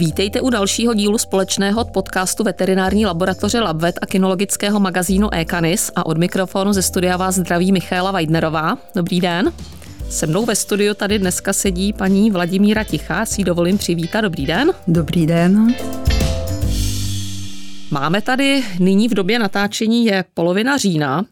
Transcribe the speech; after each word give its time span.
Vítejte 0.00 0.40
u 0.40 0.50
dalšího 0.50 0.94
dílu 0.94 1.18
společného 1.18 1.84
podcastu 1.84 2.44
veterinární 2.44 3.06
laboratoře 3.06 3.60
Labvet 3.60 3.98
a 4.02 4.06
kinologického 4.06 4.80
magazínu 4.80 5.34
Ekanis 5.34 5.90
a 5.96 6.06
od 6.06 6.18
mikrofonu 6.18 6.72
ze 6.72 6.82
studia 6.82 7.16
vás 7.16 7.34
zdraví 7.34 7.72
Michaela 7.72 8.10
Weidnerová. 8.10 8.78
Dobrý 8.94 9.20
den. 9.20 9.52
Se 10.10 10.26
mnou 10.26 10.46
ve 10.46 10.56
studiu 10.56 10.94
tady 10.94 11.18
dneska 11.18 11.52
sedí 11.52 11.92
paní 11.92 12.30
Vladimíra 12.30 12.84
Tichá, 12.84 13.26
si 13.26 13.44
dovolím 13.44 13.78
přivítat. 13.78 14.22
Dobrý 14.22 14.46
den. 14.46 14.72
Dobrý 14.88 15.26
den. 15.26 15.74
Máme 17.90 18.22
tady 18.22 18.62
nyní 18.78 19.08
v 19.08 19.14
době 19.14 19.38
natáčení 19.38 20.04
je 20.04 20.24
polovina 20.34 20.76
října, 20.76 21.24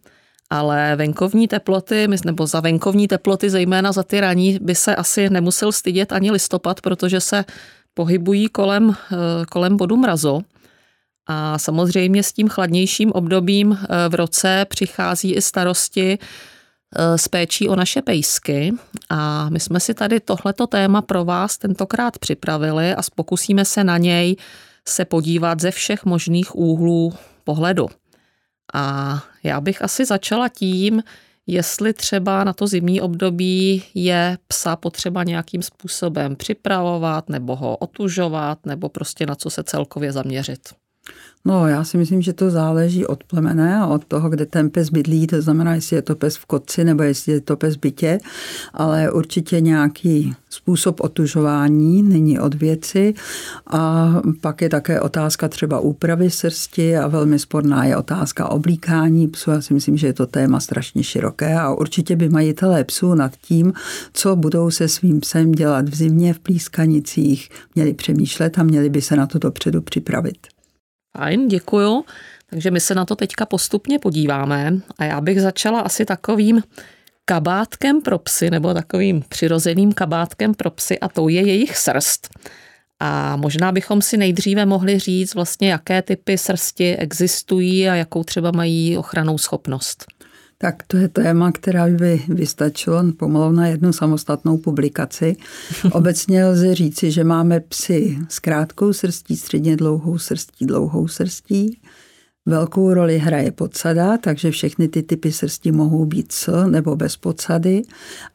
ale 0.50 0.96
venkovní 0.96 1.48
teploty, 1.48 2.08
nebo 2.24 2.46
za 2.46 2.60
venkovní 2.60 3.08
teploty, 3.08 3.50
zejména 3.50 3.92
za 3.92 4.02
ty 4.02 4.20
raní, 4.20 4.58
by 4.62 4.74
se 4.74 4.96
asi 4.96 5.30
nemusel 5.30 5.72
stydět 5.72 6.12
ani 6.12 6.30
listopad, 6.30 6.80
protože 6.80 7.20
se 7.20 7.44
pohybují 7.98 8.48
kolem, 8.48 8.90
eh, 8.90 9.16
kolem 9.50 9.76
bodu 9.76 9.96
mrazu. 9.96 10.44
A 11.26 11.58
samozřejmě 11.58 12.22
s 12.22 12.32
tím 12.32 12.48
chladnějším 12.48 13.12
obdobím 13.12 13.74
eh, 13.74 14.08
v 14.08 14.14
roce 14.14 14.66
přichází 14.68 15.34
i 15.34 15.42
starosti 15.42 16.18
eh, 16.18 17.18
s 17.18 17.28
péčí 17.28 17.68
o 17.68 17.76
naše 17.76 18.02
pejsky. 18.02 18.72
A 19.10 19.50
my 19.50 19.60
jsme 19.60 19.80
si 19.80 19.94
tady 19.94 20.20
tohleto 20.20 20.66
téma 20.66 21.02
pro 21.02 21.24
vás 21.24 21.58
tentokrát 21.58 22.18
připravili 22.18 22.94
a 22.94 23.02
pokusíme 23.14 23.64
se 23.64 23.84
na 23.84 23.98
něj 23.98 24.36
se 24.88 25.04
podívat 25.04 25.60
ze 25.60 25.70
všech 25.70 26.04
možných 26.04 26.54
úhlů 26.56 27.12
pohledu. 27.44 27.88
A 28.74 29.18
já 29.42 29.60
bych 29.60 29.82
asi 29.82 30.04
začala 30.04 30.48
tím, 30.48 31.02
jestli 31.50 31.92
třeba 31.92 32.44
na 32.44 32.52
to 32.52 32.66
zimní 32.66 33.00
období 33.00 33.82
je 33.94 34.38
psa 34.48 34.76
potřeba 34.76 35.24
nějakým 35.24 35.62
způsobem 35.62 36.36
připravovat, 36.36 37.28
nebo 37.28 37.56
ho 37.56 37.76
otužovat, 37.76 38.66
nebo 38.66 38.88
prostě 38.88 39.26
na 39.26 39.34
co 39.34 39.50
se 39.50 39.62
celkově 39.62 40.12
zaměřit. 40.12 40.60
No, 41.44 41.68
já 41.68 41.84
si 41.84 41.98
myslím, 41.98 42.22
že 42.22 42.32
to 42.32 42.50
záleží 42.50 43.06
od 43.06 43.24
plemene 43.24 43.78
a 43.78 43.86
od 43.86 44.04
toho, 44.04 44.28
kde 44.28 44.46
ten 44.46 44.70
pes 44.70 44.90
bydlí, 44.90 45.26
to 45.26 45.42
znamená, 45.42 45.74
jestli 45.74 45.96
je 45.96 46.02
to 46.02 46.16
pes 46.16 46.36
v 46.36 46.46
kotci 46.46 46.84
nebo 46.84 47.02
jestli 47.02 47.32
je 47.32 47.40
to 47.40 47.56
pes 47.56 47.76
v 47.76 47.80
bytě, 47.80 48.18
ale 48.74 49.12
určitě 49.12 49.60
nějaký 49.60 50.34
způsob 50.50 51.00
otužování 51.00 52.02
není 52.02 52.38
od 52.38 52.54
věci 52.54 53.14
a 53.66 54.14
pak 54.40 54.62
je 54.62 54.68
také 54.68 55.00
otázka 55.00 55.48
třeba 55.48 55.80
úpravy 55.80 56.30
srsti 56.30 56.96
a 56.96 57.06
velmi 57.06 57.38
sporná 57.38 57.84
je 57.84 57.96
otázka 57.96 58.48
oblíkání 58.48 59.28
psu. 59.28 59.50
Já 59.50 59.60
si 59.60 59.74
myslím, 59.74 59.96
že 59.96 60.06
je 60.06 60.12
to 60.12 60.26
téma 60.26 60.60
strašně 60.60 61.02
široké 61.02 61.54
a 61.54 61.74
určitě 61.74 62.16
by 62.16 62.28
majitelé 62.28 62.84
psů 62.84 63.14
nad 63.14 63.36
tím, 63.36 63.72
co 64.12 64.36
budou 64.36 64.70
se 64.70 64.88
svým 64.88 65.20
psem 65.20 65.52
dělat 65.52 65.88
v 65.88 65.94
zimě 65.94 66.34
v 66.34 66.38
plískanicích, 66.38 67.48
měli 67.74 67.94
přemýšlet 67.94 68.58
a 68.58 68.62
měli 68.62 68.90
by 68.90 69.02
se 69.02 69.16
na 69.16 69.26
to 69.26 69.38
dopředu 69.38 69.80
připravit. 69.82 70.57
Fajn, 71.16 71.48
děkuju. 71.48 72.04
Takže 72.50 72.70
my 72.70 72.80
se 72.80 72.94
na 72.94 73.04
to 73.04 73.16
teďka 73.16 73.46
postupně 73.46 73.98
podíváme 73.98 74.72
a 74.98 75.04
já 75.04 75.20
bych 75.20 75.40
začala 75.40 75.80
asi 75.80 76.04
takovým 76.04 76.62
kabátkem 77.24 78.00
pro 78.00 78.18
psy, 78.18 78.50
nebo 78.50 78.74
takovým 78.74 79.24
přirozeným 79.28 79.92
kabátkem 79.92 80.54
pro 80.54 80.70
psy 80.70 80.98
a 80.98 81.08
to 81.08 81.28
je 81.28 81.46
jejich 81.46 81.76
srst. 81.76 82.28
A 83.00 83.36
možná 83.36 83.72
bychom 83.72 84.02
si 84.02 84.16
nejdříve 84.16 84.66
mohli 84.66 84.98
říct 84.98 85.34
vlastně, 85.34 85.70
jaké 85.70 86.02
typy 86.02 86.38
srsti 86.38 86.96
existují 86.96 87.88
a 87.88 87.94
jakou 87.94 88.24
třeba 88.24 88.50
mají 88.50 88.98
ochranou 88.98 89.38
schopnost. 89.38 90.06
Tak 90.60 90.82
to 90.86 90.96
je 90.96 91.08
téma, 91.08 91.52
která 91.52 91.88
by 91.88 92.22
vystačilo 92.28 93.12
pomalu 93.12 93.52
na 93.52 93.66
jednu 93.66 93.92
samostatnou 93.92 94.58
publikaci. 94.58 95.36
Obecně 95.92 96.46
lze 96.46 96.74
říci, 96.74 97.10
že 97.10 97.24
máme 97.24 97.60
psy 97.60 98.18
s 98.28 98.38
krátkou 98.38 98.92
srstí, 98.92 99.36
středně 99.36 99.76
dlouhou 99.76 100.18
srstí, 100.18 100.66
dlouhou 100.66 101.08
srstí. 101.08 101.80
Velkou 102.46 102.94
roli 102.94 103.18
hraje 103.18 103.52
podsada, 103.52 104.18
takže 104.18 104.50
všechny 104.50 104.88
ty 104.88 105.02
typy 105.02 105.32
srsti 105.32 105.72
mohou 105.72 106.04
být 106.04 106.32
s 106.32 106.66
nebo 106.66 106.96
bez 106.96 107.16
podsady 107.16 107.82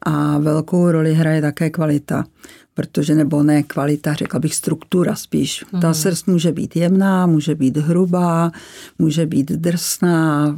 a 0.02 0.38
velkou 0.38 0.90
roli 0.90 1.14
hraje 1.14 1.40
také 1.40 1.70
kvalita 1.70 2.24
protože 2.74 3.14
nebo 3.14 3.42
ne 3.42 3.62
kvalita, 3.62 4.14
řekla 4.14 4.40
bych 4.40 4.54
struktura 4.54 5.14
spíš. 5.14 5.64
Ta 5.70 5.88
mhm. 5.88 5.94
srst 5.94 6.26
může 6.26 6.52
být 6.52 6.76
jemná, 6.76 7.26
může 7.26 7.54
být 7.54 7.76
hrubá, 7.76 8.50
může 8.98 9.26
být 9.26 9.52
drsná, 9.52 10.56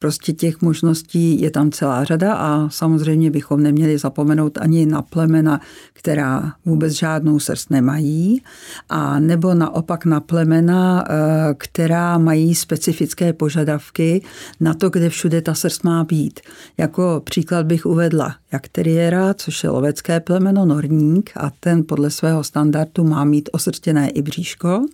Prostě 0.00 0.32
těch 0.32 0.62
možností 0.62 1.40
je 1.40 1.50
tam 1.50 1.70
celá 1.70 2.04
řada 2.04 2.34
a 2.34 2.68
samozřejmě 2.68 3.30
bychom 3.30 3.62
neměli 3.62 3.98
zapomenout 3.98 4.58
ani 4.58 4.86
na 4.86 5.02
plemena, 5.02 5.60
která 5.92 6.52
vůbec 6.64 6.92
žádnou 6.92 7.38
srst 7.38 7.70
nemají, 7.70 8.42
a 8.88 9.20
nebo 9.20 9.54
naopak 9.54 10.04
na 10.04 10.20
plemena, 10.20 11.04
eh, 11.08 11.54
která 11.58 12.18
mají 12.18 12.54
specifické 12.54 13.32
požadavky 13.32 14.22
na 14.60 14.74
to, 14.74 14.90
kde 14.90 15.08
všude 15.08 15.42
ta 15.42 15.54
srst 15.54 15.84
má 15.84 16.04
být. 16.04 16.40
Jako 16.76 17.22
příklad 17.24 17.66
bych 17.66 17.86
uvedla 17.86 18.36
jak 18.52 18.68
teriéra, 18.68 19.34
což 19.34 19.64
je 19.64 19.70
lovecké 19.70 20.20
plemeno 20.20 20.64
norník 20.64 21.30
a 21.36 21.50
ten 21.60 21.84
podle 21.88 22.10
svého 22.10 22.44
standardu 22.44 23.04
má 23.04 23.24
mít 23.24 23.48
osrstěné 23.52 24.10
i 24.10 24.22
bříško. 24.22 24.86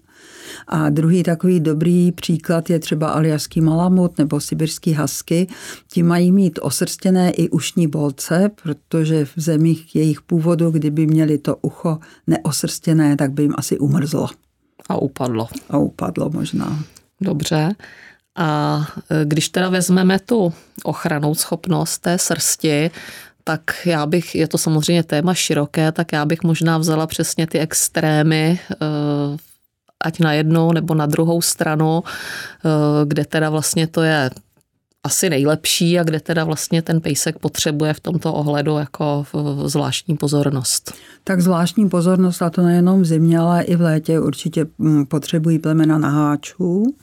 A 0.69 0.89
druhý 0.91 1.23
takový 1.23 1.61
dobrý 1.61 2.13
příklad 2.13 2.71
je 2.71 2.79
třeba 2.79 3.09
aliaský 3.11 3.61
malamut 3.61 4.19
nebo 4.19 4.41
sibirský 4.41 4.93
hasky. 4.93 5.47
Ti 5.93 6.03
mají 6.03 6.33
mít 6.33 6.59
osrstěné 6.63 7.31
i 7.31 7.49
ušní 7.49 7.87
bolce, 7.87 8.51
protože 8.63 9.25
v 9.25 9.33
zemích 9.37 9.97
jejich 9.97 10.23
původu, 10.23 10.71
kdyby 10.71 11.07
měli 11.07 11.39
to 11.39 11.57
ucho 11.57 11.99
neosrstěné, 12.27 13.17
tak 13.17 13.33
by 13.33 13.43
jim 13.43 13.55
asi 13.57 13.79
umrzlo. 13.79 14.29
A 14.89 14.97
upadlo. 14.97 15.49
A 15.71 15.79
upadlo 15.79 16.31
možná. 16.31 16.85
Dobře. 17.21 17.75
A 18.37 18.81
e, 19.11 19.25
když 19.25 19.49
teda 19.49 19.69
vezmeme 19.69 20.19
tu 20.19 20.53
ochranou 20.85 21.35
schopnost 21.35 21.99
té 21.99 22.19
srsti, 22.19 22.91
tak 23.45 23.87
já 23.87 24.07
bych, 24.07 24.35
je 24.35 24.49
to 24.49 24.59
samozřejmě 24.59 25.03
téma 25.03 25.35
široké, 25.35 25.93
tak 25.93 26.13
já 26.13 26.25
bych 26.25 26.43
možná 26.43 26.79
vzala 26.79 27.07
přesně 27.07 27.47
ty 27.47 27.59
extrémy 27.59 28.61
e, 28.71 28.77
ať 30.05 30.21
na 30.21 30.33
jednu 30.33 30.73
nebo 30.73 30.95
na 30.95 31.07
druhou 31.07 31.43
stranu, 31.43 32.03
eh, 32.05 32.69
kde 33.05 33.25
teda 33.25 33.51
vlastně 33.51 33.87
to 33.87 34.03
je 34.03 34.31
asi 35.05 35.31
nejlepší 35.31 35.99
a 35.99 36.03
kde 36.03 36.21
teda 36.21 36.45
vlastně 36.45 36.83
ten 36.83 37.01
pejsek 37.01 37.39
potřebuje 37.39 37.95
v 37.95 38.01
tomto 38.01 38.35
ohledu 38.35 38.77
jako 38.77 39.25
zvláštní 39.65 40.17
pozornost. 40.17 40.95
Tak 41.25 41.41
zvláštní 41.41 41.89
pozornost, 41.89 42.43
a 42.43 42.51
to 42.51 42.63
nejenom 42.63 43.03
v 43.03 43.05
zimě, 43.05 43.39
ale 43.39 43.63
i 43.63 43.77
v 43.77 43.81
létě 43.81 44.21
určitě 44.21 44.67
mm, 44.79 45.07
potřebují 45.07 45.59
plemena 45.59 45.99
naháčů. 45.99 46.95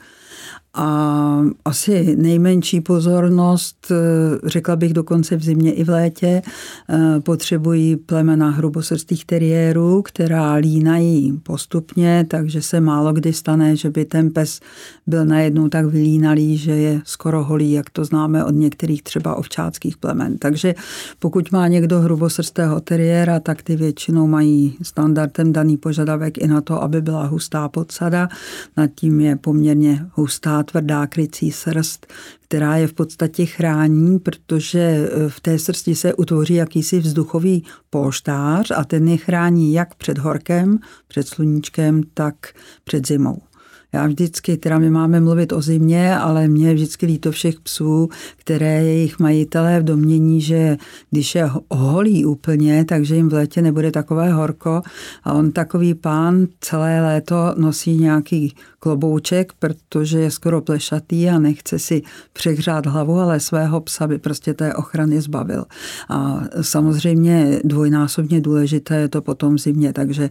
A 0.73 1.41
asi 1.65 2.15
nejmenší 2.15 2.81
pozornost, 2.81 3.91
eh, 3.91 3.95
řekla 4.43 4.75
bych 4.75 4.93
dokonce 4.93 5.35
v 5.35 5.43
zimě 5.43 5.73
i 5.73 5.83
v 5.83 5.89
létě, 5.89 6.41
eh, 6.89 7.19
potřebují 7.19 7.95
plemena 7.95 8.49
hrubosrstých 8.49 9.25
teriérů, 9.25 10.01
která 10.01 10.53
línají 10.53 11.39
postupně, 11.43 12.25
takže 12.29 12.61
se 12.61 12.81
málo 12.81 13.13
kdy 13.13 13.33
stane, 13.33 13.75
že 13.75 13.89
by 13.89 14.05
ten 14.05 14.31
pes 14.31 14.59
byl 15.07 15.25
najednou 15.25 15.69
tak 15.69 15.85
vylínalý, 15.85 16.57
že 16.57 16.71
je 16.71 17.01
skoro 17.05 17.43
holý, 17.43 17.71
jak 17.71 17.89
to 17.89 18.05
známe 18.05 18.45
od 18.45 18.55
některých 18.55 19.03
třeba 19.03 19.35
ovčáckých 19.35 19.97
plemen. 19.97 20.37
Takže 20.37 20.75
pokud 21.19 21.51
má 21.51 21.67
někdo 21.67 21.99
hrubosrstého 21.99 22.81
teriéra, 22.81 23.39
tak 23.39 23.61
ty 23.61 23.75
většinou 23.75 24.27
mají 24.27 24.77
standardem 24.81 25.53
daný 25.53 25.77
požadavek 25.77 26.37
i 26.37 26.47
na 26.47 26.61
to, 26.61 26.83
aby 26.83 27.01
byla 27.01 27.25
hustá 27.25 27.69
podsada. 27.69 28.29
Nad 28.77 28.89
tím 28.95 29.21
je 29.21 29.35
poměrně 29.35 30.05
hustá 30.13 30.60
tvrdá 30.63 31.07
krycí 31.07 31.51
srst, 31.51 32.07
která 32.41 32.77
je 32.77 32.87
v 32.87 32.93
podstatě 32.93 33.45
chrání, 33.45 34.19
protože 34.19 34.79
e, 34.79 35.29
v 35.29 35.39
té 35.39 35.59
srsti 35.59 35.95
se 35.95 36.13
utvoří 36.13 36.53
jakýsi 36.53 36.99
vzduchový 36.99 37.65
polštář 37.89 38.71
a 38.75 38.83
ten 38.83 39.07
je 39.07 39.17
chrání 39.17 39.73
jak 39.73 39.95
před 39.95 40.17
horkem, 40.17 40.79
před 41.07 41.27
sluníčkem, 41.27 42.01
tak 42.13 42.35
před 42.83 43.07
zimou. 43.07 43.50
Já 43.93 44.07
vždycky, 44.07 44.57
teda 44.57 44.79
my 44.79 44.89
máme 44.89 45.19
mluvit 45.19 45.53
o 45.53 45.61
zimě, 45.61 46.17
ale 46.17 46.47
mě 46.47 46.67
je 46.67 46.73
vždycky 46.73 47.05
líto 47.05 47.31
všech 47.31 47.59
psů, 47.59 48.09
které 48.37 48.83
jejich 48.83 49.19
majitelé 49.19 49.79
v 49.79 49.83
domění, 49.83 50.41
že 50.41 50.77
když 51.11 51.35
je 51.35 51.49
holí 51.71 52.25
úplně, 52.25 52.85
takže 52.85 53.15
jim 53.15 53.29
v 53.29 53.33
létě 53.33 53.61
nebude 53.61 53.91
takové 53.91 54.33
horko 54.33 54.81
a 55.23 55.33
on 55.33 55.51
takový 55.51 55.93
pán 55.93 56.47
celé 56.61 57.01
léto 57.01 57.55
nosí 57.57 57.97
nějaký 57.97 58.55
klobouček, 58.79 59.53
protože 59.59 60.19
je 60.19 60.31
skoro 60.31 60.61
plešatý 60.61 61.29
a 61.29 61.39
nechce 61.39 61.79
si 61.79 62.01
přehřát 62.33 62.85
hlavu, 62.85 63.19
ale 63.19 63.39
svého 63.39 63.81
psa 63.81 64.07
by 64.07 64.17
prostě 64.17 64.53
té 64.53 64.73
ochrany 64.73 65.21
zbavil. 65.21 65.65
A 66.09 66.41
samozřejmě 66.61 67.59
dvojnásobně 67.63 68.41
důležité 68.41 68.95
je 68.95 69.07
to 69.07 69.21
potom 69.21 69.59
zimě, 69.59 69.93
takže 69.93 70.29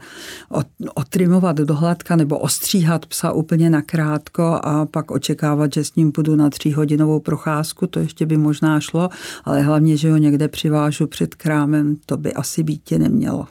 otrimovat 0.94 1.56
do 1.56 1.74
hladka 1.74 2.16
nebo 2.16 2.38
ostříhat 2.38 3.06
psa 3.06 3.32
úplně 3.50 3.70
nakrátko 3.70 4.60
a 4.62 4.86
pak 4.86 5.10
očekávat, 5.10 5.74
že 5.74 5.84
s 5.84 5.94
ním 5.94 6.12
půjdu 6.12 6.36
na 6.36 6.50
tříhodinovou 6.50 7.20
procházku, 7.20 7.86
to 7.86 8.00
ještě 8.00 8.26
by 8.26 8.36
možná 8.36 8.80
šlo, 8.80 9.08
ale 9.44 9.62
hlavně, 9.62 9.96
že 9.96 10.10
ho 10.10 10.16
někde 10.16 10.48
přivážu 10.48 11.06
před 11.06 11.34
krámem, 11.34 11.96
to 12.06 12.16
by 12.16 12.32
asi 12.32 12.62
být 12.62 12.90
nemělo. 12.98 13.46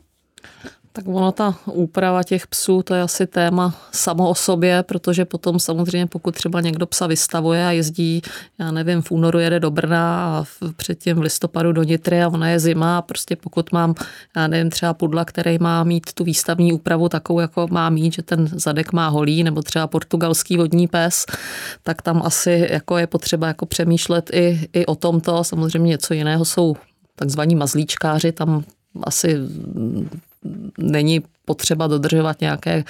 Tak 0.99 1.07
ono 1.07 1.31
ta 1.31 1.55
úprava 1.65 2.23
těch 2.23 2.47
psů, 2.47 2.83
to 2.83 2.95
je 2.95 3.01
asi 3.01 3.27
téma 3.27 3.75
samo 3.91 4.29
o 4.29 4.35
sobě, 4.35 4.83
protože 4.83 5.25
potom 5.25 5.59
samozřejmě 5.59 6.07
pokud 6.07 6.35
třeba 6.35 6.61
někdo 6.61 6.85
psa 6.85 7.07
vystavuje 7.07 7.65
a 7.65 7.71
jezdí, 7.71 8.21
já 8.59 8.71
nevím, 8.71 9.01
v 9.01 9.11
únoru 9.11 9.39
jede 9.39 9.59
do 9.59 9.71
Brna 9.71 10.25
a 10.25 10.45
předtím 10.75 11.17
v 11.17 11.21
listopadu 11.21 11.71
do 11.71 11.83
Nitry 11.83 12.23
a 12.23 12.27
ona 12.27 12.49
je 12.49 12.59
zima 12.59 12.97
a 12.97 13.01
prostě 13.01 13.35
pokud 13.35 13.71
mám, 13.71 13.95
já 14.35 14.47
nevím, 14.47 14.69
třeba 14.69 14.93
pudla, 14.93 15.25
který 15.25 15.57
má 15.59 15.83
mít 15.83 16.13
tu 16.13 16.23
výstavní 16.23 16.73
úpravu 16.73 17.09
takovou, 17.09 17.39
jako 17.39 17.67
má 17.71 17.89
mít, 17.89 18.13
že 18.13 18.21
ten 18.21 18.47
zadek 18.47 18.93
má 18.93 19.07
holí, 19.07 19.43
nebo 19.43 19.61
třeba 19.61 19.87
portugalský 19.87 20.57
vodní 20.57 20.87
pes, 20.87 21.25
tak 21.83 22.01
tam 22.01 22.21
asi 22.25 22.67
jako 22.71 22.97
je 22.97 23.07
potřeba 23.07 23.47
jako 23.47 23.65
přemýšlet 23.65 24.29
i, 24.33 24.69
i 24.73 24.85
o 24.85 24.95
tomto. 24.95 25.43
Samozřejmě 25.43 25.89
něco 25.89 26.13
jiného 26.13 26.45
jsou 26.45 26.75
takzvaní 27.15 27.55
mazlíčkáři, 27.55 28.31
tam 28.31 28.63
asi 29.03 29.37
není 30.77 31.21
potřeba 31.49 31.87
dodržovat 31.87 32.41
nějaké 32.41 32.83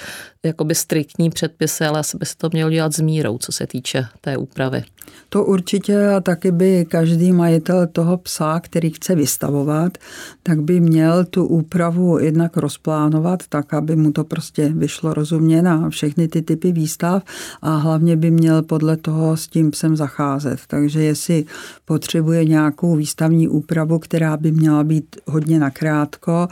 jakoby 0.44 0.74
striktní 0.74 1.30
předpisy, 1.30 1.84
ale 1.84 2.00
asi 2.00 2.16
by 2.16 2.26
se 2.26 2.36
to 2.36 2.48
mělo 2.52 2.70
dělat 2.70 2.92
s 2.94 3.00
mírou, 3.00 3.38
co 3.38 3.52
se 3.52 3.66
týče 3.66 4.06
té 4.20 4.36
úpravy. 4.36 4.84
To 5.28 5.44
určitě 5.44 6.08
a 6.08 6.20
taky 6.20 6.50
by 6.50 6.84
každý 6.88 7.32
majitel 7.32 7.86
toho 7.86 8.16
psa, 8.16 8.60
který 8.60 8.90
chce 8.90 9.14
vystavovat, 9.14 9.98
tak 10.42 10.62
by 10.62 10.80
měl 10.80 11.24
tu 11.24 11.46
úpravu 11.46 12.18
jednak 12.18 12.56
rozplánovat 12.56 13.42
tak, 13.48 13.74
aby 13.74 13.96
mu 13.96 14.12
to 14.12 14.24
prostě 14.24 14.68
vyšlo 14.68 15.14
rozumně 15.14 15.62
na 15.62 15.90
všechny 15.90 16.28
ty 16.28 16.42
typy 16.42 16.72
výstav 16.72 17.22
a 17.62 17.76
hlavně 17.76 18.16
by 18.16 18.30
měl 18.30 18.62
podle 18.62 18.96
toho 18.96 19.36
s 19.36 19.48
tím 19.48 19.70
psem 19.70 19.96
zacházet. 19.96 20.60
Takže 20.66 21.02
jestli 21.02 21.44
potřebuje 21.84 22.44
nějakou 22.44 22.96
výstavní 22.96 23.48
úpravu, 23.48 23.98
která 23.98 24.36
by 24.36 24.52
měla 24.52 24.84
být 24.84 25.16
hodně 25.26 25.58
nakrátko, 25.58 26.48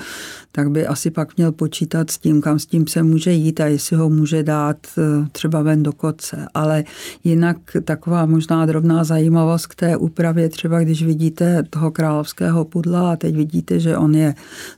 tak 0.52 0.70
by 0.70 0.86
asi 0.86 1.10
pak 1.10 1.36
měl 1.36 1.52
počítat 1.52 1.97
s 2.06 2.18
tím, 2.18 2.40
kam 2.40 2.58
s 2.58 2.66
tím 2.66 2.84
psem 2.84 3.08
může 3.08 3.32
jít 3.32 3.60
a 3.60 3.66
jestli 3.66 3.96
ho 3.96 4.10
může 4.10 4.42
dát 4.42 4.76
eh, 4.98 5.28
třeba 5.32 5.62
ven 5.62 5.82
do 5.82 5.92
koce. 5.92 6.46
Ale 6.54 6.84
jinak 7.24 7.56
taková 7.84 8.26
možná 8.26 8.66
drobná 8.66 9.04
zajímavost 9.04 9.66
k 9.66 9.74
té 9.74 9.96
úpravě, 9.96 10.48
třeba 10.48 10.80
když 10.80 11.02
vidíte 11.02 11.62
toho 11.70 11.90
královského 11.90 12.64
pudla 12.64 13.12
a 13.12 13.16
teď 13.16 13.36
vidíte, 13.36 13.80
že 13.80 13.96
on 13.96 14.14
je 14.14 14.34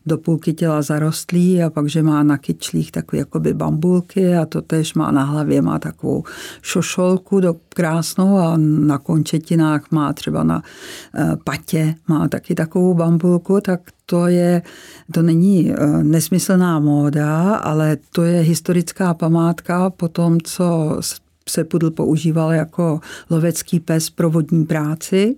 do 0.07 0.19
půlky 0.19 0.53
těla 0.53 0.83
zarostlý 0.83 1.63
a 1.63 1.71
pak, 1.71 1.89
že 1.89 2.03
má 2.03 2.23
na 2.23 2.39
kyčlích 2.39 2.93
takové 2.93 3.19
jakoby 3.19 3.55
bambulky 3.55 4.37
a 4.37 4.47
to 4.47 4.63
tež 4.63 4.95
má 4.95 5.11
na 5.11 5.25
hlavě, 5.25 5.63
má 5.63 5.79
takovou 5.79 6.25
šošolku 6.63 7.41
do 7.41 7.57
krásnou 7.69 8.39
a 8.39 8.57
na 8.57 8.99
končetinách 8.99 9.91
má 9.91 10.13
třeba 10.13 10.45
na 10.45 10.63
eh, 11.15 11.37
patě 11.45 11.95
má 12.09 12.29
taky 12.29 12.55
takovou 12.55 12.95
bambulku, 12.95 13.61
tak 13.61 13.81
to 14.11 14.27
je, 14.27 14.63
to 15.15 15.23
není 15.23 15.71
eh, 15.71 16.05
nesmyslná 16.05 16.81
móda, 16.81 17.55
ale 17.55 17.97
to 18.13 18.23
je 18.23 18.41
historická 18.41 19.15
památka 19.15 19.91
po 19.91 20.09
tom, 20.09 20.41
co 20.41 20.97
se 21.51 21.65
pudl 21.65 21.91
používal 21.91 22.53
jako 22.53 23.01
lovecký 23.31 23.81
pes 23.81 24.11
pro 24.11 24.31
vodní 24.31 24.67
práci 24.67 25.37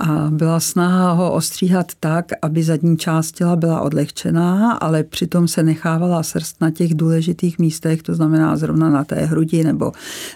a 0.00 0.30
byla 0.30 0.60
snaha 0.60 1.12
ho 1.12 1.32
ostříhat 1.32 1.92
tak, 2.00 2.32
aby 2.42 2.62
zadní 2.62 2.96
část 2.98 3.32
těla 3.32 3.56
byla 3.56 3.80
odlehčená, 3.80 4.72
ale 4.72 5.04
přitom 5.04 5.48
se 5.48 5.62
nechávala 5.62 6.22
srst 6.22 6.60
na 6.60 6.70
těch 6.70 6.94
důležitých 6.94 7.58
místech, 7.58 8.02
to 8.02 8.14
znamená 8.14 8.56
zrovna 8.56 8.90
na 8.90 9.04
té 9.04 9.16
hrudi 9.16 9.64
nebo 9.64 9.92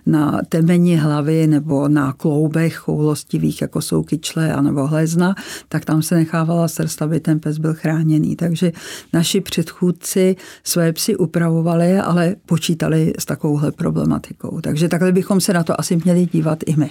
na 0.06 0.40
temeni 0.48 0.96
hlavy 0.96 1.46
nebo 1.46 1.88
na 1.88 2.12
kloubech 2.12 2.76
choulostivých, 2.76 3.62
jako 3.62 3.82
jsou 3.82 4.02
kyčle 4.02 4.52
a 4.52 4.60
nebo 4.60 4.86
hlezna, 4.86 5.34
tak 5.68 5.84
tam 5.84 6.02
se 6.02 6.14
nechávala 6.14 6.68
srst, 6.68 7.02
aby 7.02 7.20
ten 7.20 7.40
pes 7.40 7.58
byl 7.58 7.74
chráněný. 7.74 8.36
Takže 8.36 8.72
naši 9.12 9.40
předchůdci 9.40 10.36
své 10.64 10.92
psy 10.92 11.16
upravovali, 11.16 11.98
ale 11.98 12.36
počítali 12.46 13.12
s 13.18 13.24
takovouhle 13.24 13.72
problematikou. 13.72 14.60
Takže 14.60 14.88
tak 14.88 14.99
takhle 15.00 15.12
bychom 15.12 15.40
se 15.40 15.52
na 15.52 15.64
to 15.64 15.80
asi 15.80 15.96
měli 15.96 16.26
dívat 16.26 16.58
i 16.66 16.76
my. 16.76 16.90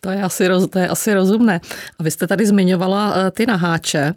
To 0.00 0.10
je 0.10 0.22
asi, 0.22 0.48
to 0.70 0.78
je 0.78 0.88
asi 0.88 1.14
rozumné. 1.14 1.60
A 1.98 2.02
vy 2.02 2.10
jste 2.10 2.26
tady 2.26 2.46
zmiňovala 2.46 3.14
eh, 3.16 3.30
ty 3.30 3.46
naháče. 3.46 4.14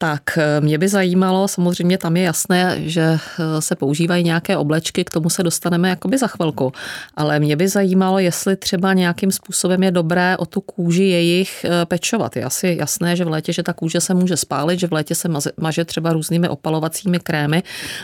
Tak 0.00 0.22
eh, 0.38 0.60
mě 0.60 0.78
by 0.78 0.88
zajímalo, 0.88 1.48
samozřejmě 1.48 1.98
tam 1.98 2.16
je 2.16 2.22
jasné, 2.22 2.76
že 2.78 3.02
eh, 3.02 3.18
se 3.62 3.76
používají 3.76 4.24
nějaké 4.24 4.56
oblečky, 4.56 5.04
k 5.04 5.10
tomu 5.10 5.30
se 5.30 5.42
dostaneme 5.42 5.88
jakoby 5.88 6.18
za 6.18 6.26
chvilku, 6.26 6.72
ale 7.14 7.40
mě 7.40 7.56
by 7.56 7.68
zajímalo, 7.68 8.18
jestli 8.18 8.56
třeba 8.56 8.92
nějakým 8.92 9.32
způsobem 9.32 9.82
je 9.82 9.90
dobré 9.90 10.36
o 10.36 10.46
tu 10.46 10.60
kůži 10.60 11.02
jejich 11.02 11.64
eh, 11.64 11.86
pečovat. 11.86 12.36
Je 12.36 12.44
asi 12.44 12.76
jasné, 12.80 13.16
že 13.16 13.24
v 13.24 13.28
létě, 13.28 13.52
že 13.52 13.62
ta 13.62 13.72
kůže 13.72 14.00
se 14.00 14.14
může 14.14 14.36
spálit, 14.36 14.80
že 14.80 14.86
v 14.86 14.92
létě 14.92 15.14
se 15.14 15.28
maže 15.60 15.84
třeba 15.84 16.12
různými 16.12 16.48
opalovacími 16.48 17.20
krémy 17.20 17.62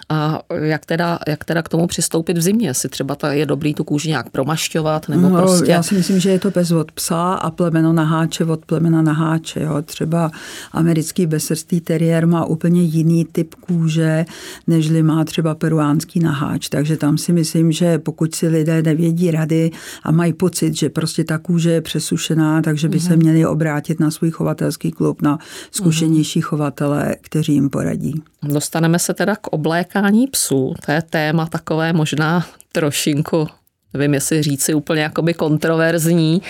a 0.08 0.40
jak 0.62 0.87
teda, 0.87 1.19
jak 1.26 1.44
teda 1.44 1.62
k 1.62 1.69
tomu 1.69 1.87
přistoupit 1.87 2.38
v 2.38 2.43
zimě, 2.43 2.69
jestli 2.69 2.88
třeba 2.88 3.17
je 3.31 3.47
dobrý 3.47 3.75
tu 3.75 3.85
kůži 3.85 4.08
nějak 4.08 4.31
promašťovat 4.31 5.08
nebo 5.08 5.29
no, 5.29 5.37
prostě... 5.37 5.70
Já 5.70 5.82
si 5.82 5.94
myslím, 5.94 6.20
že 6.20 6.31
je 6.31 6.38
to 6.38 6.50
pes 6.50 6.70
od 6.70 6.93
psa 6.93 7.32
a 7.35 7.50
plemeno 7.50 7.93
naháče 7.93 8.44
od 8.44 8.64
plemena 8.64 9.02
naháče. 9.02 9.61
Jo. 9.62 9.82
Třeba 9.82 10.31
americký 10.73 11.26
besrstý 11.26 11.83
teriér 11.84 12.26
má 12.26 12.44
úplně 12.44 12.82
jiný 12.82 13.25
typ 13.25 13.54
kůže, 13.54 14.25
nežli 14.66 15.02
má 15.02 15.25
třeba 15.25 15.54
peruánský 15.54 16.20
naháč. 16.20 16.69
Takže 16.69 16.96
tam 16.96 17.19
si 17.19 17.32
myslím, 17.32 17.72
že 17.72 17.98
pokud 17.98 18.34
si 18.34 18.48
lidé 18.48 18.82
nevědí 18.82 19.31
rady 19.31 19.70
a 20.02 20.10
mají 20.12 20.32
pocit, 20.32 20.76
že 20.76 20.88
prostě 20.88 21.25
ta 21.25 21.38
kůže 21.38 21.70
je 21.70 21.81
přesušená, 21.81 22.62
takže 22.62 22.88
by 22.88 22.98
mm-hmm. 22.98 23.06
se 23.06 23.10
mhm. 23.10 23.19
měli 23.19 23.46
obrátit 23.46 24.00
na 24.00 24.10
svůj 24.10 24.31
chovatelský 24.31 24.90
klub, 24.90 25.22
na 25.22 25.38
zkušenější 25.70 26.40
mm-hmm. 26.40 26.44
chovatele, 26.44 27.16
kteří 27.20 27.52
jim 27.52 27.70
poradí. 27.70 28.22
Dostaneme 28.42 28.98
se 28.98 29.14
teda 29.14 29.37
k 29.37 29.46
oblékání 29.46 30.26
psů. 30.26 30.75
To 30.87 30.92
je 30.92 31.02
téma 31.02 31.46
takové 31.46 31.92
možná 31.92 32.46
trošinku 32.72 33.46
nevím, 33.94 34.14
jestli 34.14 34.42
říci 34.42 34.75
úplně 34.75 35.02
jakoby 35.02 35.34
kontroverzní, 35.34 36.42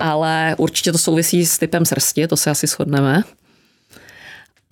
ale 0.00 0.54
určitě 0.58 0.92
to 0.92 0.98
souvisí 0.98 1.46
s 1.46 1.58
typem 1.58 1.84
srsti, 1.84 2.26
to 2.26 2.36
se 2.36 2.50
asi 2.50 2.66
shodneme. 2.66 3.22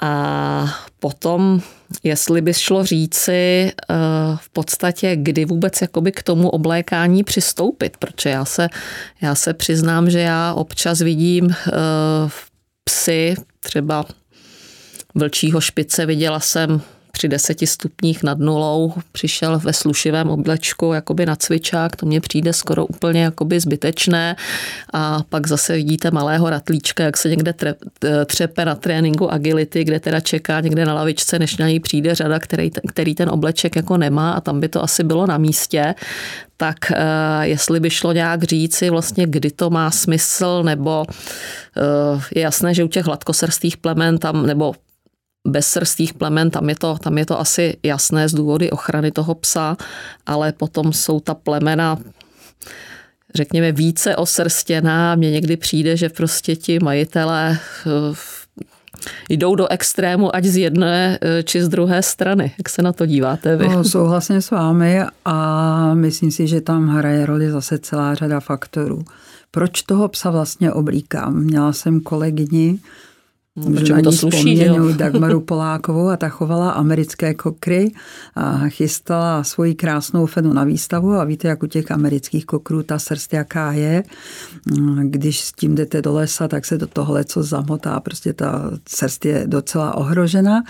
A 0.02 0.78
potom, 0.98 1.60
jestli 2.02 2.40
by 2.40 2.54
šlo 2.54 2.84
říci 2.84 3.32
eh, 3.32 3.94
v 4.36 4.50
podstatě, 4.52 5.16
kdy 5.16 5.44
vůbec 5.44 5.80
jakoby 5.80 6.12
k 6.12 6.22
tomu 6.22 6.50
oblékání 6.50 7.24
přistoupit, 7.24 7.96
protože 7.96 8.30
já 8.30 8.44
se, 8.44 8.68
já 9.22 9.34
se 9.34 9.54
přiznám, 9.54 10.10
že 10.10 10.20
já 10.20 10.54
občas 10.54 11.00
vidím 11.00 11.50
eh, 11.50 11.70
psy, 12.84 13.34
třeba 13.60 14.04
vlčího 15.14 15.60
špice 15.60 16.06
viděla 16.06 16.40
jsem 16.40 16.80
při 17.20 17.28
deseti 17.28 17.66
stupních 17.66 18.22
nad 18.22 18.38
nulou 18.38 18.92
přišel 19.12 19.58
ve 19.58 19.72
slušivém 19.72 20.30
oblečku 20.30 20.92
jakoby 20.92 21.26
na 21.26 21.36
cvičák, 21.36 21.96
to 21.96 22.06
mně 22.06 22.20
přijde 22.20 22.52
skoro 22.52 22.86
úplně 22.86 23.22
jakoby 23.22 23.60
zbytečné. 23.60 24.36
A 24.92 25.22
pak 25.28 25.46
zase 25.46 25.72
vidíte 25.72 26.10
malého 26.10 26.50
ratlíčka, 26.50 27.04
jak 27.04 27.16
se 27.16 27.28
někde 27.28 27.54
třepe 28.26 28.64
na 28.64 28.74
tréninku 28.74 29.32
agility, 29.32 29.84
kde 29.84 30.00
teda 30.00 30.20
čeká 30.20 30.60
někde 30.60 30.84
na 30.84 30.94
lavičce, 30.94 31.38
než 31.38 31.56
na 31.56 31.68
ní 31.68 31.80
přijde 31.80 32.14
řada, 32.14 32.38
který, 32.38 32.70
který 32.88 33.14
ten 33.14 33.28
obleček 33.28 33.76
jako 33.76 33.96
nemá 33.96 34.32
a 34.32 34.40
tam 34.40 34.60
by 34.60 34.68
to 34.68 34.82
asi 34.82 35.04
bylo 35.04 35.26
na 35.26 35.38
místě, 35.38 35.94
tak 36.56 36.90
eh, 36.90 36.96
jestli 37.42 37.80
by 37.80 37.90
šlo 37.90 38.12
nějak 38.12 38.42
říci 38.42 38.90
vlastně, 38.90 39.26
kdy 39.26 39.50
to 39.50 39.70
má 39.70 39.90
smysl, 39.90 40.62
nebo 40.62 41.04
eh, 41.08 42.20
je 42.34 42.42
jasné, 42.42 42.74
že 42.74 42.84
u 42.84 42.88
těch 42.88 43.04
hladkosrstých 43.04 43.76
plemen 43.76 44.18
tam, 44.18 44.46
nebo 44.46 44.72
bezsrstých 45.48 46.14
plemen, 46.14 46.50
tam 46.50 46.68
je, 46.68 46.74
to, 46.74 46.98
tam 46.98 47.18
je 47.18 47.26
to 47.26 47.40
asi 47.40 47.76
jasné 47.82 48.28
z 48.28 48.34
důvody 48.34 48.70
ochrany 48.70 49.10
toho 49.10 49.34
psa, 49.34 49.76
ale 50.26 50.52
potom 50.52 50.92
jsou 50.92 51.20
ta 51.20 51.34
plemena 51.34 51.98
řekněme 53.34 53.72
více 53.72 54.16
osrstěná. 54.16 55.14
Mně 55.14 55.30
někdy 55.30 55.56
přijde, 55.56 55.96
že 55.96 56.08
prostě 56.08 56.56
ti 56.56 56.78
majitelé 56.78 57.58
eh, 57.86 57.90
jdou 59.28 59.54
do 59.54 59.68
extrému, 59.68 60.36
ať 60.36 60.44
z 60.44 60.56
jedné 60.56 61.18
eh, 61.20 61.42
či 61.42 61.62
z 61.62 61.68
druhé 61.68 62.02
strany. 62.02 62.52
Jak 62.58 62.68
se 62.68 62.82
na 62.82 62.92
to 62.92 63.06
díváte 63.06 63.56
vy? 63.56 63.68
No, 63.68 63.84
souhlasně 63.84 64.42
s 64.42 64.50
vámi 64.50 65.00
a 65.24 65.94
myslím 65.94 66.30
si, 66.30 66.46
že 66.46 66.60
tam 66.60 66.88
hraje 66.88 67.26
roli 67.26 67.50
zase 67.50 67.78
celá 67.78 68.14
řada 68.14 68.40
faktorů. 68.40 69.04
Proč 69.50 69.82
toho 69.82 70.08
psa 70.08 70.30
vlastně 70.30 70.72
oblíkám? 70.72 71.34
Měla 71.34 71.72
jsem 71.72 72.00
kolegyni, 72.00 72.78
Můžu 73.56 74.02
to 74.02 74.12
sluší, 74.12 74.64
Dagmaru 74.96 75.40
Polákovou 75.40 76.08
a 76.08 76.16
ta 76.16 76.28
chovala 76.28 76.70
americké 76.70 77.34
kokry 77.34 77.92
a 78.34 78.68
chystala 78.68 79.44
svoji 79.44 79.74
krásnou 79.74 80.26
fenu 80.26 80.52
na 80.52 80.64
výstavu 80.64 81.12
a 81.12 81.24
víte, 81.24 81.48
jak 81.48 81.62
u 81.62 81.66
těch 81.66 81.90
amerických 81.90 82.46
kokrů 82.46 82.82
ta 82.82 82.98
srst 82.98 83.32
jaká 83.32 83.72
je. 83.72 84.02
Když 85.02 85.40
s 85.40 85.52
tím 85.52 85.74
jdete 85.74 86.02
do 86.02 86.14
lesa, 86.14 86.48
tak 86.48 86.64
se 86.64 86.78
do 86.78 86.86
toho 86.86 87.24
co 87.24 87.42
zamotá, 87.42 88.00
prostě 88.00 88.32
ta 88.32 88.70
srst 88.88 89.24
je 89.24 89.44
docela 89.46 89.94
ohrožena 89.94 90.62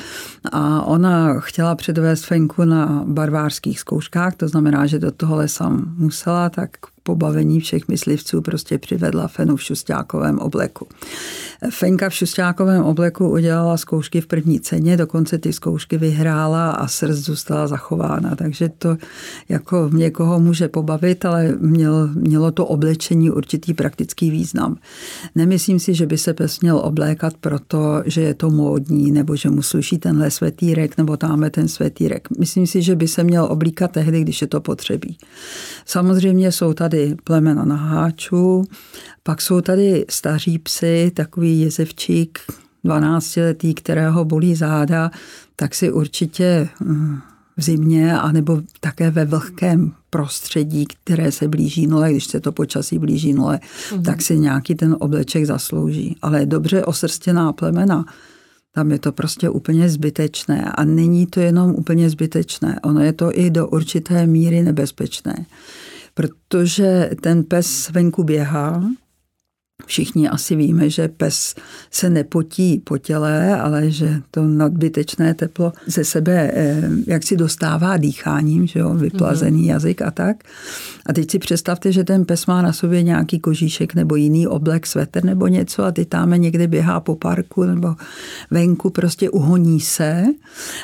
a 0.52 0.82
ona 0.82 1.40
chtěla 1.40 1.74
předvést 1.74 2.24
fenku 2.24 2.64
na 2.64 3.04
barvářských 3.06 3.80
zkouškách, 3.80 4.34
to 4.36 4.48
znamená, 4.48 4.86
že 4.86 4.98
do 4.98 5.10
toho 5.10 5.36
lesa 5.36 5.68
musela, 5.96 6.50
tak 6.50 6.70
pobavení 7.02 7.60
všech 7.60 7.88
myslivců 7.88 8.42
prostě 8.42 8.78
přivedla 8.78 9.28
Fenu 9.28 9.56
v 9.56 9.62
šustákovém 9.62 10.38
obleku. 10.38 10.86
Fenka 11.70 12.08
v 12.08 12.14
šustákovém 12.14 12.82
obleku 12.82 13.30
udělala 13.30 13.76
zkoušky 13.76 14.20
v 14.20 14.26
první 14.26 14.60
ceně, 14.60 14.96
dokonce 14.96 15.38
ty 15.38 15.52
zkoušky 15.52 15.98
vyhrála 15.98 16.70
a 16.70 16.88
srdc 16.88 17.16
zůstala 17.16 17.66
zachována, 17.66 18.36
takže 18.36 18.68
to 18.78 18.96
jako 19.48 19.90
někoho 19.92 20.40
může 20.40 20.68
pobavit, 20.68 21.24
ale 21.24 21.54
měl, 21.58 22.08
mělo 22.14 22.50
to 22.50 22.66
oblečení 22.66 23.30
určitý 23.30 23.74
praktický 23.74 24.30
význam. 24.30 24.76
Nemyslím 25.34 25.78
si, 25.78 25.94
že 25.94 26.06
by 26.06 26.18
se 26.18 26.34
pes 26.34 26.60
měl 26.60 26.78
oblékat 26.78 27.34
proto, 27.40 28.02
že 28.06 28.20
je 28.20 28.34
to 28.34 28.50
módní, 28.50 29.12
nebo 29.12 29.36
že 29.36 29.50
mu 29.50 29.62
sluší 29.62 29.98
tenhle 29.98 30.30
svetýrek, 30.30 30.96
nebo 30.96 31.16
tamhle 31.16 31.50
ten 31.50 31.68
svetýrek. 31.68 32.28
Myslím 32.38 32.66
si, 32.66 32.82
že 32.82 32.96
by 32.96 33.08
se 33.08 33.24
měl 33.24 33.44
oblíkat 33.44 33.90
tehdy, 33.90 34.20
když 34.20 34.40
je 34.40 34.46
to 34.46 34.60
potřebí. 34.60 35.18
Samozřejmě 35.86 36.52
jsou 36.52 36.72
tady 36.72 36.89
plemena 37.24 37.64
na 37.64 37.76
háču, 37.76 38.64
pak 39.22 39.42
jsou 39.42 39.60
tady 39.60 40.04
staří 40.08 40.58
psy, 40.58 41.12
takový 41.14 41.60
jezevčík, 41.60 42.38
12-letý, 42.84 43.74
kterého 43.74 44.24
bolí 44.24 44.54
záda, 44.54 45.10
tak 45.56 45.74
si 45.74 45.92
určitě 45.92 46.68
hm, 46.80 47.18
v 47.56 47.62
zimě, 47.62 48.18
anebo 48.18 48.62
také 48.80 49.10
ve 49.10 49.24
vlhkém 49.24 49.92
prostředí, 50.10 50.86
které 50.86 51.32
se 51.32 51.48
blíží 51.48 51.86
nule, 51.86 52.10
když 52.10 52.24
se 52.24 52.40
to 52.40 52.52
počasí 52.52 52.98
blíží 52.98 53.32
nule, 53.32 53.60
mm-hmm. 53.62 54.02
tak 54.02 54.22
si 54.22 54.38
nějaký 54.38 54.74
ten 54.74 54.96
obleček 55.00 55.46
zaslouží. 55.46 56.16
Ale 56.22 56.46
dobře 56.46 56.84
osrstěná 56.84 57.52
plemena, 57.52 58.04
tam 58.74 58.90
je 58.90 58.98
to 58.98 59.12
prostě 59.12 59.50
úplně 59.50 59.88
zbytečné. 59.88 60.72
A 60.74 60.84
není 60.84 61.26
to 61.26 61.40
jenom 61.40 61.74
úplně 61.74 62.10
zbytečné, 62.10 62.80
ono 62.82 63.00
je 63.00 63.12
to 63.12 63.38
i 63.38 63.50
do 63.50 63.68
určité 63.68 64.26
míry 64.26 64.62
nebezpečné. 64.62 65.46
Protože 66.14 67.10
ten 67.22 67.44
pes 67.44 67.90
venku 67.90 68.24
běhá, 68.24 68.82
Všichni 69.86 70.28
asi 70.28 70.56
víme, 70.56 70.90
že 70.90 71.08
pes 71.08 71.54
se 71.90 72.10
nepotí 72.10 72.82
po 72.84 72.98
těle, 72.98 73.60
ale 73.60 73.90
že 73.90 74.22
to 74.30 74.42
nadbytečné 74.42 75.34
teplo 75.34 75.72
ze 75.86 76.04
sebe 76.04 76.50
eh, 76.54 76.90
jak 77.06 77.22
si 77.22 77.36
dostává 77.36 77.96
dýcháním, 77.96 78.66
že 78.66 78.78
jo, 78.78 78.94
vyplazený 78.94 79.62
mm-hmm. 79.62 79.70
jazyk 79.70 80.02
a 80.02 80.10
tak. 80.10 80.44
A 81.06 81.12
teď 81.12 81.30
si 81.30 81.38
představte, 81.38 81.92
že 81.92 82.04
ten 82.04 82.24
pes 82.24 82.46
má 82.46 82.62
na 82.62 82.72
sobě 82.72 83.02
nějaký 83.02 83.38
kožíšek 83.38 83.94
nebo 83.94 84.16
jiný 84.16 84.46
oblek, 84.46 84.86
svetr 84.86 85.24
nebo 85.24 85.46
něco 85.46 85.84
a 85.84 85.92
teď 85.92 86.08
tam 86.08 86.30
někde 86.30 86.66
běhá 86.66 87.00
po 87.00 87.16
parku 87.16 87.64
nebo 87.64 87.94
venku, 88.50 88.90
prostě 88.90 89.30
uhoní 89.30 89.80
se 89.80 90.24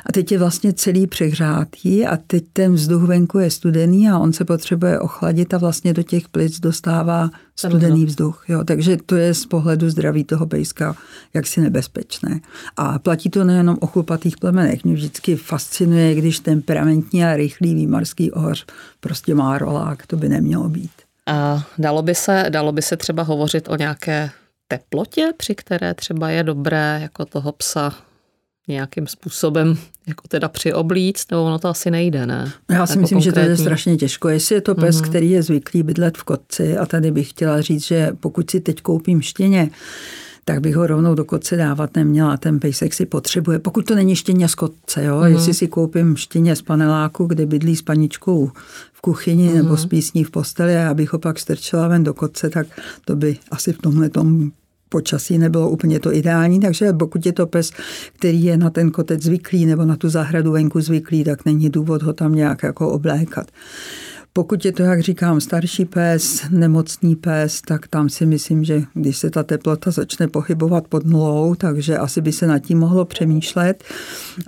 a 0.07 0.12
teď 0.12 0.33
je 0.33 0.38
vlastně 0.38 0.73
celý 0.73 1.07
přehřátý 1.07 2.07
a 2.07 2.17
teď 2.17 2.45
ten 2.53 2.75
vzduch 2.75 3.03
venku 3.03 3.38
je 3.38 3.50
studený 3.50 4.09
a 4.09 4.19
on 4.19 4.33
se 4.33 4.45
potřebuje 4.45 5.00
ochladit 5.00 5.55
a 5.55 5.59
vlastně 5.59 5.93
do 5.93 6.03
těch 6.03 6.29
plic 6.29 6.61
dostává 6.61 7.31
studený 7.59 8.07
vzduch. 8.07 8.45
Jo. 8.49 8.65
Takže 8.65 8.97
to 9.07 9.17
je 9.17 9.35
z 9.35 9.47
pohledu 9.47 9.91
zdraví 9.91 10.25
toho 10.25 10.47
pejska 10.47 10.97
jaksi 11.35 11.61
nebezpečné. 11.61 12.41
A 12.77 12.99
platí 12.99 13.31
to 13.31 13.45
nejenom 13.45 13.77
o 13.81 13.87
chlupatých 13.87 14.37
plemenech. 14.37 14.85
Mě 14.85 14.95
vždycky 14.95 15.37
fascinuje, 15.37 16.15
když 16.15 16.41
temperamentní 16.41 17.25
a 17.25 17.37
rychlý 17.37 17.75
výmarský 17.75 18.33
ohoř 18.33 18.67
prostě 19.01 19.35
má 19.35 19.59
rolák. 19.59 20.07
To 20.07 20.17
by 20.17 20.29
nemělo 20.29 20.69
být. 20.69 20.91
A 21.27 21.67
dalo 21.79 22.03
by 22.03 22.15
se, 22.15 22.47
dalo 22.49 22.73
by 22.73 22.83
se 22.83 22.97
třeba 22.97 23.23
hovořit 23.23 23.69
o 23.69 23.77
nějaké 23.77 24.31
teplotě, 24.69 25.33
při 25.37 25.55
které 25.55 25.95
třeba 25.95 26.31
je 26.31 26.43
dobré 26.43 26.99
jako 27.03 27.25
toho 27.25 27.53
psa 27.53 27.95
nějakým 28.68 29.06
způsobem 29.06 29.78
jako 30.06 30.28
teda 30.28 30.49
přioblíct, 30.49 31.30
nebo 31.30 31.44
ono 31.44 31.58
to 31.58 31.68
asi 31.68 31.90
nejde, 31.90 32.26
ne? 32.26 32.52
Já 32.70 32.87
si 32.87 32.92
jako 32.92 33.00
myslím, 33.00 33.18
konkrétní. 33.18 33.23
že 33.23 33.32
to 33.32 33.50
je 33.50 33.56
strašně 33.56 33.96
těžko. 33.96 34.28
Jestli 34.28 34.54
je 34.54 34.61
to 34.61 34.75
pes, 34.75 34.96
mm-hmm. 34.96 35.08
který 35.08 35.30
je 35.30 35.42
zvyklý 35.42 35.82
bydlet 35.82 36.18
v 36.18 36.23
kotci 36.23 36.76
a 36.76 36.87
tady 36.87 37.11
bych 37.11 37.30
chtěla 37.30 37.61
říct, 37.61 37.85
že 37.85 38.11
pokud 38.20 38.50
si 38.50 38.61
teď 38.61 38.82
koupím 38.82 39.23
štěně, 39.23 39.70
tak 40.44 40.61
bych 40.61 40.76
ho 40.76 40.87
rovnou 40.87 41.14
do 41.14 41.25
kotce 41.25 41.56
dávat 41.56 41.94
neměla. 41.96 42.37
Ten 42.37 42.61
pejsek 42.61 42.94
si 42.94 43.06
potřebuje, 43.06 43.58
pokud 43.58 43.87
to 43.87 43.94
není 43.94 44.16
štěně 44.16 44.49
z 44.49 44.54
kotce, 44.54 45.04
jo? 45.04 45.20
Mm-hmm. 45.20 45.32
jestli 45.32 45.54
si 45.54 45.68
koupím 45.68 46.16
štěně 46.16 46.56
z 46.56 46.62
paneláku, 46.62 47.26
kde 47.26 47.46
bydlí 47.46 47.76
s 47.76 47.82
paničkou 47.82 48.50
v 48.92 49.00
kuchyni 49.00 49.49
mm-hmm. 49.49 49.54
nebo 49.54 49.76
s 49.76 49.87
písní 49.87 50.25
v 50.25 50.30
posteli 50.30 50.76
a 50.76 50.90
abych 50.90 51.12
ho 51.12 51.18
pak 51.18 51.38
strčila 51.38 51.88
ven 51.88 52.04
do 52.04 52.14
kotce, 52.14 52.50
tak 52.50 52.66
to 53.04 53.16
by 53.16 53.38
asi 53.50 53.73
v 53.73 53.78
tomhle 53.78 54.08
tom 54.11 54.50
počasí 54.88 55.38
nebylo 55.38 55.71
úplně 55.71 56.00
to 56.00 56.14
ideální, 56.14 56.61
takže 56.61 56.93
pokud 56.93 57.26
je 57.26 57.33
to 57.33 57.47
pes, 57.47 57.71
který 58.12 58.45
je 58.45 58.57
na 58.57 58.71
ten 58.71 58.90
kotec 58.90 59.23
zvyklý 59.23 59.66
nebo 59.66 59.85
na 59.85 59.97
tu 59.97 60.09
zahradu 60.09 60.52
venku 60.52 60.81
zvyklý, 60.81 61.25
tak 61.25 61.45
není 61.45 61.71
důvod 61.71 62.02
ho 62.02 62.12
tam 62.12 62.35
nějak 62.35 62.62
jako 62.62 62.88
oblékat. 62.90 63.47
Pokud 64.37 64.64
je 64.64 64.73
to, 64.73 64.83
jak 64.83 65.00
říkám, 65.00 65.40
starší 65.40 65.85
pes, 65.85 66.45
nemocný 66.50 67.16
pes, 67.16 67.62
tak 67.62 67.88
tam 67.88 68.09
si 68.09 68.26
myslím, 68.26 68.64
že 68.64 68.83
když 68.95 69.16
se 69.16 69.31
ta 69.31 69.43
teplota 69.43 69.90
začne 69.90 70.28
pohybovat 70.28 70.88
pod 70.88 71.07
nulou, 71.07 71.55
takže 71.55 71.99
asi 71.99 72.21
by 72.21 72.33
se 72.33 72.47
nad 72.47 72.59
tím 72.59 72.78
mohlo 72.78 73.05
přemýšlet. 73.05 73.85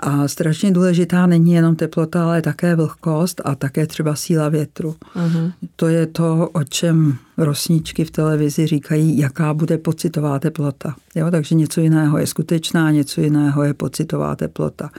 A 0.00 0.28
strašně 0.28 0.70
důležitá 0.70 1.26
není 1.26 1.52
jenom 1.52 1.76
teplota, 1.76 2.24
ale 2.24 2.42
také 2.42 2.76
vlhkost 2.76 3.40
a 3.44 3.54
také 3.54 3.86
třeba 3.86 4.14
síla 4.14 4.48
větru. 4.48 4.94
Uh-huh. 5.16 5.52
To 5.76 5.86
je 5.86 6.06
to, 6.06 6.48
o 6.52 6.64
čem 6.64 7.18
rosničky 7.38 8.04
v 8.04 8.10
televizi 8.10 8.66
říkají, 8.66 9.18
jaká 9.18 9.54
bude 9.54 9.78
pocitová 9.78 10.38
teplota. 10.38 10.94
Jo, 11.14 11.30
takže 11.30 11.54
něco 11.54 11.80
jiného 11.80 12.18
je 12.18 12.26
skutečná, 12.26 12.90
něco 12.90 13.20
jiného 13.20 13.64
je 13.64 13.74
pocitová 13.74 14.36
teplota. 14.36 14.90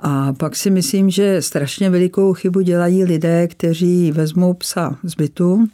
A 0.00 0.32
pak 0.32 0.56
si 0.56 0.70
myslím, 0.70 1.10
že 1.10 1.42
strašně 1.42 1.90
velikou 1.90 2.32
chybu 2.32 2.60
dělají 2.60 3.04
lidé, 3.04 3.48
kteří 3.48 4.12
vezmou 4.14 4.54
psa 4.54 4.98
z 5.02 5.14
bytu, 5.14 5.68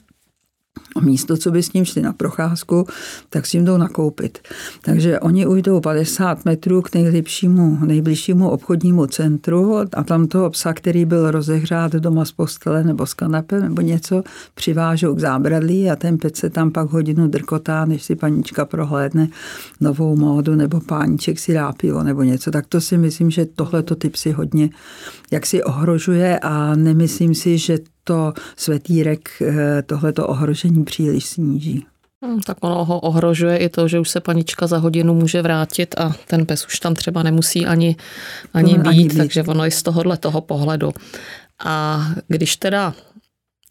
místo, 1.01 1.37
co 1.37 1.51
by 1.51 1.63
s 1.63 1.73
ním 1.73 1.85
šli 1.85 2.03
na 2.03 2.13
procházku, 2.13 2.87
tak 3.31 3.47
si 3.47 3.57
jim 3.57 3.65
jdou 3.65 3.77
nakoupit. 3.77 4.39
Takže 4.83 5.21
oni 5.21 5.47
ujdou 5.47 5.81
50 5.81 6.45
metrů 6.45 6.83
k 6.83 6.95
nejlepšímu, 6.95 7.79
nejbližšímu 7.87 8.51
obchodnímu 8.51 9.07
centru 9.07 9.77
a 9.95 10.03
tam 10.05 10.27
toho 10.27 10.51
psa, 10.51 10.73
který 10.73 11.05
byl 11.05 11.31
rozehřát 11.31 11.93
doma 11.93 12.25
z 12.25 12.33
postele 12.33 12.85
nebo 12.85 13.07
z 13.07 13.15
kanape 13.15 13.61
nebo 13.61 13.81
něco, 13.81 14.23
přivážou 14.55 15.15
k 15.15 15.19
zábradlí 15.19 15.91
a 15.91 15.97
ten 15.97 16.19
pec 16.19 16.37
se 16.37 16.51
tam 16.51 16.71
pak 16.71 16.91
hodinu 16.91 17.29
drkotá, 17.29 17.85
než 17.85 18.03
si 18.03 18.17
panička 18.17 18.65
prohlédne 18.65 19.29
novou 19.81 20.17
módu 20.17 20.55
nebo 20.55 20.81
páníček 20.81 21.39
si 21.39 21.55
dá 21.55 21.73
pivo 21.73 22.03
nebo 22.03 22.23
něco. 22.23 22.51
Tak 22.51 22.67
to 22.67 22.81
si 22.81 22.99
myslím, 22.99 23.31
že 23.31 23.47
tohleto 23.47 23.97
typ 23.97 24.17
si 24.17 24.33
hodně 24.33 24.71
jak 25.31 25.47
si 25.47 25.63
ohrožuje 25.63 26.39
a 26.39 26.75
nemyslím 26.75 27.35
si, 27.35 27.59
že 27.59 27.79
to 28.11 28.33
svetírek 28.57 29.29
eh, 29.43 29.83
tohleto 29.83 30.27
ohrožení 30.27 30.85
příliš 30.85 31.27
sníží. 31.27 31.87
Hmm, 32.25 32.41
tak 32.41 32.57
ono 32.61 32.85
ho 32.85 33.01
ohrožuje 33.01 33.57
i 33.57 33.69
to, 33.69 33.89
že 33.89 34.01
už 34.01 34.11
se 34.11 34.21
panička 34.21 34.67
za 34.67 34.79
hodinu 34.79 35.15
může 35.15 35.43
vrátit 35.43 35.95
a 35.99 36.13
ten 36.27 36.47
pes 36.47 36.67
už 36.67 36.81
tam 36.81 36.95
třeba 36.95 37.23
nemusí 37.23 37.67
ani, 37.67 37.97
ani, 38.55 38.79
být, 38.79 38.87
ani 38.87 39.09
být, 39.09 39.17
takže 39.17 39.43
ono 39.43 39.67
i 39.67 39.71
z 39.71 39.83
tohohle 39.83 40.17
toho 40.17 40.41
pohledu. 40.41 40.93
A 41.65 42.07
když 42.29 42.57
teda 42.57 42.95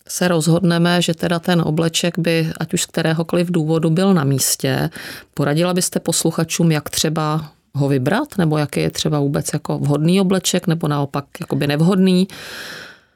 se 0.07 0.27
rozhodneme, 0.27 1.01
že 1.01 1.13
teda 1.13 1.39
ten 1.39 1.61
obleček 1.61 2.19
by, 2.19 2.51
ať 2.59 2.73
už 2.73 2.81
z 2.81 2.85
kteréhokoliv 2.85 3.51
důvodu, 3.51 3.89
byl 3.89 4.13
na 4.13 4.23
místě, 4.23 4.89
poradila 5.33 5.73
byste 5.73 5.99
posluchačům, 5.99 6.71
jak 6.71 6.89
třeba 6.89 7.51
ho 7.73 7.87
vybrat, 7.87 8.37
nebo 8.37 8.57
jaký 8.57 8.79
je 8.79 8.91
třeba 8.91 9.19
vůbec 9.19 9.53
jako 9.53 9.77
vhodný 9.77 10.21
obleček, 10.21 10.67
nebo 10.67 10.87
naopak 10.87 11.25
jakoby 11.39 11.67
nevhodný. 11.67 12.27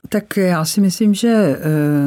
Tak 0.10 0.38
já 0.38 0.66
si 0.66 0.82
myslím, 0.82 1.14
že 1.14 1.28
e, 1.30 1.58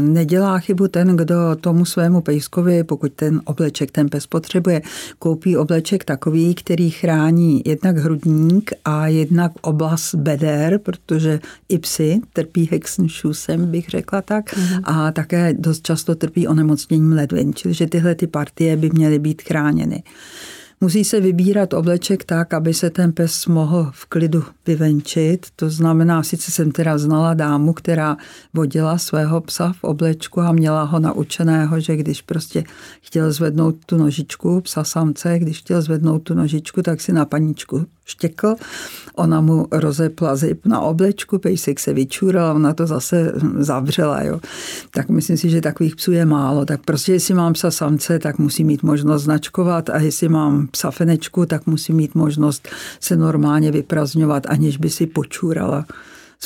nedělá 0.00 0.58
chybu 0.58 0.88
ten, 0.88 1.16
kdo 1.16 1.56
tomu 1.60 1.84
svému 1.84 2.20
pejskovi, 2.20 2.84
pokud 2.84 3.12
ten 3.12 3.42
obleček 3.44 3.90
ten 3.90 4.08
pes 4.08 4.26
potřebuje, 4.26 4.82
koupí 5.18 5.56
obleček 5.56 6.04
takový, 6.04 6.54
který 6.54 6.90
chrání 6.90 7.62
jednak 7.64 7.98
hrudník 7.98 8.70
a 8.84 9.06
jednak 9.06 9.52
oblast 9.62 10.14
beder, 10.14 10.78
protože 10.78 11.40
i 11.68 11.78
psy 11.78 12.20
trpí 12.32 12.68
hexenšusem, 12.72 13.70
bych 13.70 13.88
řekla 13.88 14.22
tak, 14.22 14.56
mm-hmm. 14.56 14.80
a 14.84 15.12
také 15.12 15.54
dost 15.58 15.86
často 15.86 16.14
trpí 16.14 16.48
onemocněním 16.48 17.12
ledvin, 17.12 17.54
čili 17.54 17.74
že 17.74 17.86
tyhle 17.86 18.14
ty 18.14 18.26
partie 18.26 18.76
by 18.76 18.90
měly 18.90 19.18
být 19.18 19.42
chráněny. 19.42 20.02
Musí 20.80 21.04
se 21.04 21.20
vybírat 21.20 21.74
obleček 21.74 22.24
tak, 22.24 22.54
aby 22.54 22.74
se 22.74 22.90
ten 22.90 23.12
pes 23.12 23.46
mohl 23.46 23.90
v 23.94 24.06
klidu 24.06 24.44
vyvenčit. 24.66 25.46
To 25.56 25.70
znamená, 25.70 26.22
sice 26.22 26.50
jsem 26.50 26.72
teda 26.72 26.98
znala 26.98 27.34
dámu, 27.34 27.72
která 27.72 28.16
vodila 28.54 28.98
svého 28.98 29.40
psa 29.40 29.72
v 29.72 29.84
oblečku 29.84 30.40
a 30.40 30.52
měla 30.52 30.82
ho 30.82 30.98
naučeného, 30.98 31.80
že 31.80 31.96
když 31.96 32.22
prostě 32.22 32.64
chtěl 33.00 33.32
zvednout 33.32 33.76
tu 33.86 33.96
nožičku, 33.96 34.60
psa 34.60 34.84
samce, 34.84 35.38
když 35.38 35.58
chtěl 35.58 35.82
zvednout 35.82 36.18
tu 36.18 36.34
nožičku, 36.34 36.82
tak 36.82 37.00
si 37.00 37.12
na 37.12 37.24
paničku 37.24 37.86
štěkl, 38.06 38.54
ona 39.14 39.40
mu 39.40 39.66
rozepla 39.72 40.36
zip 40.36 40.66
na 40.66 40.80
oblečku, 40.80 41.38
pejsek 41.38 41.80
se 41.80 41.92
vyčúral, 41.92 42.56
ona 42.56 42.74
to 42.74 42.86
zase 42.86 43.32
zavřela. 43.58 44.22
Jo. 44.22 44.40
Tak 44.90 45.08
myslím 45.08 45.36
si, 45.36 45.50
že 45.50 45.60
takových 45.60 45.96
psů 45.96 46.12
je 46.12 46.26
málo. 46.26 46.64
Tak 46.64 46.80
prostě, 46.84 47.12
jestli 47.12 47.34
mám 47.34 47.52
psa 47.52 47.70
samce, 47.70 48.18
tak 48.18 48.38
musí 48.38 48.64
mít 48.64 48.82
možnost 48.82 49.22
značkovat 49.22 49.90
a 49.90 49.98
jestli 49.98 50.28
mám 50.28 50.66
psa 50.66 50.90
fenečku, 50.90 51.46
tak 51.46 51.66
musí 51.66 51.92
mít 51.92 52.14
možnost 52.14 52.68
se 53.00 53.16
normálně 53.16 53.70
vyprazňovat, 53.70 54.46
aniž 54.46 54.76
by 54.76 54.90
si 54.90 55.06
počůrala 55.06 55.86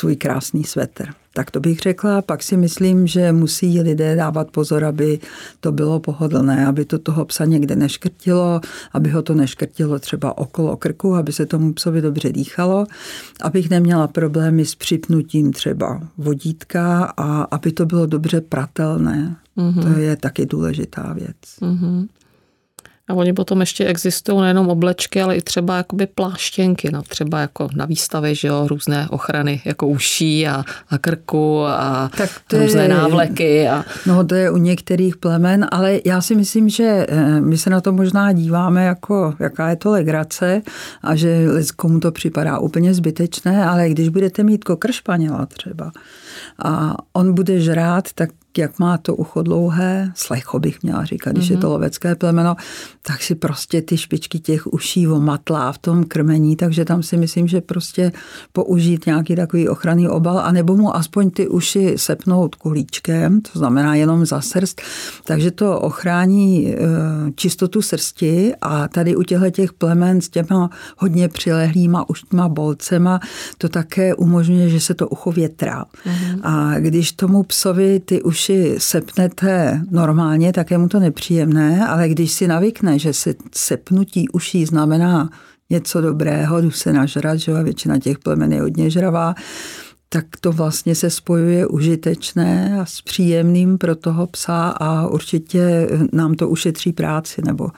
svůj 0.00 0.16
krásný 0.16 0.64
svetr. 0.64 1.08
Tak 1.34 1.50
to 1.50 1.60
bych 1.60 1.78
řekla. 1.78 2.22
Pak 2.22 2.42
si 2.42 2.56
myslím, 2.56 3.06
že 3.06 3.32
musí 3.32 3.80
lidé 3.80 4.16
dávat 4.16 4.50
pozor, 4.50 4.84
aby 4.84 5.18
to 5.60 5.72
bylo 5.72 6.00
pohodlné, 6.00 6.66
aby 6.66 6.84
to 6.84 6.98
toho 6.98 7.24
psa 7.24 7.44
někde 7.44 7.76
neškrtilo, 7.76 8.60
aby 8.92 9.10
ho 9.10 9.22
to 9.22 9.34
neškrtilo 9.34 9.98
třeba 9.98 10.38
okolo 10.38 10.76
krku, 10.76 11.14
aby 11.14 11.32
se 11.32 11.46
tomu 11.46 11.72
psovi 11.72 12.00
dobře 12.00 12.32
dýchalo, 12.32 12.86
abych 13.42 13.70
neměla 13.70 14.08
problémy 14.08 14.64
s 14.64 14.74
připnutím 14.74 15.52
třeba 15.52 16.00
vodítka 16.18 17.04
a 17.16 17.42
aby 17.42 17.72
to 17.72 17.86
bylo 17.86 18.06
dobře 18.06 18.40
pratelné. 18.40 19.36
Mm-hmm. 19.56 19.82
To 19.82 19.98
je 19.98 20.16
taky 20.16 20.46
důležitá 20.46 21.12
věc. 21.12 21.36
Mm-hmm. 21.60 22.08
A 23.10 23.14
oni 23.14 23.32
potom 23.32 23.60
ještě 23.60 23.84
existují 23.84 24.40
nejenom 24.40 24.68
oblečky, 24.68 25.22
ale 25.22 25.36
i 25.36 25.42
třeba 25.42 25.76
jakoby 25.76 26.06
pláštěnky, 26.06 26.90
no, 26.92 27.02
třeba 27.02 27.40
jako 27.40 27.68
na 27.76 27.86
výstavě, 27.86 28.34
že 28.34 28.48
jo, 28.48 28.68
různé 28.68 29.08
ochrany 29.10 29.62
jako 29.64 29.86
uší 29.86 30.48
a, 30.48 30.64
a 30.90 30.98
krku 30.98 31.64
a 31.64 32.10
tak 32.16 32.30
to 32.46 32.58
různé 32.58 32.82
je, 32.82 32.88
návleky. 32.88 33.68
A... 33.68 33.84
No 34.06 34.24
to 34.24 34.34
je 34.34 34.50
u 34.50 34.56
některých 34.56 35.16
plemen, 35.16 35.66
ale 35.70 36.00
já 36.04 36.20
si 36.20 36.34
myslím, 36.34 36.68
že 36.68 37.06
eh, 37.08 37.40
my 37.40 37.58
se 37.58 37.70
na 37.70 37.80
to 37.80 37.92
možná 37.92 38.32
díváme 38.32 38.84
jako, 38.84 39.34
jaká 39.40 39.70
je 39.70 39.76
to 39.76 39.90
legrace 39.90 40.62
a 41.02 41.16
že 41.16 41.46
komu 41.76 42.00
to 42.00 42.12
připadá 42.12 42.58
úplně 42.58 42.94
zbytečné, 42.94 43.64
ale 43.64 43.88
když 43.88 44.08
budete 44.08 44.42
mít 44.42 44.64
kokr 44.64 44.92
španěla 44.92 45.46
třeba 45.46 45.92
a 46.64 46.96
on 47.12 47.34
bude 47.34 47.60
žrát, 47.60 48.12
tak 48.14 48.30
jak 48.58 48.78
má 48.78 48.98
to 48.98 49.16
ucho 49.16 49.42
dlouhé, 49.42 50.12
slecho 50.14 50.58
bych 50.58 50.82
měla 50.82 51.04
říkat, 51.04 51.32
když 51.32 51.48
mm-hmm. 51.48 51.52
je 51.52 51.56
to 51.56 51.66
mhm. 51.66 51.72
lovecké 51.72 52.14
plemeno, 52.14 52.56
tak 53.02 53.22
si 53.22 53.34
prostě 53.34 53.82
ty 53.82 53.96
špičky 53.96 54.38
těch 54.38 54.66
uší 54.66 55.08
omatlá 55.08 55.72
v 55.72 55.78
tom 55.78 56.04
krmení, 56.04 56.56
takže 56.56 56.84
tam 56.84 57.02
si 57.02 57.16
myslím, 57.16 57.48
že 57.48 57.60
prostě 57.60 58.12
použít 58.52 59.06
nějaký 59.06 59.36
takový 59.36 59.68
ochranný 59.68 60.08
obal, 60.08 60.38
anebo 60.38 60.76
mu 60.76 60.96
aspoň 60.96 61.30
ty 61.30 61.48
uši 61.48 61.94
sepnout 61.96 62.54
kulíčkem, 62.54 63.40
to 63.40 63.58
znamená 63.58 63.94
jenom 63.94 64.26
za 64.26 64.40
srst, 64.40 64.80
takže 65.24 65.50
to 65.50 65.80
ochrání 65.80 66.68
e, 66.68 66.76
čistotu 67.34 67.82
srsti 67.82 68.54
a 68.60 68.88
tady 68.88 69.16
u 69.16 69.22
těchto 69.22 69.50
těch 69.50 69.72
plemen 69.72 70.20
s 70.20 70.28
těma 70.28 70.70
hodně 70.96 71.28
přilehlýma 71.28 72.10
uštíma 72.10 72.48
bolcema 72.48 73.20
to 73.58 73.68
také 73.68 74.14
umožňuje, 74.14 74.68
že 74.68 74.80
se 74.80 74.94
to 74.94 75.08
ucho 75.08 75.32
větrá. 75.32 75.84
Mm-hmm. 75.84 76.40
A 76.42 76.78
když 76.78 77.12
tomu 77.12 77.42
psovi 77.42 78.00
ty 78.00 78.22
uši 78.22 78.39
uši 78.40 78.74
sepnete 78.78 79.82
normálně, 79.90 80.52
tak 80.52 80.70
je 80.70 80.78
mu 80.78 80.88
to 80.88 81.00
nepříjemné, 81.00 81.86
ale 81.86 82.08
když 82.08 82.32
si 82.32 82.48
navykne, 82.48 82.98
že 82.98 83.12
se 83.12 83.34
sepnutí 83.54 84.28
uší 84.28 84.64
znamená 84.64 85.30
něco 85.70 86.00
dobrého, 86.00 86.60
jdu 86.60 86.70
se 86.70 86.92
nažrat, 86.92 87.38
že 87.38 87.52
a 87.52 87.62
většina 87.62 87.98
těch 87.98 88.18
plemen 88.18 88.52
je 88.52 88.60
hodně 88.60 88.90
žravá, 88.90 89.34
tak 90.08 90.24
to 90.40 90.52
vlastně 90.52 90.94
se 90.94 91.10
spojuje 91.10 91.66
užitečné 91.66 92.78
a 92.80 92.84
s 92.84 93.00
příjemným 93.00 93.78
pro 93.78 93.96
toho 93.96 94.26
psa 94.26 94.68
a 94.68 95.06
určitě 95.06 95.88
nám 96.12 96.34
to 96.34 96.48
ušetří 96.48 96.92
práci 96.92 97.42
nebo 97.44 97.68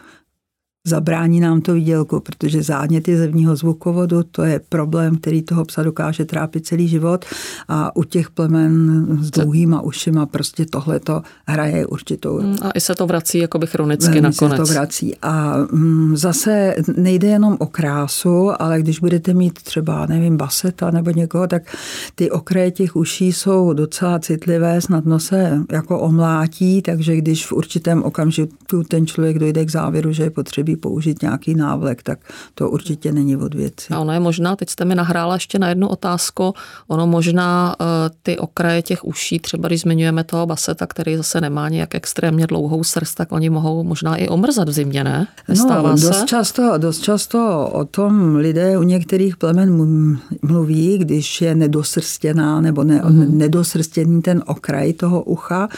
zabrání 0.86 1.40
nám 1.40 1.60
to 1.60 1.74
výdělku, 1.74 2.20
protože 2.20 2.62
záněty 2.62 3.16
zevního 3.16 3.56
zvukovodu, 3.56 4.22
to 4.22 4.42
je 4.42 4.60
problém, 4.68 5.16
který 5.16 5.42
toho 5.42 5.64
psa 5.64 5.82
dokáže 5.82 6.24
trápit 6.24 6.66
celý 6.66 6.88
život 6.88 7.24
a 7.68 7.96
u 7.96 8.04
těch 8.04 8.30
plemen 8.30 9.06
s 9.20 9.30
dlouhýma 9.30 9.80
ušima 9.80 10.26
prostě 10.26 10.66
tohle 10.66 11.00
to 11.00 11.22
hraje 11.46 11.86
určitou. 11.86 12.42
Mm, 12.42 12.56
a 12.62 12.70
i 12.70 12.80
se 12.80 12.94
to 12.94 13.06
vrací 13.06 13.38
jakoby 13.38 13.66
chronicky 13.66 14.20
nakonec. 14.20 14.36
se 14.36 14.56
to 14.56 14.64
vrací 14.64 15.16
a 15.22 15.56
mm, 15.72 16.16
zase 16.16 16.74
nejde 16.96 17.28
jenom 17.28 17.56
o 17.60 17.66
krásu, 17.66 18.62
ale 18.62 18.80
když 18.80 18.98
budete 18.98 19.34
mít 19.34 19.62
třeba, 19.62 20.06
nevím, 20.06 20.36
baseta 20.36 20.90
nebo 20.90 21.10
někoho, 21.10 21.46
tak 21.46 21.76
ty 22.14 22.30
okraje 22.30 22.70
těch 22.70 22.96
uší 22.96 23.32
jsou 23.32 23.72
docela 23.72 24.18
citlivé, 24.18 24.80
snadno 24.80 25.20
se 25.20 25.60
jako 25.72 26.00
omlátí, 26.00 26.82
takže 26.82 27.16
když 27.16 27.46
v 27.46 27.52
určitém 27.52 28.02
okamžiku 28.02 28.82
ten 28.88 29.06
člověk 29.06 29.38
dojde 29.38 29.64
k 29.64 29.70
závěru, 29.70 30.12
že 30.12 30.22
je 30.22 30.30
potřebí 30.30 30.71
zapotřebí 30.72 30.76
použít 30.76 31.22
nějaký 31.22 31.54
návlek, 31.54 32.02
tak 32.02 32.18
to 32.54 32.70
určitě 32.70 33.12
není 33.12 33.36
od 33.36 33.54
věci. 33.54 33.94
A 33.94 33.98
ono 33.98 34.12
je 34.12 34.20
možná, 34.20 34.56
teď 34.56 34.68
jste 34.68 34.84
mi 34.84 34.94
nahrála 34.94 35.34
ještě 35.34 35.58
na 35.58 35.68
jednu 35.68 35.88
otázku, 35.88 36.54
ono 36.88 37.06
možná 37.06 37.76
eh, 37.80 37.84
ty 38.22 38.38
okraje 38.38 38.82
těch 38.82 39.04
uší, 39.04 39.38
třeba 39.38 39.68
když 39.68 39.80
zmiňujeme 39.80 40.24
toho 40.24 40.46
baseta, 40.46 40.86
který 40.86 41.16
zase 41.16 41.40
nemá 41.40 41.68
nějak 41.68 41.94
extrémně 41.94 42.46
dlouhou 42.46 42.84
srst, 42.84 43.16
tak 43.16 43.32
oni 43.32 43.50
mohou 43.50 43.84
možná 43.84 44.16
i 44.16 44.28
omrzat 44.28 44.68
v 44.68 44.72
zimě, 44.72 45.04
ne? 45.04 45.26
Nestává 45.48 45.90
no, 45.90 45.96
dost 45.96 46.20
se? 46.20 46.26
často, 46.26 46.78
dost 46.78 47.00
často 47.02 47.68
o 47.72 47.84
tom 47.84 48.36
lidé 48.36 48.78
u 48.78 48.82
některých 48.82 49.36
plemen 49.36 49.72
mluví, 50.42 50.98
když 50.98 51.42
je 51.42 51.54
nedosrstěná 51.54 52.60
nebo 52.60 52.84
ne, 52.84 53.02
mm. 53.04 53.38
nedosrstěný 53.38 54.22
ten 54.22 54.42
okraj 54.46 54.92
toho 54.92 55.22
ucha, 55.22 55.68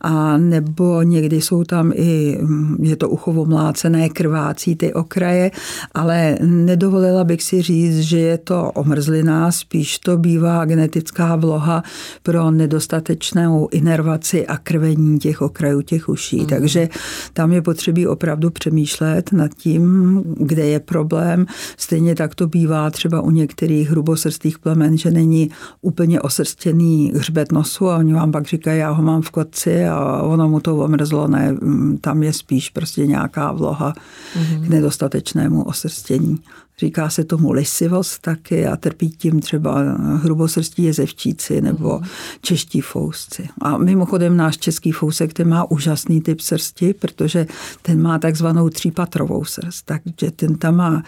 a 0.00 0.36
nebo 0.36 1.02
někdy 1.02 1.40
jsou 1.40 1.64
tam 1.64 1.92
i, 1.94 2.38
je 2.82 2.96
to 2.96 3.08
ucho 3.08 3.30
omlácené 3.30 4.08
krvá 4.08 4.37
krvácí 4.38 4.76
ty 4.76 4.94
okraje, 4.94 5.50
ale 5.94 6.38
nedovolila 6.42 7.24
bych 7.24 7.42
si 7.42 7.62
říct, 7.62 7.98
že 7.98 8.18
je 8.18 8.38
to 8.38 8.70
omrzlina, 8.72 9.52
spíš 9.52 9.98
to 9.98 10.16
bývá 10.16 10.64
genetická 10.64 11.36
vloha 11.36 11.82
pro 12.22 12.50
nedostatečnou 12.50 13.68
inervaci 13.72 14.46
a 14.46 14.56
krvení 14.56 15.18
těch 15.18 15.42
okrajů 15.42 15.82
těch 15.82 16.08
uší. 16.08 16.40
Mm. 16.40 16.46
Takže 16.46 16.88
tam 17.32 17.52
je 17.52 17.62
potřebí 17.62 18.06
opravdu 18.06 18.50
přemýšlet 18.50 19.32
nad 19.32 19.54
tím, 19.54 20.22
kde 20.36 20.66
je 20.66 20.80
problém. 20.80 21.46
Stejně 21.76 22.14
tak 22.14 22.34
to 22.34 22.46
bývá 22.46 22.90
třeba 22.90 23.20
u 23.20 23.30
některých 23.30 23.90
hrubosrstých 23.90 24.58
plemen, 24.58 24.98
že 24.98 25.10
není 25.10 25.50
úplně 25.82 26.20
osrstěný 26.20 27.12
hřbet 27.14 27.52
nosu 27.52 27.90
a 27.90 27.96
oni 27.96 28.14
vám 28.14 28.32
pak 28.32 28.46
říkají, 28.46 28.80
já 28.80 28.90
ho 28.90 29.02
mám 29.02 29.22
v 29.22 29.30
kotci 29.30 29.84
a 29.84 30.22
ono 30.22 30.48
mu 30.48 30.60
to 30.60 30.76
omrzlo. 30.76 31.28
Ne, 31.28 31.54
tam 32.00 32.22
je 32.22 32.32
spíš 32.32 32.70
prostě 32.70 33.06
nějaká 33.06 33.52
vloha 33.52 33.94
mm-hmm. 34.34 34.66
k 34.66 34.68
nedostatečnému 34.68 35.64
osrstění. 35.64 36.38
Říká 36.78 37.10
se 37.10 37.24
tomu 37.24 37.52
lisivost 37.52 38.22
taky 38.22 38.66
a 38.66 38.76
trpí 38.76 39.10
tím 39.10 39.40
třeba 39.40 39.82
hrubosrstí 40.22 40.82
jezevčíci 40.82 41.60
nebo 41.60 41.98
mm-hmm. 41.98 42.08
čeští 42.40 42.80
fousci. 42.80 43.48
A 43.60 43.78
mimochodem 43.78 44.36
náš 44.36 44.58
český 44.58 44.92
fousek, 44.92 45.32
ten 45.32 45.48
má 45.48 45.70
úžasný 45.70 46.20
typ 46.20 46.40
srsti, 46.40 46.94
protože 46.94 47.46
ten 47.82 48.02
má 48.02 48.18
takzvanou 48.18 48.68
třípatrovou 48.68 49.44
srst, 49.44 49.86
takže 49.86 50.30
ten 50.30 50.54
tam 50.54 50.76
má 50.76 51.02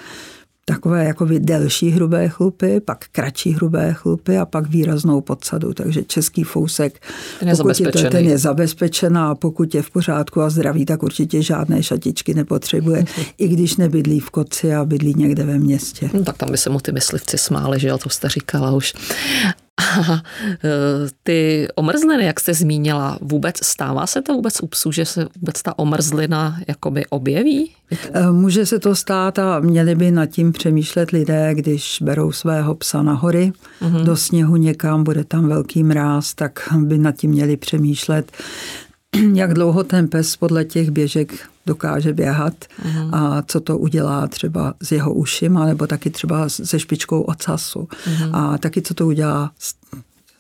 takové 0.70 1.04
jako 1.04 1.24
delší 1.38 1.90
hrubé 1.90 2.28
chlupy, 2.28 2.80
pak 2.80 3.04
kratší 3.12 3.52
hrubé 3.52 3.92
chlupy 3.92 4.38
a 4.38 4.46
pak 4.46 4.68
výraznou 4.68 5.20
podsadu. 5.20 5.74
Takže 5.74 6.02
český 6.02 6.42
fousek, 6.42 7.02
ten 7.40 7.48
je, 7.48 7.56
pokud 7.56 7.80
je, 7.80 7.92
to, 7.92 8.11
ten 8.11 8.24
je 8.24 8.38
zabezpečená 8.38 9.30
a 9.30 9.35
pokud 9.35 9.74
je 9.74 9.83
v 9.83 9.90
pořádku 9.90 10.40
a 10.40 10.50
zdravý, 10.50 10.87
tak 10.87 11.02
určitě 11.02 11.42
žádné 11.42 11.83
šatičky 11.83 12.35
nepotřebuje, 12.35 13.04
i 13.38 13.48
když 13.48 13.76
nebydlí 13.76 14.20
v 14.20 14.30
koci 14.30 14.74
a 14.74 14.85
bydlí 14.85 15.14
někde 15.16 15.44
ve 15.44 15.59
městě. 15.59 16.11
No, 16.12 16.24
tak 16.24 16.37
tam 16.37 16.50
by 16.50 16.59
se 16.59 16.70
mu 16.70 16.80
ty 16.80 16.92
myslivci 16.92 17.38
smáli, 17.38 17.80
že 17.80 17.88
jo, 17.88 17.98
to 17.98 18.09
jste 18.09 18.28
říkala 18.28 18.72
už. 18.72 18.94
A 19.90 20.12
e, 20.14 20.20
ty 21.22 21.68
omrzliny, 21.74 22.24
jak 22.24 22.40
jste 22.40 22.55
zmínila, 22.55 23.18
vůbec 23.20 23.64
stává 23.64 24.07
se 24.07 24.22
to 24.22 24.35
vůbec 24.35 24.62
u 24.62 24.66
psů, 24.66 24.92
že 24.92 25.05
se 25.05 25.26
vůbec 25.40 25.62
ta 25.62 25.79
omrzlina 25.79 26.61
jakoby 26.68 27.07
objeví? 27.07 27.70
E, 28.12 28.31
může 28.31 28.66
se 28.66 28.79
to 28.79 28.94
stát 28.94 29.38
a 29.38 29.61
měli 29.61 29.94
by 29.94 30.11
nad 30.11 30.26
tím 30.26 30.53
přemýšlet 30.53 31.11
lidé, 31.11 31.55
když 31.55 31.98
berou 32.03 32.33
svého 32.33 32.74
psa 32.74 33.03
na 33.03 33.12
hory 33.12 33.53
mm-hmm. 33.83 34.05
do 34.05 34.16
sněhu 34.16 34.57
někam, 34.57 35.05
bude 35.05 35.24
tam 35.24 35.48
velký 35.48 35.83
mráz, 35.83 36.35
tak 36.35 36.61
by 36.79 36.98
nad 36.98 37.16
tím 37.16 37.31
měli 37.31 37.57
přemýšlet, 37.57 38.33
jak 39.34 39.54
dlouho 39.54 39.84
ten 39.84 40.08
pes 40.08 40.36
podle 40.36 40.64
těch 40.64 40.90
běžek 40.90 41.48
dokáže 41.66 42.12
běhat 42.12 42.54
uh-huh. 42.54 43.10
a 43.12 43.42
co 43.42 43.60
to 43.60 43.78
udělá 43.78 44.26
třeba 44.26 44.74
s 44.82 44.92
jeho 44.92 45.14
ušima, 45.14 45.66
nebo 45.66 45.86
taky 45.86 46.10
třeba 46.10 46.48
se 46.48 46.78
špičkou 46.78 47.20
ocasu 47.20 47.80
uh-huh. 47.80 48.30
a 48.32 48.58
taky 48.58 48.82
co 48.82 48.94
to 48.94 49.06
udělá 49.06 49.52
s, 49.58 49.74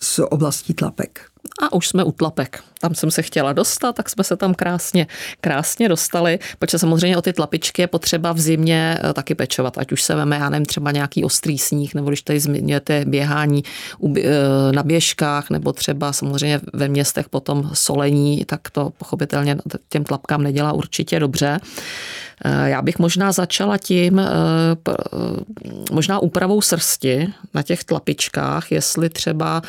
s 0.00 0.22
oblastí 0.22 0.74
tlapek. 0.74 1.29
A 1.62 1.72
už 1.72 1.88
jsme 1.88 2.04
u 2.04 2.12
tlapek. 2.12 2.62
Tam 2.80 2.94
jsem 2.94 3.10
se 3.10 3.22
chtěla 3.22 3.52
dostat, 3.52 3.96
tak 3.96 4.10
jsme 4.10 4.24
se 4.24 4.36
tam 4.36 4.54
krásně, 4.54 5.06
krásně 5.40 5.88
dostali. 5.88 6.38
Protože 6.58 6.78
samozřejmě 6.78 7.16
o 7.16 7.22
ty 7.22 7.32
tlapičky 7.32 7.82
je 7.82 7.86
potřeba 7.86 8.32
v 8.32 8.40
zimě 8.40 8.98
eh, 9.04 9.12
taky 9.12 9.34
pečovat. 9.34 9.78
Ať 9.78 9.92
už 9.92 10.02
se 10.02 10.14
veme, 10.14 10.36
já 10.36 10.48
nevím, 10.48 10.66
třeba 10.66 10.90
nějaký 10.90 11.24
ostrý 11.24 11.58
sníh, 11.58 11.94
nebo 11.94 12.08
když 12.08 12.22
tady 12.22 12.40
zmiňujete 12.40 13.04
běhání 13.04 13.64
eh, 14.16 14.22
na 14.72 14.82
běžkách, 14.82 15.50
nebo 15.50 15.72
třeba 15.72 16.12
samozřejmě 16.12 16.60
ve 16.72 16.88
městech 16.88 17.28
potom 17.28 17.70
solení, 17.72 18.44
tak 18.44 18.70
to 18.70 18.92
pochopitelně 18.98 19.56
těm 19.88 20.04
tlapkám 20.04 20.42
nedělá 20.42 20.72
určitě 20.72 21.20
dobře. 21.20 21.60
Eh, 22.44 22.70
já 22.70 22.82
bych 22.82 22.98
možná 22.98 23.32
začala 23.32 23.78
tím, 23.78 24.20
možná 25.92 26.18
úpravou 26.18 26.60
srsti 26.60 27.32
na 27.54 27.62
těch 27.62 27.84
tlapičkách, 27.84 28.72
jestli 28.72 29.10
třeba 29.10 29.62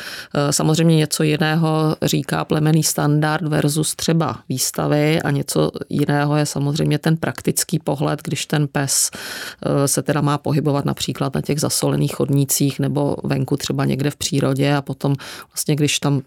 samozřejmě 0.50 0.96
něco 0.96 1.22
jiného 1.22 1.61
jiného 1.62 1.96
říká 2.02 2.44
plemený 2.44 2.82
standard 2.82 3.48
versus 3.48 3.94
třeba 3.94 4.38
výstavy 4.48 5.22
a 5.22 5.30
něco 5.30 5.70
jiného 5.88 6.36
je 6.36 6.46
samozřejmě 6.46 6.98
ten 6.98 7.16
praktický 7.16 7.78
pohled, 7.78 8.20
když 8.22 8.46
ten 8.46 8.68
pes 8.68 9.10
eh, 9.14 9.88
se 9.88 10.02
teda 10.02 10.20
má 10.20 10.38
pohybovat 10.38 10.84
například 10.84 11.34
na 11.34 11.40
těch 11.40 11.60
zasolených 11.60 12.14
chodnících 12.14 12.80
nebo 12.80 13.16
venku 13.24 13.56
třeba 13.56 13.84
někde 13.84 14.10
v 14.10 14.16
přírodě 14.16 14.74
a 14.74 14.82
potom 14.82 15.14
vlastně, 15.52 15.76
když 15.76 15.98
tam 15.98 16.22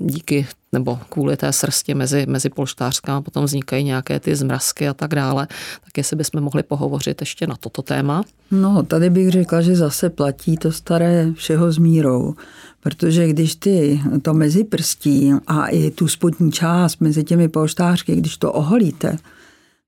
díky 0.00 0.46
nebo 0.72 0.98
kvůli 1.08 1.36
té 1.36 1.52
srsti 1.52 1.94
mezi, 1.94 2.26
mezi 2.26 2.50
polštářkama 2.50 3.20
potom 3.20 3.44
vznikají 3.44 3.84
nějaké 3.84 4.20
ty 4.20 4.36
zmrazky 4.36 4.88
a 4.88 4.94
tak 4.94 5.14
dále, 5.14 5.46
tak 5.84 5.98
jestli 5.98 6.16
bychom 6.16 6.40
mohli 6.40 6.62
pohovořit 6.62 7.20
ještě 7.20 7.46
na 7.46 7.56
toto 7.60 7.82
téma. 7.82 8.22
No, 8.50 8.82
tady 8.82 9.10
bych 9.10 9.30
řekla, 9.30 9.60
že 9.60 9.76
zase 9.76 10.10
platí 10.10 10.56
to 10.56 10.72
staré 10.72 11.32
všeho 11.32 11.72
s 11.72 11.78
mírou. 11.78 12.34
Protože 12.82 13.28
když 13.28 13.54
ty 13.54 14.00
to 14.22 14.34
mezi 14.34 14.64
prstí 14.64 15.32
a 15.46 15.66
i 15.66 15.90
tu 15.90 16.08
spodní 16.08 16.52
část 16.52 17.00
mezi 17.00 17.24
těmi 17.24 17.48
polštářky, 17.48 18.16
když 18.16 18.36
to 18.36 18.52
oholíte, 18.52 19.18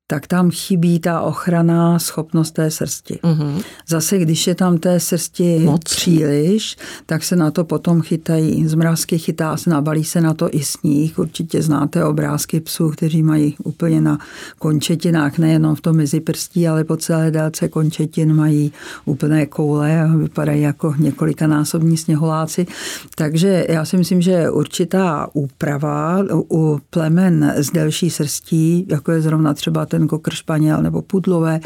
tak 0.07 0.27
tam 0.27 0.51
chybí 0.51 0.99
ta 0.99 1.21
ochrana 1.21 1.99
schopnost 1.99 2.51
té 2.51 2.71
srsti. 2.71 3.19
Uh-huh. 3.23 3.63
Zase, 3.89 4.19
když 4.19 4.47
je 4.47 4.55
tam 4.55 4.79
té 4.79 5.01
srsti 5.01 5.59
Moc. 5.59 5.81
příliš, 5.85 6.77
tak 7.07 7.25
se 7.25 7.37
na 7.37 7.51
to 7.51 7.65
potom 7.65 8.03
chytají 8.03 8.69
zmrazky, 8.69 9.19
chytá 9.19 9.57
se, 9.57 9.71
nabalí 9.71 10.05
se 10.05 10.21
na 10.21 10.35
to 10.35 10.49
i 10.53 10.63
sníh. 10.63 11.19
Určitě 11.19 11.63
znáte 11.63 12.05
obrázky 12.05 12.61
psů, 12.61 12.91
kteří 12.91 13.23
mají 13.23 13.57
úplně 13.65 14.01
na 14.01 14.19
končetinách, 14.59 15.39
nejenom 15.39 15.75
v 15.75 15.81
tom 15.81 15.97
meziprstí, 15.97 16.69
ale 16.69 16.85
po 16.85 16.97
celé 16.97 17.31
délce 17.31 17.69
končetin 17.69 18.35
mají 18.35 18.73
úplné 19.05 19.47
koule 19.47 20.01
a 20.03 20.07
vypadají 20.07 20.63
jako 20.63 20.95
několikanásobní 20.99 21.97
sněholáci. 21.97 22.67
Takže 23.15 23.67
já 23.69 23.85
si 23.85 23.97
myslím, 23.97 24.23
že 24.23 24.51
určitá 24.51 25.29
úprava 25.33 26.25
u 26.51 26.81
plemen 26.91 27.53
s 27.57 27.71
delší 27.71 28.11
srstí, 28.11 28.87
jako 28.91 29.13
je 29.13 29.21
zrovna 29.21 29.55
třeba 29.55 29.87
ten 29.99 30.09
kokr 30.09 30.35
španěl 30.35 30.83
nebo 30.83 31.03
pudlové, 31.03 31.61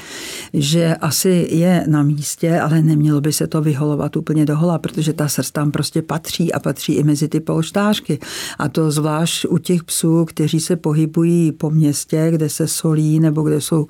že 0.52 0.94
asi 0.94 1.48
je 1.50 1.84
na 1.88 2.02
místě, 2.02 2.60
ale 2.60 2.82
nemělo 2.82 3.20
by 3.20 3.32
se 3.32 3.46
to 3.46 3.62
vyholovat 3.62 4.16
úplně 4.16 4.46
dohola, 4.46 4.78
protože 4.78 5.12
ta 5.12 5.28
srst 5.28 5.54
tam 5.54 5.70
prostě 5.70 6.02
patří 6.02 6.52
a 6.52 6.58
patří 6.60 6.92
i 6.92 7.02
mezi 7.02 7.28
ty 7.28 7.40
polštářky. 7.40 8.18
A 8.58 8.68
to 8.68 8.90
zvlášť 8.90 9.46
u 9.48 9.58
těch 9.58 9.84
psů, 9.84 10.24
kteří 10.24 10.60
se 10.60 10.76
pohybují 10.76 11.52
po 11.52 11.70
městě, 11.70 12.28
kde 12.30 12.48
se 12.48 12.68
solí 12.68 13.20
nebo 13.20 13.42
kde 13.42 13.60
jsou 13.60 13.86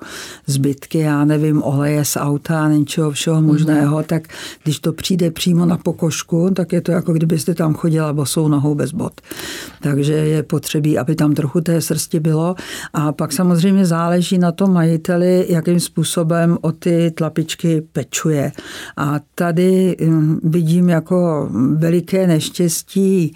zbytky, 0.47 0.99
já 0.99 1.25
nevím, 1.25 1.63
oleje 1.63 2.05
z 2.05 2.17
auta, 2.17 2.69
něčeho 2.69 3.11
všeho 3.11 3.41
možného, 3.41 3.97
mm. 3.97 4.03
tak 4.03 4.27
když 4.63 4.79
to 4.79 4.93
přijde 4.93 5.31
přímo 5.31 5.65
na 5.65 5.77
pokožku, 5.77 6.49
tak 6.53 6.73
je 6.73 6.81
to 6.81 6.91
jako 6.91 7.13
kdybyste 7.13 7.55
tam 7.55 7.73
chodila 7.73 8.13
bosou 8.13 8.47
nohou 8.47 8.75
bez 8.75 8.91
bot. 8.91 9.21
Takže 9.81 10.13
je 10.13 10.43
potřebí, 10.43 10.97
aby 10.97 11.15
tam 11.15 11.33
trochu 11.33 11.61
té 11.61 11.81
srsti 11.81 12.19
bylo. 12.19 12.55
A 12.93 13.11
pak 13.11 13.33
samozřejmě 13.33 13.85
záleží, 13.85 14.28
záleží 14.29 14.37
na 14.37 14.51
tom 14.51 14.73
majiteli, 14.73 15.45
jakým 15.49 15.79
způsobem 15.79 16.57
o 16.61 16.71
ty 16.71 17.11
tlapičky 17.11 17.81
pečuje. 17.81 18.51
A 18.97 19.19
tady 19.35 19.95
hm, 20.01 20.39
vidím 20.43 20.89
jako 20.89 21.49
veliké 21.75 22.27
neštěstí 22.27 23.33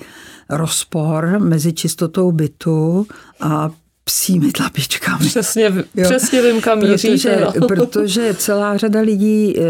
rozpor 0.49 1.39
mezi 1.39 1.73
čistotou 1.73 2.31
bytu 2.31 3.07
a 3.41 3.69
psími 4.05 4.51
tlapičkami. 4.51 5.25
Přesně, 5.25 5.71
jo. 5.95 6.09
přesně 6.09 6.41
vím, 6.41 6.61
kam 6.61 6.79
protože, 6.79 7.45
no. 7.59 7.67
protože 7.67 8.33
celá 8.33 8.77
řada 8.77 8.99
lidí 8.99 9.55
eh, 9.57 9.63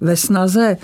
ve 0.00 0.16
snaze 0.16 0.76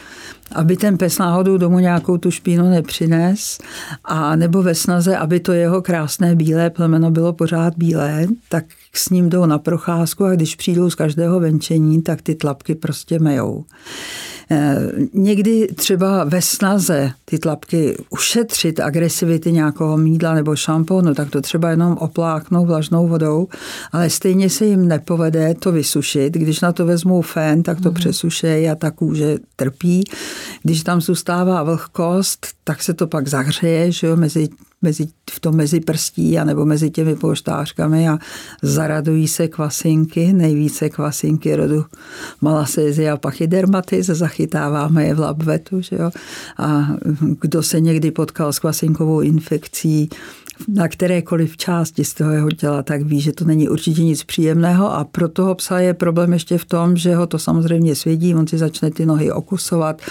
aby 0.53 0.77
ten 0.77 0.99
pes 0.99 1.19
náhodou 1.19 1.57
domů 1.57 1.79
nějakou 1.79 2.19
tu 2.19 2.31
špínu 2.31 2.71
nepřines 2.71 3.59
a 4.05 4.37
nebo 4.37 4.63
ve 4.63 4.75
snaze, 4.75 5.17
aby 5.17 5.41
to 5.41 5.53
jeho 5.53 5.83
krásné 5.83 6.35
bílé 6.35 6.71
plemeno 6.71 7.11
bylo 7.11 7.33
pořád 7.33 7.75
bílé, 7.77 8.27
tak 8.49 8.65
s 8.93 9.11
ním 9.11 9.29
jdou 9.29 9.47
na 9.47 9.59
procházku 9.59 10.25
a 10.25 10.35
když 10.35 10.57
přijdou 10.57 10.91
z 10.91 10.95
každého 10.95 11.41
venčení, 11.41 12.03
tak 12.03 12.23
ty 12.23 12.35
tlapky 12.35 12.75
prostě 12.75 13.19
mejou. 13.19 13.65
Eh, 14.51 14.93
někdy 15.15 15.69
třeba 15.75 16.25
ve 16.25 16.43
snaze 16.43 17.11
ty 17.25 17.39
tlapky 17.39 17.97
ušetřit 18.11 18.81
agresivity 18.81 19.53
nějakého 19.53 19.97
mídla 19.97 20.35
nebo 20.35 20.57
šamponu, 20.57 21.15
tak 21.15 21.31
to 21.31 21.41
třeba 21.41 21.71
jenom 21.71 21.93
opláknou 21.93 22.67
vlažnou 22.67 23.09
vodou, 23.09 23.49
ale 23.93 24.11
stejně 24.11 24.51
se 24.51 24.67
jim 24.67 24.89
nepovede 24.89 25.55
to 25.55 25.73
vysušit. 25.73 26.35
Když 26.35 26.61
na 26.61 26.73
to 26.73 26.87
vezmou 26.87 27.23
fén, 27.23 27.63
tak 27.63 27.81
to 27.81 27.89
mm. 27.89 27.95
přesušejí 27.95 28.69
a 28.69 28.75
ta 28.75 28.91
kůže 28.91 29.37
trpí. 29.57 30.05
Když 30.63 30.83
tam 30.83 31.01
zůstává 31.01 31.63
vlhkost, 31.63 32.47
tak 32.65 32.83
se 32.83 32.95
to 32.95 33.07
pak 33.07 33.29
zahřeje 33.29 33.93
že 33.93 34.07
jo, 34.07 34.17
mezi 34.17 34.49
mezi, 34.83 35.09
v 35.31 35.41
tom 35.41 35.57
mezi 35.57 35.81
prstí 35.81 36.39
a 36.39 36.45
nebo 36.45 36.65
mezi 36.65 36.91
těmi 36.91 37.17
polštářkami 37.17 38.09
a 38.09 38.19
zaradují 38.63 39.29
se 39.29 39.49
kvasinky, 39.49 40.33
nejvíce 40.33 40.91
kvasinky 40.91 41.57
rodu 41.57 41.85
malasézy 42.41 43.09
a 43.09 43.17
pachydermatis, 43.17 44.07
zachytáváme 44.07 45.05
je 45.05 45.15
v 45.15 45.21
labvetu, 45.21 45.81
že 45.81 45.97
jo? 45.97 46.11
A 46.59 46.89
kdo 47.41 47.63
se 47.63 47.81
někdy 47.81 48.11
potkal 48.11 48.53
s 48.53 48.59
kvasinkovou 48.59 49.21
infekcí, 49.21 50.09
na 50.69 50.89
kterékoliv 50.89 51.57
části 51.57 52.05
z 52.05 52.15
toho 52.15 52.31
jeho 52.31 52.51
těla, 52.51 52.83
tak 52.83 53.03
ví, 53.03 53.21
že 53.21 53.33
to 53.33 53.45
není 53.45 53.69
určitě 53.69 54.05
nic 54.05 54.25
příjemného 54.25 54.95
a 54.95 55.05
pro 55.05 55.29
toho 55.29 55.55
psa 55.55 55.79
je 55.79 55.95
problém 55.95 56.33
ještě 56.33 56.59
v 56.59 56.65
tom, 56.65 56.97
že 56.97 57.17
ho 57.17 57.27
to 57.27 57.39
samozřejmě 57.39 57.95
svědí, 57.95 58.35
on 58.35 58.47
si 58.47 58.59
začne 58.59 58.91
ty 58.91 59.07
nohy 59.07 59.33
okusovat 59.33 60.03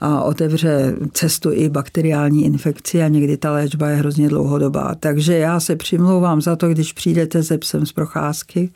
a 0.00 0.22
otevře 0.22 0.96
cestu 1.12 1.52
i 1.52 1.68
bakteriální 1.68 2.44
infekci 2.44 3.02
a 3.02 3.08
někdy 3.08 3.36
ta 3.36 3.52
léčba 3.52 3.88
je 3.88 3.96
hrozně 3.96 4.28
dlouhodobá. 4.28 4.94
Takže 5.00 5.38
já 5.38 5.60
se 5.60 5.76
přimlouvám 5.76 6.40
za 6.40 6.56
to, 6.56 6.68
když 6.68 6.92
přijdete 6.92 7.42
se 7.42 7.58
psem 7.58 7.86
z 7.86 7.92
procházky 7.92 8.70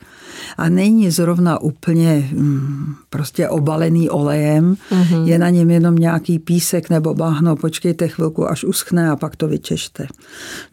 a 0.57 0.69
není 0.69 1.11
zrovna 1.11 1.59
úplně 1.59 2.29
mm, 2.33 2.93
prostě 3.09 3.49
obalený 3.49 4.09
olejem, 4.09 4.75
mm-hmm. 4.91 5.23
je 5.23 5.39
na 5.39 5.49
něm 5.49 5.69
jenom 5.69 5.95
nějaký 5.95 6.39
písek 6.39 6.89
nebo 6.89 7.13
bahno, 7.13 7.55
počkejte 7.55 8.07
chvilku, 8.07 8.49
až 8.49 8.63
uschne 8.63 9.09
a 9.09 9.15
pak 9.15 9.35
to 9.35 9.47
vyčešte. 9.47 10.07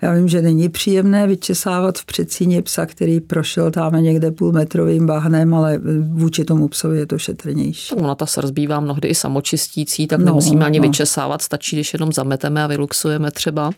Já 0.03 0.15
vím, 0.15 0.29
že 0.29 0.36
že 0.37 0.43
není 0.43 0.69
příjemné 0.69 1.27
vyčesávat 1.27 1.99
v 1.99 2.05
předsíně 2.05 2.63
psa, 2.63 2.87
který 2.87 3.21
prošel 3.21 3.71
tam 3.71 4.03
někde 4.03 4.31
půlmetrovým 4.31 5.07
bahnem, 5.07 5.55
ale 5.55 5.81
vůči 6.13 6.45
tomu 6.45 6.69
psovi 6.69 6.99
je 6.99 7.07
to 7.07 7.19
šetrnější. 7.19 7.95
Ona 7.95 8.15
ta 8.15 8.27
srst 8.27 8.53
bývá 8.53 8.81
mnohdy 8.81 9.09
i 9.09 9.15
samočistící, 9.15 10.07
tak 10.07 10.19
no, 10.19 10.25
nemusíme 10.25 10.65
ani 10.65 10.79
no. 10.79 10.83
vyčesávat, 10.83 11.43
stačí, 11.43 11.77
když 11.77 11.93
jenom 11.93 12.13
zameteme 12.13 12.65
a 12.65 12.67
vyluxujeme 12.67 13.31
třeba. 13.31 13.71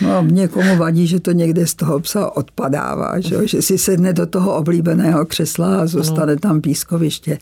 No, 0.00 0.22
někomu 0.22 0.76
vadí, 0.76 1.06
že 1.06 1.20
to 1.20 1.32
někde 1.32 1.66
z 1.66 1.74
toho 1.74 2.00
psa 2.00 2.36
odpadává, 2.36 3.20
že, 3.20 3.48
že 3.48 3.62
si 3.62 3.78
sedne 3.78 4.12
do 4.12 4.26
toho 4.26 4.56
oblíbeného 4.56 5.26
křesla 5.26 5.80
a 5.80 5.86
zůstane 5.86 6.32
no. 6.32 6.38
tam 6.38 6.60
pískoviště. 6.60 7.38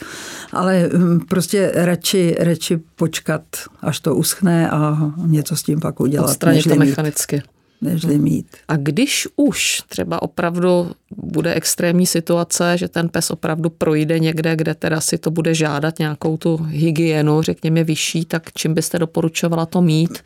Ale 0.53 0.91
hm, 0.93 1.21
prostě 1.29 1.73
radši, 1.75 2.37
radši 2.39 2.79
počkat, 2.97 3.43
až 3.83 4.01
to 4.01 4.15
uschne 4.15 4.71
a 4.71 5.13
něco 5.27 5.57
s 5.57 5.63
tím 5.63 5.81
pak 5.81 6.01
udělat. 6.01 6.25
Odstranit 6.25 6.69
to 6.69 6.75
mechanicky. 6.75 7.37
Mít 7.37 7.60
nežli 7.81 8.19
mít. 8.19 8.47
A 8.69 8.77
když 8.77 9.29
už 9.37 9.83
třeba 9.89 10.23
opravdu 10.23 10.91
bude 11.17 11.55
extrémní 11.55 12.07
situace, 12.07 12.79
že 12.79 12.89
ten 12.89 13.09
pes 13.09 13.31
opravdu 13.31 13.71
projde 13.71 14.19
někde, 14.19 14.57
kde 14.57 14.75
teda 14.75 15.01
si 15.01 15.19
to 15.19 15.31
bude 15.31 15.55
žádat 15.55 15.99
nějakou 15.99 16.37
tu 16.37 16.57
hygienu, 16.57 17.43
řekněme 17.43 17.85
vyšší, 17.85 18.25
tak 18.25 18.43
čím 18.55 18.75
byste 18.75 18.99
doporučovala 18.99 19.67
to 19.67 19.83
mít? 19.83 20.19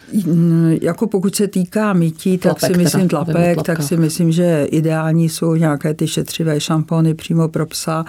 Jako 0.81 1.07
pokud 1.07 1.37
se 1.37 1.49
týká 1.49 1.93
mytí, 1.93 2.39
tak 2.39 2.59
tlapek 2.59 2.77
si 2.77 2.83
myslím 2.83 3.09
teda, 3.09 3.25
tlapek, 3.25 3.63
tak 3.63 3.83
si 3.83 3.97
myslím, 3.97 4.33
že 4.33 4.67
ideální 4.71 5.29
jsou 5.29 5.55
nějaké 5.55 5.95
ty 5.95 6.09
šetřivé 6.09 6.61
šampony 6.61 7.15
přímo 7.15 7.49
pro 7.49 7.67
psa. 7.67 8.05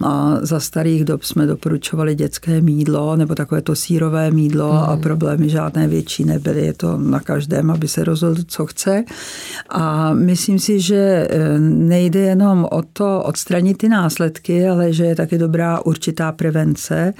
A 0.00 0.36
za 0.40 0.60
starých 0.60 1.04
dob 1.04 1.22
jsme 1.22 1.46
doporučovali 1.46 2.14
dětské 2.14 2.60
mídlo 2.60 3.16
nebo 3.16 3.34
takové 3.34 3.62
to 3.62 3.74
sírové 3.74 4.30
mídlo 4.30 4.72
mm. 4.72 4.78
a 4.78 4.92
hmm. 4.92 5.00
problémy 5.00 5.48
žádné 5.48 5.88
větší 5.88 6.24
nebyly. 6.24 6.66
Je 6.66 6.72
to 6.72 6.96
na 6.96 7.20
každém, 7.20 7.70
aby 7.70 7.88
se 7.88 8.04
rozhodl, 8.04 8.42
co 8.46 8.66
chce. 8.66 9.04
A 9.68 10.12
myslím 10.12 10.58
si, 10.58 10.80
že 10.80 11.28
eh, 11.30 11.58
nejde 11.60 12.20
jenom 12.20 12.66
o 12.70 12.82
to 12.92 13.22
odstranit 13.22 13.78
ty 13.78 13.88
následky, 13.88 14.68
ale 14.68 14.92
že 14.92 15.04
je 15.04 15.16
taky 15.16 15.38
dobrá 15.38 15.80
určitá 15.80 16.32
prevence 16.32 17.14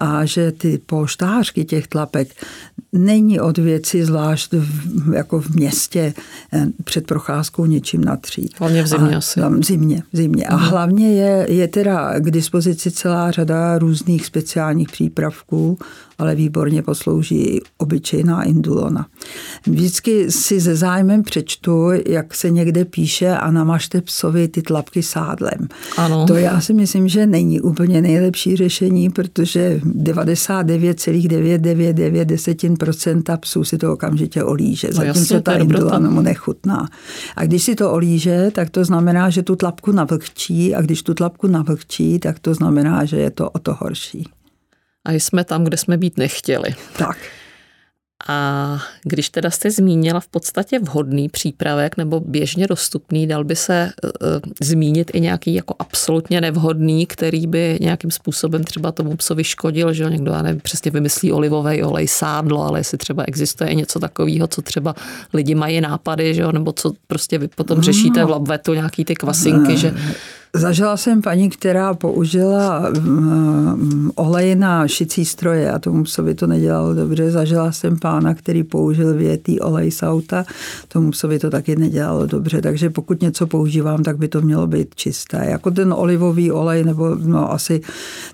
a 0.00 0.24
že 0.24 0.52
ty 0.52 0.78
polštářky 0.86 1.64
těch 1.64 1.86
tlapek 1.86 2.28
není 2.92 3.40
od 3.40 3.58
věci, 3.58 4.04
zvlášť 4.04 4.52
v, 4.52 5.12
jako 5.14 5.40
v 5.40 5.50
městě 5.50 6.14
eh, 6.52 6.66
před 6.84 7.06
procházkou 7.06 7.66
něčím 7.66 8.04
natřít. 8.04 8.54
Hlavně 8.58 8.82
v 8.82 8.86
zimě 8.86 9.14
a, 9.14 9.18
asi. 9.18 9.40
V 9.40 9.64
zimě, 9.64 10.02
v 10.12 10.16
zimě. 10.16 10.44
A 10.44 10.56
mhm. 10.56 10.66
hlavně 10.66 11.14
je, 11.14 11.46
je 11.50 11.68
teda 11.68 12.20
k 12.20 12.30
dispozici 12.30 12.90
celá 12.90 13.30
řada 13.30 13.78
různých 13.78 14.26
speciálních 14.26 14.88
přípravků, 14.88 15.78
ale 16.18 16.34
výborně 16.34 16.82
poslouží 16.82 17.60
obyčejná 17.78 18.42
indulona. 18.42 19.06
Vždycky 19.66 20.32
si 20.32 20.60
ze 20.60 20.76
zájmem 20.76 21.22
přečtu, 21.22 21.88
jak 22.06 22.34
se 22.34 22.50
někde 22.50 22.84
píše 22.84 23.28
a 23.28 23.50
namažte 23.50 24.00
psovi 24.00 24.48
ty 24.48 24.62
tlapky 24.62 25.02
sádlem. 25.02 25.68
Ano. 25.96 26.26
To 26.26 26.36
já 26.36 26.60
si 26.60 26.74
myslím, 26.74 27.08
že 27.08 27.26
není 27.26 27.60
úplně 27.60 28.02
nejlepší 28.02 28.56
řešení, 28.56 29.10
protože 29.10 29.80
99,999 29.84 32.78
procenta 32.78 33.36
psů 33.36 33.64
si 33.64 33.78
to 33.78 33.92
okamžitě 33.92 34.44
olíže, 34.44 34.88
No 34.88 34.94
zatímco 34.94 35.18
jasně, 35.18 35.36
to 35.36 35.42
ta 35.42 35.54
indula 35.54 35.98
mu 35.98 36.20
nechutná. 36.20 36.88
A 37.36 37.44
když 37.44 37.62
si 37.62 37.74
to 37.74 37.92
olíže, 37.92 38.50
tak 38.54 38.70
to 38.70 38.84
znamená, 38.84 39.30
že 39.30 39.42
tu 39.42 39.56
tlapku 39.56 39.92
navlhčí 39.92 40.74
a 40.74 40.82
když 40.82 41.02
tu 41.02 41.14
tlapku 41.14 41.46
navlhčí, 41.46 42.18
tak 42.18 42.38
to 42.38 42.54
znamená, 42.54 43.04
že 43.04 43.16
je 43.16 43.30
to 43.30 43.50
o 43.50 43.58
to 43.58 43.76
horší. 43.80 44.37
A 45.08 45.12
jsme 45.12 45.44
tam, 45.44 45.64
kde 45.64 45.76
jsme 45.76 45.96
být 45.96 46.16
nechtěli. 46.16 46.74
Tak. 46.98 47.18
A 48.28 48.78
když 49.04 49.28
teda 49.28 49.50
jste 49.50 49.70
zmínila 49.70 50.20
v 50.20 50.28
podstatě 50.28 50.78
vhodný 50.78 51.28
přípravek 51.28 51.96
nebo 51.96 52.20
běžně 52.20 52.66
dostupný, 52.66 53.26
dal 53.26 53.44
by 53.44 53.56
se 53.56 53.90
uh, 54.04 54.10
zmínit 54.62 55.10
i 55.14 55.20
nějaký 55.20 55.54
jako 55.54 55.74
absolutně 55.78 56.40
nevhodný, 56.40 57.06
který 57.06 57.46
by 57.46 57.78
nějakým 57.80 58.10
způsobem 58.10 58.64
třeba 58.64 58.92
tomu 58.92 59.16
psovi 59.16 59.44
škodil, 59.44 59.92
že 59.92 60.02
jo, 60.02 60.08
někdo, 60.08 60.32
já 60.32 60.42
nevím, 60.42 60.60
přesně 60.60 60.90
vymyslí 60.90 61.32
olivový 61.32 61.82
olej, 61.82 62.08
sádlo, 62.08 62.62
ale 62.62 62.80
jestli 62.80 62.98
třeba 62.98 63.24
existuje 63.26 63.74
něco 63.74 64.00
takového, 64.00 64.46
co 64.46 64.62
třeba 64.62 64.94
lidi 65.32 65.54
mají 65.54 65.80
nápady, 65.80 66.34
že 66.34 66.42
jo, 66.42 66.52
nebo 66.52 66.72
co 66.72 66.92
prostě 67.06 67.38
vy 67.38 67.48
potom 67.48 67.80
řešíte 67.80 68.24
v 68.24 68.30
labvetu, 68.30 68.74
nějaký 68.74 69.04
ty 69.04 69.14
kvasinky, 69.14 69.76
že 69.76 69.94
Zažila 70.54 70.96
jsem 70.96 71.22
paní, 71.22 71.50
která 71.50 71.94
použila 71.94 72.88
um, 72.88 74.12
olej 74.14 74.56
na 74.56 74.88
šicí 74.88 75.24
stroje 75.24 75.72
a 75.72 75.78
tomu 75.78 76.04
psovi 76.04 76.34
to 76.34 76.46
nedělalo 76.46 76.94
dobře. 76.94 77.30
Zažila 77.30 77.72
jsem 77.72 77.98
pána, 77.98 78.34
který 78.34 78.62
použil 78.62 79.14
větý 79.14 79.60
olej 79.60 79.90
z 79.90 80.02
auta, 80.02 80.44
tomu 80.88 81.10
psovi 81.10 81.38
to 81.38 81.50
taky 81.50 81.76
nedělalo 81.76 82.26
dobře. 82.26 82.62
Takže 82.62 82.90
pokud 82.90 83.22
něco 83.22 83.46
používám, 83.46 84.02
tak 84.02 84.18
by 84.18 84.28
to 84.28 84.40
mělo 84.40 84.66
být 84.66 84.94
čisté. 84.94 85.46
Jako 85.50 85.70
ten 85.70 85.92
olivový 85.92 86.52
olej, 86.52 86.84
nebo 86.84 87.14
no 87.14 87.52
asi 87.52 87.80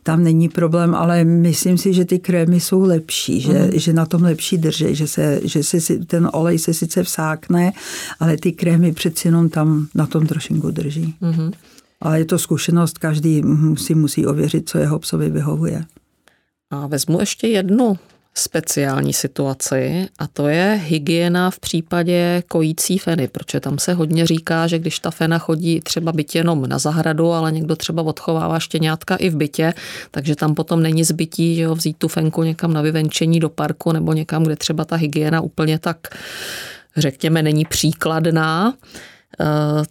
tam 0.02 0.24
není 0.24 0.48
problém, 0.48 0.94
ale 0.94 1.24
myslím 1.24 1.78
si, 1.78 1.92
že 1.92 2.04
ty 2.04 2.18
krémy 2.18 2.60
jsou 2.60 2.80
lepší, 2.80 3.40
že, 3.40 3.58
mm. 3.58 3.70
že 3.72 3.92
na 3.92 4.06
tom 4.06 4.22
lepší 4.22 4.58
drží, 4.58 4.94
že, 4.94 5.06
se, 5.06 5.40
že 5.44 5.62
se 5.62 5.98
ten 5.98 6.30
olej 6.32 6.58
se 6.58 6.74
sice 6.74 7.02
vsákne, 7.02 7.72
ale 8.20 8.36
ty 8.36 8.52
krémy 8.52 8.92
přeci 8.92 9.28
jenom 9.28 9.48
tam 9.48 9.86
na 9.94 10.06
tom 10.06 10.26
trošinku 10.26 10.70
drží. 10.70 11.14
Mm. 11.20 11.50
Ale 12.04 12.18
je 12.18 12.24
to 12.24 12.38
zkušenost, 12.38 12.98
každý 12.98 13.42
si 13.76 13.94
musí 13.94 14.26
ověřit, 14.26 14.68
co 14.68 14.78
jeho 14.78 14.98
psovi 14.98 15.30
vyhovuje. 15.30 15.84
A 16.70 16.86
vezmu 16.86 17.20
ještě 17.20 17.46
jednu 17.46 17.98
speciální 18.34 19.12
situaci 19.12 20.08
a 20.18 20.26
to 20.26 20.48
je 20.48 20.80
hygiena 20.84 21.50
v 21.50 21.58
případě 21.58 22.42
kojící 22.48 22.98
feny, 22.98 23.28
protože 23.28 23.60
tam 23.60 23.78
se 23.78 23.94
hodně 23.94 24.26
říká, 24.26 24.66
že 24.66 24.78
když 24.78 24.98
ta 24.98 25.10
fena 25.10 25.38
chodí 25.38 25.80
třeba 25.80 26.12
byt 26.12 26.34
jenom 26.34 26.68
na 26.68 26.78
zahradu, 26.78 27.32
ale 27.32 27.52
někdo 27.52 27.76
třeba 27.76 28.02
odchovává 28.02 28.58
štěňátka 28.58 29.16
i 29.16 29.30
v 29.30 29.36
bytě, 29.36 29.74
takže 30.10 30.36
tam 30.36 30.54
potom 30.54 30.82
není 30.82 31.04
zbytí, 31.04 31.56
že 31.56 31.62
jo, 31.62 31.74
vzít 31.74 31.96
tu 31.96 32.08
fenku 32.08 32.42
někam 32.42 32.72
na 32.72 32.82
vyvenčení 32.82 33.40
do 33.40 33.48
parku 33.48 33.92
nebo 33.92 34.12
někam, 34.12 34.42
kde 34.42 34.56
třeba 34.56 34.84
ta 34.84 34.96
hygiena 34.96 35.40
úplně 35.40 35.78
tak 35.78 35.98
řekněme 36.96 37.42
není 37.42 37.64
příkladná. 37.64 38.74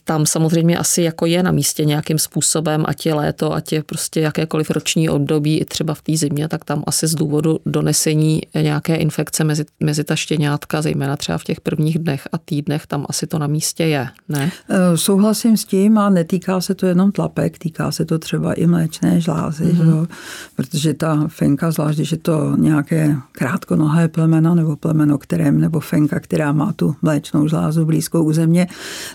Tam 0.04 0.26
samozřejmě 0.26 0.78
asi 0.78 1.02
jako 1.02 1.26
je 1.26 1.44
na 1.44 1.52
místě 1.52 1.86
nějakým 1.86 2.20
způsobem, 2.20 2.84
ať 2.88 3.06
je 3.06 3.14
léto, 3.14 3.54
ať 3.54 3.72
je 3.72 3.84
prostě 3.84 4.20
jakékoliv 4.22 4.70
roční 4.70 5.10
období, 5.10 5.60
i 5.60 5.66
třeba 5.66 5.94
v 5.94 6.02
té 6.02 6.18
zimě, 6.18 6.48
tak 6.48 6.66
tam 6.66 6.84
asi 6.88 7.08
z 7.08 7.16
důvodu 7.16 7.60
donesení 7.66 8.42
nějaké 8.56 8.96
infekce 8.96 9.44
mezi, 9.44 9.66
mezi 9.80 10.04
ta 10.04 10.16
štěňátka, 10.16 10.82
zejména 10.82 11.18
třeba 11.18 11.38
v 11.38 11.44
těch 11.44 11.62
prvních 11.62 12.00
dnech 12.00 12.28
a 12.32 12.38
týdnech, 12.38 12.88
tam 12.88 13.06
asi 13.10 13.28
to 13.28 13.40
na 13.40 13.48
místě 13.48 13.84
je, 13.84 14.08
ne? 14.30 14.52
Souhlasím 14.96 15.58
s 15.58 15.66
tím 15.66 15.98
a 15.98 16.10
netýká 16.10 16.62
se 16.62 16.76
to 16.76 16.86
jenom 16.86 17.12
tlapek, 17.12 17.58
týká 17.58 17.92
se 17.92 18.06
to 18.06 18.20
třeba 18.20 18.54
i 18.54 18.68
mléčné 18.68 19.22
žlázy, 19.22 19.66
mm-hmm. 19.66 19.90
jo? 19.90 20.08
protože 20.56 20.94
ta 20.94 21.28
fenka, 21.28 21.72
zvlášť 21.72 21.98
když 21.98 22.12
je 22.12 22.18
to 22.18 22.56
nějaké 22.58 23.16
krátkonohé 23.32 24.08
plemeno 24.08 24.56
nebo 24.56 24.76
plemeno, 24.76 25.18
kterém, 25.18 25.60
nebo 25.60 25.80
fenka, 25.80 26.20
která 26.20 26.52
má 26.52 26.74
tu 26.74 26.96
mléčnou 27.02 27.48
žlázu 27.48 27.86
blízkou 27.86 28.24
u 28.24 28.34
země, 28.34 28.68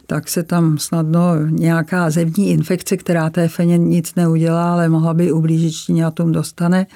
tak 0.07 0.18
tak 0.19 0.29
se 0.29 0.43
tam 0.43 0.79
snadno 0.79 1.47
nějaká 1.51 2.11
zemní 2.11 2.51
infekce, 2.51 2.97
která 2.97 3.31
té 3.31 3.49
feně 3.49 3.79
nic 3.79 4.15
neudělá, 4.15 4.73
ale 4.73 4.89
mohla 4.89 5.15
by 5.15 5.33
ublížit 5.33 5.73
štěňatům 5.73 6.33
dostane. 6.33 6.87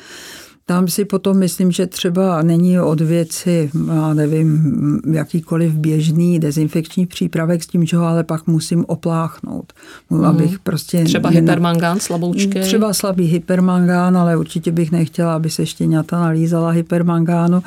Tam 0.67 0.89
si 0.89 1.05
potom 1.05 1.39
myslím, 1.39 1.71
že 1.71 1.87
třeba 1.87 2.43
není 2.43 2.81
od 2.81 3.01
věci, 3.01 3.71
já 3.89 4.15
nevím, 4.15 5.01
jakýkoliv 5.13 5.73
běžný 5.73 6.39
dezinfekční 6.39 7.07
přípravek 7.07 7.63
s 7.63 7.67
tím, 7.67 7.87
že 7.87 7.97
ho 7.97 8.05
ale 8.05 8.25
pak 8.25 8.47
musím 8.47 8.85
opláchnout. 8.89 9.73
Mm. 10.11 10.25
Abych 10.25 10.59
prostě 10.59 11.05
třeba 11.05 11.31
jen... 11.31 11.45
hypermangán, 11.45 12.01
slaboučky? 12.01 12.61
Třeba 12.61 12.95
slabý 12.95 13.25
hypermangán, 13.25 14.17
ale 14.17 14.37
určitě 14.37 14.73
bych 14.73 14.93
nechtěla, 14.93 15.35
aby 15.35 15.51
se 15.51 15.67
štěňata 15.67 16.21
nalízala 16.21 16.71
hypermangánu. 16.71 17.63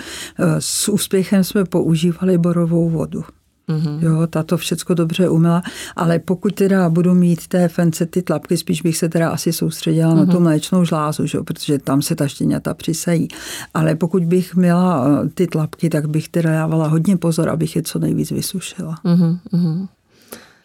S 0.59 0.89
úspěchem 0.89 1.43
jsme 1.43 1.65
používali 1.65 2.37
borovou 2.37 2.89
vodu. 2.89 3.23
Mm-hmm. 3.69 4.03
Jo, 4.03 4.27
ta 4.27 4.43
to 4.43 4.57
všecko 4.57 4.93
dobře 4.93 5.29
umila, 5.29 5.61
ale 5.95 6.19
pokud 6.19 6.55
teda 6.55 6.89
budu 6.89 7.13
mít 7.13 7.47
té 7.47 7.67
fence 7.67 8.05
ty 8.05 8.21
tlapky, 8.21 8.57
spíš 8.57 8.81
bych 8.81 8.97
se 8.97 9.09
teda 9.09 9.29
asi 9.29 9.53
soustředila 9.53 10.13
mm-hmm. 10.13 10.17
na 10.17 10.25
tu 10.25 10.31
mhm. 10.31 10.43
mléčnou 10.43 10.85
žlázu, 10.85 11.27
že? 11.27 11.39
protože 11.39 11.79
tam 11.79 12.01
se 12.01 12.15
ta 12.15 12.27
štěňata 12.27 12.73
přisají. 12.73 13.27
Ale 13.73 13.95
pokud 13.95 14.23
bych 14.23 14.55
měla 14.55 15.05
eh, 15.07 15.29
ty 15.29 15.47
tlapky, 15.47 15.89
tak 15.89 16.09
bych 16.09 16.29
teda 16.29 16.51
dávala 16.51 16.87
hodně 16.87 17.17
pozor, 17.17 17.49
abych 17.49 17.75
je 17.75 17.83
co 17.83 17.99
nejvíc 17.99 18.31
vysušila. 18.31 18.95
Mm-hmm. 19.05 19.87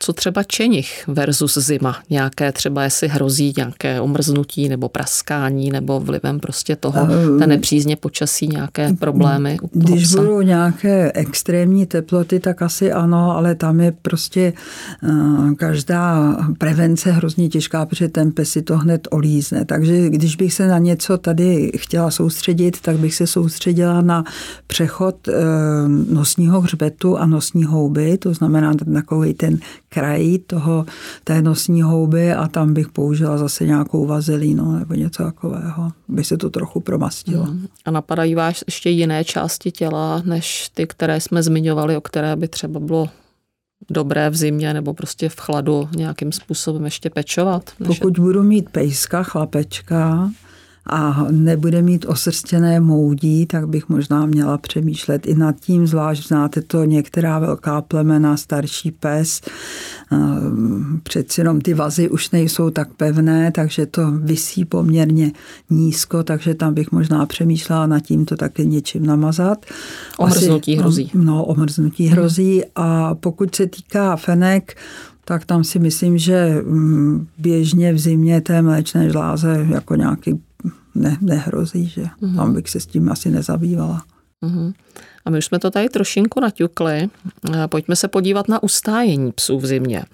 Co 0.03 0.13
třeba 0.13 0.43
čenich 0.43 1.05
versus 1.09 1.59
zima? 1.59 1.97
Nějaké 2.11 2.53
třeba, 2.53 2.85
jestli 2.85 3.09
hrozí 3.09 3.55
nějaké 3.57 4.01
omrznutí 4.01 4.69
nebo 4.69 4.89
praskání 4.89 5.71
nebo 5.71 6.01
vlivem 6.01 6.41
prostě 6.41 6.77
toho, 6.77 7.07
té 7.39 7.47
nepřízně 7.47 7.97
počasí, 7.97 8.49
nějaké 8.49 8.93
problémy? 8.93 9.59
U 9.63 9.69
Když 9.73 10.05
psa? 10.05 10.21
budou 10.21 10.41
nějaké 10.43 11.13
extrémní 11.15 11.87
teploty, 11.87 12.41
tak 12.41 12.63
asi 12.63 12.93
ano, 12.93 13.37
ale 13.37 13.55
tam 13.55 13.81
je 13.81 13.93
prostě 14.03 14.53
uh, 15.03 15.55
každá 15.55 16.37
prevence 16.59 17.13
hrozně 17.13 17.49
těžká, 17.49 17.87
protože 17.87 18.09
ten 18.09 18.33
pes 18.33 18.51
si 18.51 18.63
to 18.63 18.79
hned 18.79 19.09
olízne. 19.11 19.65
Takže 19.65 20.09
když 20.11 20.37
bych 20.37 20.55
se 20.55 20.67
na 20.67 20.79
něco 20.79 21.19
tady 21.19 21.73
chtěla 21.77 22.11
soustředit, 22.11 22.81
tak 22.81 22.97
bych 22.97 23.15
se 23.15 23.27
soustředila 23.27 24.01
na 24.01 24.25
přechod 24.67 25.29
uh, 25.29 25.35
nosního 26.15 26.61
hřbetu 26.61 27.17
a 27.17 27.27
nosní 27.27 27.65
houby, 27.65 28.19
to 28.19 28.35
znamená 28.35 28.75
takový 28.95 29.35
ten 29.35 29.59
kraji 29.93 30.39
toho, 30.39 30.87
té 31.25 31.43
nosní 31.43 31.83
houby 31.83 32.33
a 32.33 32.49
tam 32.49 32.75
bych 32.75 32.89
použila 32.89 33.39
zase 33.39 33.67
nějakou 33.67 34.07
vazelínu 34.07 34.79
nebo 34.79 34.95
něco 34.95 35.23
takového, 35.23 35.93
by 36.09 36.25
se 36.25 36.37
to 36.37 36.51
trochu 36.51 36.81
promastilo. 36.81 37.45
Hmm. 37.45 37.67
A 37.85 37.91
napadají 37.91 38.35
vás 38.35 38.63
ještě 38.67 38.91
jiné 38.91 39.25
části 39.25 39.71
těla, 39.71 40.23
než 40.25 40.71
ty, 40.75 40.87
které 40.87 41.21
jsme 41.21 41.43
zmiňovali, 41.43 41.97
o 41.97 42.01
které 42.01 42.37
by 42.37 42.49
třeba 42.49 42.81
bylo 42.81 43.09
dobré 43.91 44.31
v 44.31 44.37
zimě 44.37 44.75
nebo 44.75 44.95
prostě 44.95 45.29
v 45.29 45.37
chladu 45.37 45.89
nějakým 45.97 46.33
způsobem 46.33 46.85
ještě 46.85 47.11
pečovat? 47.11 47.71
Pokud 47.87 48.19
budu 48.19 48.43
mít 48.43 48.71
pejska, 48.71 49.23
chlapečka, 49.23 50.31
a 50.87 51.27
nebude 51.31 51.83
mít 51.83 52.05
osrstěné 52.09 52.81
moudí, 52.81 53.47
tak 53.47 53.69
bych 53.69 53.89
možná 53.89 54.27
měla 54.27 54.59
přemýšlet 54.59 55.27
i 55.27 55.35
nad 55.35 55.61
tím, 55.61 55.87
zvlášť 55.87 56.29
znáte 56.29 56.63
to 56.63 56.85
některá 56.85 57.39
velká 57.39 57.81
plemena, 57.81 58.37
starší 58.37 58.91
pes, 58.91 59.41
přeci 61.03 61.41
jenom 61.41 61.61
ty 61.61 61.75
vazy 61.75 62.09
už 62.09 62.31
nejsou 62.31 62.71
tak 62.71 62.95
pevné, 62.95 63.53
takže 63.53 63.87
to 63.87 64.11
vysí 64.11 64.65
poměrně 64.65 65.33
nízko, 65.71 66.23
takže 66.23 66.55
tam 66.55 66.75
bych 66.75 66.93
možná 66.93 67.27
přemýšlela 67.27 67.87
nad 67.87 68.01
tím 68.01 68.25
to 68.25 68.37
taky 68.37 68.67
něčím 68.67 69.07
namazat. 69.07 69.67
Omrznutí 70.19 70.77
hrozí. 70.77 71.11
No, 71.15 71.45
omrznutí 71.45 72.07
hrozí 72.07 72.63
a 72.75 73.15
pokud 73.15 73.55
se 73.55 73.67
týká 73.67 74.17
fenek, 74.17 74.77
tak 75.31 75.45
tam 75.45 75.65
si 75.65 75.79
myslím, 75.79 76.19
že 76.19 76.63
mm, 76.63 77.27
běžně 77.39 77.93
v 77.93 77.99
zimě 77.99 78.41
té 78.41 78.63
mléčné 78.63 79.11
žláze 79.11 79.67
jako 79.71 79.95
nějaký 79.95 80.43
ne, 80.95 81.17
nehrozí, 81.21 81.87
že 81.87 82.03
mm-hmm. 82.03 82.37
tam 82.37 82.55
bych 82.55 82.69
se 82.69 82.81
s 82.81 82.87
tím 82.87 83.13
asi 83.13 83.31
nezabývala. 83.31 84.03
Mm-hmm. 84.43 84.73
A 85.25 85.31
my 85.31 85.39
už 85.39 85.45
jsme 85.45 85.59
to 85.59 85.71
tady 85.71 85.89
trošinku 85.89 86.41
naťukli. 86.41 87.09
Pojďme 87.67 87.97
se 87.97 88.09
podívat 88.09 88.49
na 88.49 88.63
ustájení 88.63 89.33
psů 89.33 89.59
v 89.59 89.67
zimě. 89.67 89.99
E, 89.99 90.05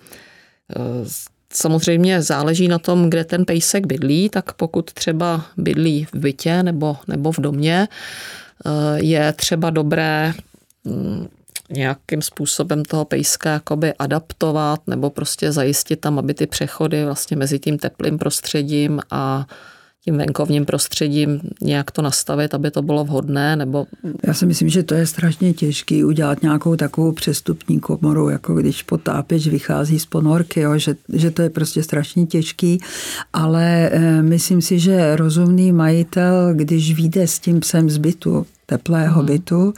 samozřejmě 1.52 2.22
záleží 2.22 2.68
na 2.68 2.79
tom, 2.79 3.11
kde 3.11 3.24
ten 3.24 3.44
pejsek 3.44 3.87
bydlí, 3.87 4.29
tak 4.29 4.52
pokud 4.52 4.92
třeba 4.92 5.44
bydlí 5.57 6.05
v 6.05 6.14
bytě 6.14 6.62
nebo, 6.62 6.96
nebo 7.09 7.33
v 7.33 7.38
domě, 7.38 7.88
e, 7.88 9.05
je 9.05 9.33
třeba 9.33 9.70
dobré 9.70 10.35
mm, 10.85 11.26
nějakým 11.70 12.22
způsobem 12.22 12.85
toho 12.85 13.05
pejska 13.05 13.50
jakoby 13.52 13.94
adaptovat 13.94 14.81
nebo 14.87 15.11
prostě 15.11 15.52
zajistit 15.52 16.00
tam, 16.00 16.18
aby 16.18 16.35
ty 16.35 16.46
přechody 16.46 17.05
vlastně 17.05 17.37
mezi 17.37 17.59
tím 17.59 17.79
teplým 17.79 18.18
prostředím 18.18 19.00
a 19.11 19.46
tím 20.07 20.16
venkovním 20.16 20.64
prostředím 20.64 21.40
nějak 21.62 21.90
to 21.90 22.02
nastavit, 22.02 22.55
aby 22.55 22.70
to 22.70 22.83
bylo 22.83 23.05
vhodné? 23.05 23.57
Nebo... 23.57 23.87
Já 24.26 24.35
si 24.35 24.46
myslím, 24.46 24.68
že 24.68 24.83
to 24.83 24.94
je 24.94 25.07
strašně 25.07 25.55
těžké 25.55 26.05
udělat 26.05 26.42
nějakou 26.42 26.76
takovou 26.76 27.12
přestupní 27.12 27.81
komoru, 27.81 28.29
jako 28.29 28.55
když 28.55 28.83
potápěč 28.83 29.46
vychází 29.46 29.98
z 29.98 30.07
ponorky, 30.07 30.61
jo, 30.61 30.79
že, 30.79 30.96
že 31.12 31.31
to 31.31 31.42
je 31.42 31.50
prostě 31.50 31.83
strašně 31.83 32.26
těžký, 32.26 32.79
ale 33.33 33.90
e, 33.92 34.22
myslím 34.22 34.62
si, 34.62 34.79
že 34.79 35.16
rozumný 35.16 35.72
majitel, 35.72 36.55
když 36.55 36.94
vyjde 36.94 37.26
s 37.26 37.38
tím 37.38 37.61
psem 37.61 37.90
z 37.90 37.96
bytu, 37.96 38.46
teplého 38.66 39.20
mm. 39.20 39.26
bytu, 39.26 39.72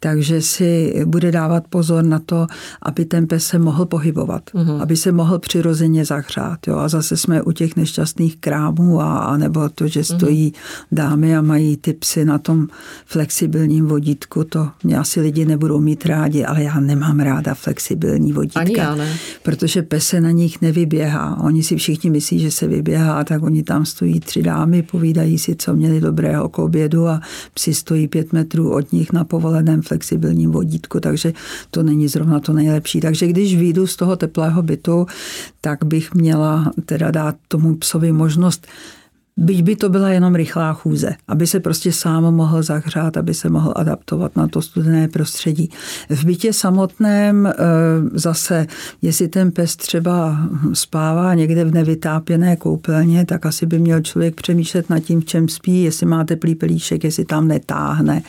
takže 0.00 0.42
si 0.42 0.94
bude 1.04 1.32
dávat 1.32 1.64
pozor 1.68 2.04
na 2.04 2.18
to, 2.18 2.46
aby 2.82 3.04
ten 3.04 3.26
pes 3.26 3.46
se 3.46 3.58
mohl 3.58 3.86
pohybovat, 3.86 4.42
mm. 4.54 4.70
aby 4.70 4.96
se 4.96 5.12
mohl 5.12 5.38
přirozeně 5.38 6.04
zahřát. 6.04 6.66
Jo? 6.66 6.76
A 6.76 6.88
zase 6.88 7.16
jsme 7.16 7.42
u 7.42 7.52
těch 7.52 7.76
nešťastných 7.76 8.36
krámů 8.36 9.00
a, 9.00 9.18
a 9.18 9.36
nebo 9.36 9.68
to, 9.68 9.88
že 9.88 10.04
stojí 10.04 10.44
mm. 10.44 10.52
dámy 10.92 11.36
a 11.36 11.42
mají 11.42 11.76
ty 11.76 11.92
psy 11.92 12.24
na 12.24 12.38
tom 12.38 12.68
flexibilním 13.06 13.86
vodítku, 13.86 14.44
to 14.44 14.68
mě 14.84 14.98
asi 14.98 15.20
lidi 15.20 15.44
nebudou 15.44 15.80
mít 15.80 16.06
rádi, 16.06 16.44
ale 16.44 16.62
já 16.62 16.80
nemám 16.80 17.20
ráda 17.20 17.54
flexibilní 17.54 18.32
vodítka. 18.32 18.60
Ani 18.60 18.78
já 18.78 18.94
ne. 18.94 19.16
Protože 19.42 19.82
pes 19.82 20.06
se 20.06 20.20
na 20.20 20.30
nich 20.30 20.60
nevyběhá. 20.60 21.40
Oni 21.40 21.62
si 21.62 21.76
všichni 21.76 22.10
myslí, 22.10 22.38
že 22.38 22.50
se 22.50 22.66
vyběhá, 22.66 23.24
tak 23.24 23.42
oni 23.42 23.62
tam 23.62 23.86
stojí 23.86 24.20
tři 24.20 24.42
dámy, 24.42 24.82
povídají 24.82 25.38
si, 25.38 25.56
co 25.56 25.74
měli 25.74 26.00
dobrého 26.00 26.48
k 26.48 26.58
obědu 26.58 27.08
a 27.08 27.20
psi 27.54 27.74
stojí 27.74 28.08
pět 28.08 28.31
metrů 28.32 28.72
od 28.72 28.92
nich 28.92 29.12
na 29.12 29.24
povoleném 29.24 29.82
flexibilním 29.82 30.50
vodítku, 30.50 31.00
takže 31.00 31.32
to 31.70 31.82
není 31.82 32.08
zrovna 32.08 32.40
to 32.40 32.52
nejlepší. 32.52 33.00
Takže 33.00 33.26
když 33.26 33.56
vyjdu 33.56 33.86
z 33.86 33.96
toho 33.96 34.16
teplého 34.16 34.62
bytu, 34.62 35.06
tak 35.60 35.84
bych 35.84 36.14
měla 36.14 36.72
teda 36.84 37.10
dát 37.10 37.36
tomu 37.48 37.74
psovi 37.74 38.12
možnost 38.12 38.66
Byť 39.36 39.62
by 39.62 39.76
to 39.76 39.88
byla 39.88 40.08
jenom 40.08 40.34
rychlá 40.34 40.72
chůze, 40.72 41.14
aby 41.28 41.46
se 41.46 41.60
prostě 41.60 41.92
sám 41.92 42.34
mohl 42.34 42.62
zahřát, 42.62 43.16
aby 43.16 43.34
se 43.34 43.48
mohl 43.48 43.72
adaptovat 43.76 44.36
na 44.36 44.48
to 44.48 44.62
studené 44.62 45.08
prostředí. 45.08 45.70
V 46.10 46.24
bytě 46.24 46.52
samotném 46.52 47.46
e, 47.46 47.52
zase, 48.14 48.66
jestli 49.02 49.28
ten 49.28 49.50
pes 49.50 49.76
třeba 49.76 50.38
spává 50.72 51.34
někde 51.34 51.64
v 51.64 51.74
nevytápěné 51.74 52.56
koupelně, 52.56 53.26
tak 53.26 53.46
asi 53.46 53.66
by 53.66 53.78
měl 53.78 54.00
člověk 54.00 54.34
přemýšlet 54.34 54.90
nad 54.90 54.98
tím, 54.98 55.20
v 55.20 55.24
čem 55.24 55.48
spí, 55.48 55.82
jestli 55.82 56.06
má 56.06 56.24
teplý 56.24 56.54
pelíšek, 56.54 57.04
jestli 57.04 57.24
tam 57.24 57.48
netáhne, 57.48 58.22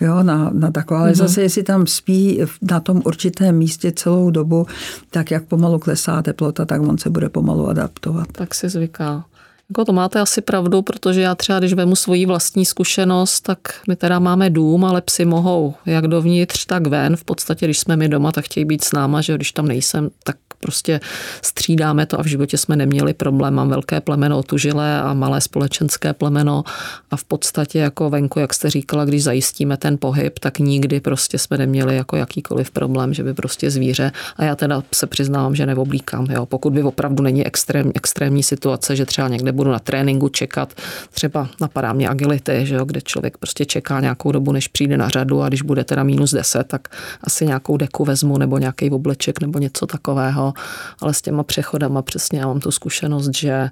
jo, 0.00 0.22
na, 0.22 0.50
na 0.54 0.70
takové. 0.70 1.00
Ale 1.00 1.10
mm-hmm. 1.10 1.14
zase, 1.14 1.42
jestli 1.42 1.62
tam 1.62 1.86
spí 1.86 2.40
na 2.62 2.80
tom 2.80 3.02
určitém 3.04 3.56
místě 3.56 3.92
celou 3.92 4.30
dobu, 4.30 4.66
tak 5.10 5.30
jak 5.30 5.44
pomalu 5.44 5.78
klesá 5.78 6.22
teplota, 6.22 6.64
tak 6.64 6.82
on 6.82 6.98
se 6.98 7.10
bude 7.10 7.28
pomalu 7.28 7.68
adaptovat. 7.68 8.26
Tak 8.32 8.54
si 8.54 8.68
zvyká. 8.68 9.24
Jako 9.70 9.84
to 9.84 9.92
máte 9.92 10.20
asi 10.20 10.40
pravdu, 10.40 10.82
protože 10.82 11.20
já 11.20 11.34
třeba, 11.34 11.58
když 11.58 11.72
vemu 11.72 11.96
svoji 11.96 12.26
vlastní 12.26 12.64
zkušenost, 12.64 13.40
tak 13.40 13.58
my 13.88 13.96
teda 13.96 14.18
máme 14.18 14.50
dům, 14.50 14.84
ale 14.84 15.00
psi 15.00 15.24
mohou 15.24 15.74
jak 15.86 16.06
dovnitř, 16.06 16.66
tak 16.66 16.86
ven. 16.86 17.16
V 17.16 17.24
podstatě, 17.24 17.66
když 17.66 17.78
jsme 17.78 17.96
my 17.96 18.08
doma, 18.08 18.32
tak 18.32 18.44
chtějí 18.44 18.64
být 18.64 18.84
s 18.84 18.92
náma, 18.92 19.20
že 19.20 19.34
když 19.34 19.52
tam 19.52 19.68
nejsem, 19.68 20.10
tak 20.24 20.36
prostě 20.64 21.00
střídáme 21.42 22.06
to 22.06 22.20
a 22.20 22.22
v 22.22 22.26
životě 22.26 22.58
jsme 22.58 22.76
neměli 22.76 23.14
problém. 23.14 23.54
Mám 23.54 23.68
velké 23.68 24.00
plemeno 24.00 24.38
otužilé 24.38 25.00
a 25.00 25.14
malé 25.14 25.40
společenské 25.40 26.12
plemeno 26.12 26.64
a 27.10 27.16
v 27.16 27.24
podstatě 27.24 27.78
jako 27.78 28.10
venku, 28.10 28.38
jak 28.40 28.54
jste 28.54 28.70
říkala, 28.70 29.04
když 29.04 29.22
zajistíme 29.22 29.76
ten 29.76 29.98
pohyb, 30.00 30.38
tak 30.38 30.58
nikdy 30.58 31.00
prostě 31.00 31.38
jsme 31.38 31.58
neměli 31.58 31.96
jako 31.96 32.16
jakýkoliv 32.16 32.70
problém, 32.70 33.14
že 33.14 33.22
by 33.22 33.34
prostě 33.34 33.70
zvíře 33.70 34.12
a 34.36 34.44
já 34.44 34.56
teda 34.56 34.82
se 34.94 35.06
přiznávám, 35.06 35.54
že 35.54 35.66
neoblíkám, 35.66 36.26
jo. 36.30 36.46
pokud 36.46 36.72
by 36.72 36.82
opravdu 36.82 37.22
není 37.22 37.46
extrém, 37.46 37.92
extrémní 37.94 38.42
situace, 38.42 38.96
že 38.96 39.06
třeba 39.06 39.28
někde 39.28 39.52
budu 39.64 39.72
na 39.72 39.78
tréninku 39.78 40.28
čekat, 40.28 40.74
třeba 41.10 41.48
napadá 41.60 41.92
mě 41.92 42.08
agility, 42.08 42.66
že 42.66 42.74
jo, 42.74 42.84
kde 42.84 43.00
člověk 43.00 43.38
prostě 43.38 43.64
čeká 43.64 44.00
nějakou 44.00 44.32
dobu, 44.32 44.52
než 44.52 44.68
přijde 44.68 44.96
na 44.96 45.08
řadu 45.08 45.42
a 45.42 45.48
když 45.48 45.62
bude 45.62 45.84
teda 45.84 46.02
minus 46.02 46.34
10, 46.34 46.64
tak 46.68 46.88
asi 47.22 47.46
nějakou 47.46 47.76
deku 47.76 48.04
vezmu 48.04 48.38
nebo 48.38 48.58
nějaký 48.58 48.90
obleček 48.90 49.40
nebo 49.40 49.58
něco 49.58 49.86
takového 49.86 50.54
ale 51.00 51.14
s 51.14 51.22
těma 51.22 51.42
přechodama 51.42 52.02
přesně 52.02 52.38
já 52.38 52.46
mám 52.46 52.60
tu 52.60 52.70
zkušenost, 52.70 53.30
že 53.36 53.50
e, 53.50 53.70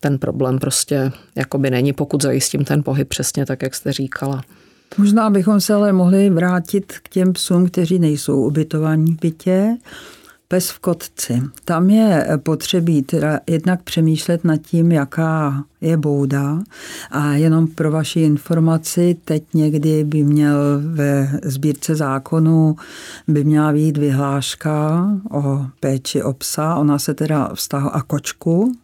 ten 0.00 0.18
problém 0.18 0.58
prostě 0.58 1.12
jakoby 1.34 1.70
není, 1.70 1.92
pokud 1.92 2.22
zajistím 2.22 2.64
ten 2.64 2.82
pohyb 2.82 3.08
přesně 3.08 3.46
tak, 3.46 3.62
jak 3.62 3.74
jste 3.74 3.92
říkala. 3.92 4.42
Možná 4.98 5.30
bychom 5.30 5.60
se 5.60 5.74
ale 5.74 5.92
mohli 5.92 6.30
vrátit 6.30 6.92
k 7.02 7.08
těm 7.08 7.32
psům, 7.32 7.66
kteří 7.66 7.98
nejsou 7.98 8.46
ubytovaní 8.46 9.12
v 9.12 9.20
bytě. 9.20 9.76
Pes 10.48 10.70
v 10.70 10.78
kotci. 10.78 11.42
Tam 11.64 11.90
je 11.90 12.28
potřebí 12.42 13.02
teda 13.02 13.40
jednak 13.46 13.82
přemýšlet 13.82 14.44
nad 14.44 14.56
tím, 14.56 14.92
jaká 14.92 15.64
je 15.80 15.96
bouda. 15.96 16.58
A 17.10 17.32
jenom 17.32 17.66
pro 17.66 17.90
vaši 17.90 18.20
informaci, 18.20 19.16
teď 19.24 19.42
někdy 19.54 20.04
by 20.04 20.24
měl 20.24 20.56
ve 20.80 21.40
sbírce 21.42 21.94
zákonu 21.94 22.76
by 23.28 23.44
měla 23.44 23.72
být 23.72 23.96
vyhláška 23.96 25.08
o 25.30 25.66
péči 25.80 26.22
o 26.22 26.32
psa. 26.32 26.74
Ona 26.74 26.98
se 26.98 27.14
teda 27.14 27.50
vztahuje 27.54 27.90
a 27.92 28.02
kočku, 28.02 28.76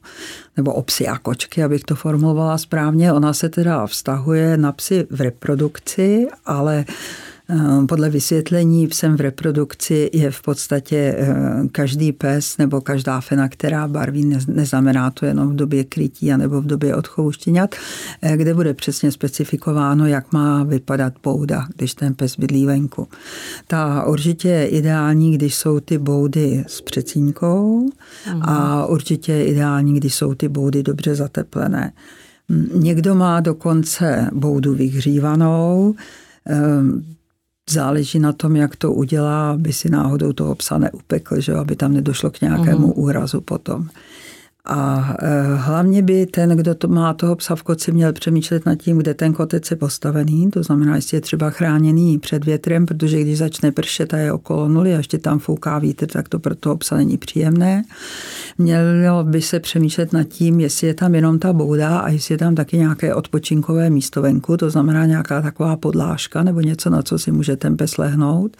nebo 0.56 0.74
o 0.74 0.82
psy 0.82 1.08
a 1.08 1.18
kočky, 1.18 1.64
abych 1.64 1.84
to 1.84 1.94
formulovala 1.94 2.58
správně. 2.58 3.12
Ona 3.12 3.32
se 3.32 3.48
teda 3.48 3.86
vztahuje 3.86 4.56
na 4.56 4.72
psy 4.72 5.06
v 5.10 5.20
reprodukci, 5.20 6.28
ale 6.46 6.84
Eh, 6.84 7.29
podle 7.88 8.10
vysvětlení 8.10 8.86
psem 8.86 9.16
v 9.16 9.20
reprodukci 9.20 10.10
je 10.12 10.30
v 10.30 10.42
podstatě 10.42 10.96
eh, 10.96 11.34
každý 11.72 12.12
pes 12.12 12.58
nebo 12.58 12.80
každá 12.80 13.20
fena, 13.20 13.48
která 13.48 13.88
barví, 13.88 14.36
neznamená 14.48 15.10
to 15.10 15.26
jenom 15.26 15.48
v 15.48 15.56
době 15.56 15.84
krytí 15.84 16.36
nebo 16.36 16.60
v 16.60 16.66
době 16.66 16.96
odchovu 16.96 17.32
štěňat, 17.32 17.74
eh, 18.22 18.36
kde 18.36 18.54
bude 18.54 18.74
přesně 18.74 19.12
specifikováno, 19.12 20.06
jak 20.06 20.32
má 20.32 20.62
vypadat 20.64 21.12
bouda, 21.22 21.66
když 21.76 21.94
ten 21.94 22.14
pes 22.14 22.36
bydlí 22.36 22.66
venku. 22.66 23.08
Ta 23.66 24.04
určitě 24.04 24.48
je 24.48 24.66
ideální, 24.68 25.34
když 25.34 25.54
jsou 25.54 25.80
ty 25.80 25.98
boudy 25.98 26.64
s 26.66 26.80
přecínkou 26.80 27.90
a 28.40 28.86
určitě 28.86 29.32
je 29.32 29.44
ideální, 29.44 29.94
když 29.94 30.14
jsou 30.14 30.34
ty 30.34 30.48
boudy 30.48 30.82
dobře 30.82 31.14
zateplené. 31.14 31.92
Někdo 32.74 33.14
má 33.14 33.40
dokonce 33.40 34.30
boudu 34.32 34.74
vyhřívanou, 34.74 35.94
záleží 37.72 38.18
na 38.18 38.32
tom, 38.32 38.56
jak 38.56 38.76
to 38.76 38.92
udělá, 38.92 39.50
aby 39.50 39.72
si 39.72 39.90
náhodou 39.90 40.32
toho 40.32 40.54
psa 40.54 40.78
neupekl, 40.78 41.40
že 41.40 41.54
aby 41.54 41.76
tam 41.76 41.92
nedošlo 41.92 42.30
k 42.30 42.40
nějakému 42.40 42.86
uh-huh. 42.86 42.98
úrazu 42.98 43.40
potom. 43.40 43.88
A 44.64 45.14
e, 45.18 45.54
hlavně 45.54 46.02
by 46.02 46.26
ten, 46.26 46.50
kdo 46.50 46.74
to 46.74 46.88
má 46.88 47.14
toho 47.14 47.36
psa 47.36 47.56
v 47.56 47.62
koci, 47.62 47.92
měl 47.92 48.12
přemýšlet 48.12 48.66
nad 48.66 48.74
tím, 48.74 48.98
kde 48.98 49.14
ten 49.14 49.32
kotec 49.32 49.70
je 49.70 49.76
postavený. 49.76 50.50
To 50.50 50.62
znamená, 50.62 50.96
jestli 50.96 51.16
je 51.16 51.20
třeba 51.20 51.50
chráněný 51.50 52.18
před 52.18 52.44
větrem, 52.44 52.86
protože 52.86 53.20
když 53.20 53.38
začne 53.38 53.72
pršet 53.72 54.14
a 54.14 54.18
je 54.18 54.32
okolo 54.32 54.68
nuly 54.68 54.94
a 54.94 54.96
ještě 54.96 55.18
tam 55.18 55.38
fouká 55.38 55.78
vítr, 55.78 56.06
tak 56.06 56.28
to 56.28 56.38
pro 56.38 56.54
toho 56.54 56.76
psa 56.76 56.96
není 56.96 57.18
příjemné. 57.18 57.84
Mělo 58.58 59.24
by 59.24 59.42
se 59.42 59.60
přemýšlet 59.60 60.12
nad 60.12 60.24
tím, 60.24 60.60
jestli 60.60 60.86
je 60.86 60.94
tam 60.94 61.14
jenom 61.14 61.38
ta 61.38 61.52
bouda 61.52 61.98
a 61.98 62.08
jestli 62.08 62.34
je 62.34 62.38
tam 62.38 62.54
taky 62.54 62.76
nějaké 62.76 63.14
odpočinkové 63.14 63.90
místo 63.90 64.22
venku, 64.22 64.56
to 64.56 64.70
znamená 64.70 65.06
nějaká 65.06 65.42
taková 65.42 65.76
podlážka 65.76 66.42
nebo 66.42 66.60
něco, 66.60 66.90
na 66.90 67.02
co 67.02 67.18
si 67.18 67.32
může 67.32 67.56
ten 67.56 67.76
pes 67.76 67.98
lehnout 67.98 68.56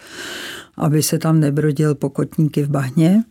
aby 0.77 1.03
se 1.03 1.19
tam 1.19 1.39
nebrodil 1.39 1.95
pokotníky 1.95 2.63
v 2.63 2.69
bahně. 2.69 3.23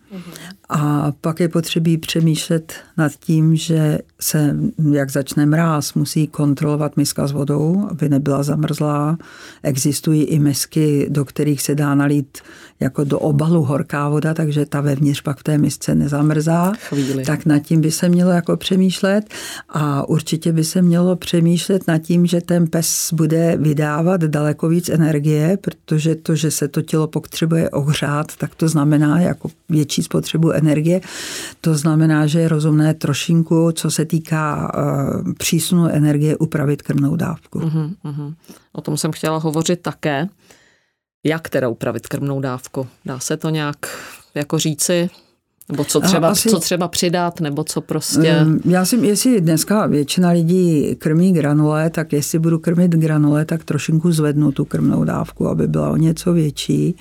A 0.68 1.12
pak 1.20 1.40
je 1.40 1.48
potřebí 1.48 1.98
přemýšlet 1.98 2.72
nad 2.96 3.12
tím, 3.12 3.56
že 3.56 3.98
se, 4.20 4.56
jak 4.92 5.10
začne 5.10 5.46
mráz, 5.46 5.94
musí 5.94 6.26
kontrolovat 6.26 6.96
miska 6.96 7.26
s 7.26 7.32
vodou, 7.32 7.86
aby 7.90 8.08
nebyla 8.08 8.42
zamrzlá. 8.42 9.18
Existují 9.62 10.22
i 10.22 10.38
misky, 10.38 11.06
do 11.10 11.24
kterých 11.24 11.62
se 11.62 11.74
dá 11.74 11.94
nalít 11.94 12.38
jako 12.80 13.04
do 13.04 13.18
obalu 13.18 13.62
horká 13.62 14.08
voda, 14.08 14.34
takže 14.34 14.66
ta 14.66 14.80
vevnitř 14.80 15.20
pak 15.20 15.38
v 15.38 15.42
té 15.42 15.58
misce 15.58 15.94
nezamrzá. 15.94 16.72
Chvíli. 16.88 17.24
Tak 17.24 17.46
nad 17.46 17.58
tím 17.58 17.80
by 17.80 17.90
se 17.90 18.08
mělo 18.08 18.30
jako 18.30 18.56
přemýšlet 18.56 19.24
a 19.68 20.08
určitě 20.08 20.52
by 20.52 20.64
se 20.64 20.82
mělo 20.82 21.16
přemýšlet 21.16 21.86
nad 21.88 21.98
tím, 21.98 22.26
že 22.26 22.40
ten 22.40 22.66
pes 22.66 23.12
bude 23.12 23.56
vydávat 23.56 24.20
daleko 24.20 24.68
víc 24.68 24.88
energie, 24.88 25.58
protože 25.60 26.14
to, 26.14 26.34
že 26.34 26.50
se 26.50 26.68
to 26.68 26.82
tělo 26.82 27.06
potřebuje 27.40 27.70
ohřát, 27.70 28.36
tak 28.36 28.54
to 28.54 28.68
znamená 28.68 29.20
jako 29.20 29.50
větší 29.68 30.02
spotřebu 30.02 30.50
energie. 30.50 31.00
To 31.60 31.74
znamená, 31.74 32.26
že 32.26 32.40
je 32.40 32.48
rozumné 32.48 32.94
trošinku, 32.94 33.72
co 33.72 33.90
se 33.90 34.04
týká 34.04 34.72
uh, 35.24 35.32
přísunu 35.32 35.88
energie, 35.88 36.36
upravit 36.36 36.82
krmnou 36.82 37.16
dávku. 37.16 37.58
Uh-huh, 37.60 37.94
uh-huh. 38.04 38.34
O 38.72 38.80
tom 38.80 38.96
jsem 38.96 39.12
chtěla 39.12 39.38
hovořit 39.38 39.80
také. 39.82 40.28
Jak 41.24 41.48
teda 41.48 41.68
upravit 41.68 42.08
krmnou 42.08 42.40
dávku? 42.40 42.86
Dá 43.04 43.18
se 43.18 43.36
to 43.36 43.50
nějak 43.50 43.76
jako 44.34 44.58
říci? 44.58 45.10
Nebo 45.70 45.84
co 45.84 46.00
třeba, 46.00 46.28
Asi, 46.28 46.48
co 46.48 46.58
třeba 46.60 46.88
přidat, 46.88 47.40
nebo 47.40 47.64
co 47.64 47.80
prostě... 47.80 48.46
Já 48.64 48.84
si, 48.84 48.96
jestli 48.96 49.40
dneska 49.40 49.86
většina 49.86 50.30
lidí 50.30 50.96
krmí 50.98 51.32
granule, 51.32 51.90
tak 51.90 52.12
jestli 52.12 52.38
budu 52.38 52.58
krmit 52.58 52.90
granule, 52.90 53.44
tak 53.44 53.64
trošinku 53.64 54.12
zvednu 54.12 54.52
tu 54.52 54.64
krmnou 54.64 55.04
dávku, 55.04 55.48
aby 55.48 55.68
byla 55.68 55.90
o 55.90 55.96
něco 55.96 56.32
větší. 56.32 56.96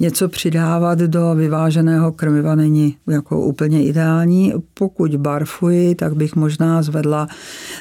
Něco 0.00 0.28
přidávat 0.28 0.98
do 0.98 1.34
vyváženého 1.34 2.12
krmiva 2.12 2.54
není 2.54 2.96
jako 3.06 3.40
úplně 3.40 3.84
ideální. 3.84 4.52
Pokud 4.74 5.16
barfuji, 5.16 5.94
tak 5.94 6.14
bych 6.14 6.36
možná 6.36 6.82
zvedla 6.82 7.28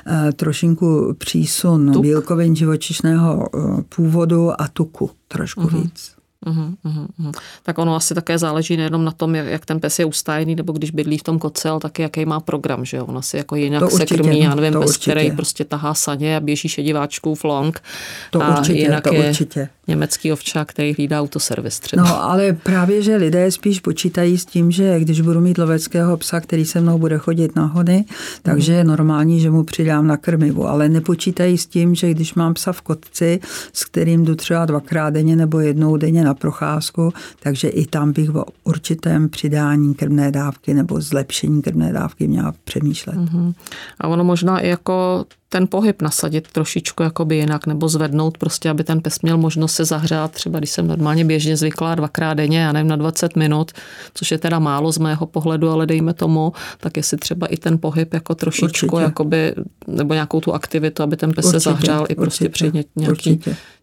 eh, 0.08 0.32
trošinku 0.34 1.16
přísun 1.18 1.92
Tuk. 1.94 2.02
bílkovin 2.02 2.56
živočišného 2.56 3.50
eh, 3.56 3.84
původu 3.96 4.62
a 4.62 4.68
tuku 4.68 5.10
trošku 5.28 5.62
uh-huh. 5.62 5.84
víc. 5.84 6.17
Uhum, 6.46 6.78
uhum. 6.86 7.32
Tak 7.64 7.78
ono 7.78 7.96
asi 7.96 8.16
také 8.16 8.38
záleží 8.38 8.78
nejenom 8.78 9.06
na 9.06 9.12
tom, 9.12 9.36
jak, 9.36 9.48
jak 9.48 9.66
ten 9.66 9.80
pes 9.80 10.00
je 10.00 10.06
ustájený, 10.06 10.56
nebo 10.56 10.74
když 10.74 10.92
bydlí 10.92 11.18
v 11.18 11.24
tom 11.24 11.40
koce, 11.40 11.70
ale 11.70 11.80
taky 11.80 12.02
jaký 12.02 12.26
má 12.26 12.40
program, 12.40 12.86
že 12.86 12.98
jo? 12.98 13.06
On 13.06 13.18
asi 13.18 13.38
jako 13.38 13.56
jinak 13.56 13.80
to 13.80 13.90
se 13.90 13.94
určitě, 13.94 14.24
krmí, 14.24 14.40
já 14.40 14.56
nevím, 14.56 14.80
pes, 14.80 14.90
určitě. 14.90 15.12
který 15.12 15.32
prostě 15.32 15.66
tahá 15.66 15.94
saně 15.94 16.38
a 16.38 16.40
běží 16.40 16.70
šediváčkou 16.70 17.36
flong. 17.36 17.84
To 18.32 18.44
a 18.44 18.58
určitě, 18.58 18.80
jinak 18.80 19.04
to 19.04 19.14
je 19.14 19.30
určitě. 19.30 19.70
Německý 19.88 20.32
ovčák, 20.32 20.68
který 20.70 20.94
hlídá 20.94 21.22
autoservis 21.22 21.80
třeba. 21.80 22.04
No, 22.04 22.24
ale 22.24 22.54
právě, 22.54 23.02
že 23.02 23.16
lidé 23.16 23.52
spíš 23.52 23.80
počítají 23.80 24.38
s 24.38 24.46
tím, 24.46 24.72
že 24.72 25.00
když 25.00 25.22
budu 25.22 25.42
mít 25.42 25.58
loveckého 25.58 26.18
psa, 26.18 26.40
který 26.40 26.66
se 26.66 26.82
mnou 26.82 26.98
bude 26.98 27.18
chodit 27.18 27.56
na 27.56 27.66
hody, 27.66 28.04
takže 28.42 28.74
je 28.74 28.84
normální, 28.84 29.40
že 29.40 29.50
mu 29.50 29.64
přidám 29.64 30.08
na 30.08 30.18
krmivu, 30.18 30.68
ale 30.68 30.90
nepočítají 30.90 31.58
s 31.58 31.66
tím, 31.66 31.96
že 31.96 32.12
když 32.12 32.34
mám 32.34 32.54
psa 32.54 32.72
v 32.72 32.82
kotci, 32.82 33.40
s 33.74 33.86
kterým 33.86 34.26
jdu 34.26 34.36
třeba 34.36 34.66
dvakrát 34.66 35.10
denně 35.10 35.36
nebo 35.36 35.60
jednou 35.60 35.98
denně 35.98 36.24
na 36.24 36.34
procházku, 36.34 37.14
takže 37.40 37.68
i 37.68 37.86
tam 37.86 38.12
bych 38.12 38.36
o 38.36 38.46
určitém 38.64 39.30
přidání 39.30 39.94
krmné 39.94 40.32
dávky 40.32 40.74
nebo 40.74 41.02
zlepšení 41.02 41.62
krmné 41.62 41.94
dávky 41.94 42.28
měla 42.28 42.54
přemýšlet. 42.64 43.16
Mm-hmm. 43.16 43.54
A 44.00 44.08
ono 44.08 44.24
možná 44.24 44.60
i 44.60 44.68
jako 44.68 45.26
ten 45.50 45.68
pohyb 45.68 46.02
nasadit 46.02 46.52
trošičku 46.52 47.04
jakoby 47.04 47.36
jinak 47.36 47.68
nebo 47.68 47.90
zvednout 47.90 48.38
prostě, 48.38 48.70
aby 48.70 48.84
ten 48.84 49.02
pes 49.02 49.22
měl 49.22 49.38
možnost 49.38 49.76
se 49.76 49.86
zahřát, 49.86 50.32
třeba 50.32 50.60
když 50.60 50.70
jsem 50.70 50.88
normálně 50.88 51.26
běžně 51.26 51.58
zvyklá 51.58 51.96
dvakrát 51.96 52.34
denně, 52.34 52.60
já 52.60 52.72
nevím, 52.72 52.88
na 52.88 52.96
20 52.96 53.36
minut, 53.36 53.72
což 54.14 54.32
je 54.32 54.38
teda 54.38 54.60
málo 54.60 54.92
z 54.92 54.98
mého 54.98 55.26
pohledu, 55.26 55.70
ale 55.70 55.86
dejme 55.86 56.14
tomu, 56.14 56.54
tak 56.80 56.98
jestli 56.98 57.18
třeba 57.18 57.48
i 57.48 57.58
ten 57.58 57.78
pohyb 57.78 58.14
jako 58.14 58.36
trošičku, 58.36 58.86
určitě. 58.86 59.04
jakoby, 59.04 59.54
nebo 59.88 60.14
nějakou 60.14 60.42
tu 60.42 60.54
aktivitu, 60.54 61.04
aby 61.04 61.18
ten 61.18 61.34
pes 61.34 61.46
určitě, 61.46 61.60
se 61.60 61.70
zahřál 61.70 62.02
určitě, 62.02 62.14
i 62.14 62.16
prostě 62.16 62.50
při 62.50 62.72
nějaký, 62.96 63.42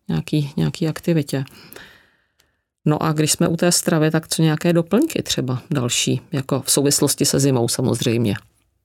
nějaký, 0.09 0.53
nějaký 0.57 0.89
aktivitě. 0.89 1.45
No 2.85 3.03
a 3.03 3.13
když 3.13 3.33
jsme 3.33 3.49
u 3.49 3.57
té 3.57 3.73
stravy, 3.73 4.11
tak 4.11 4.29
co 4.29 4.43
nějaké 4.43 4.73
doplňky 4.73 5.23
třeba 5.23 5.63
další, 5.71 6.21
jako 6.33 6.63
v 6.67 6.71
souvislosti 6.71 7.25
se 7.25 7.41
zimou 7.41 7.69
samozřejmě? 7.69 8.35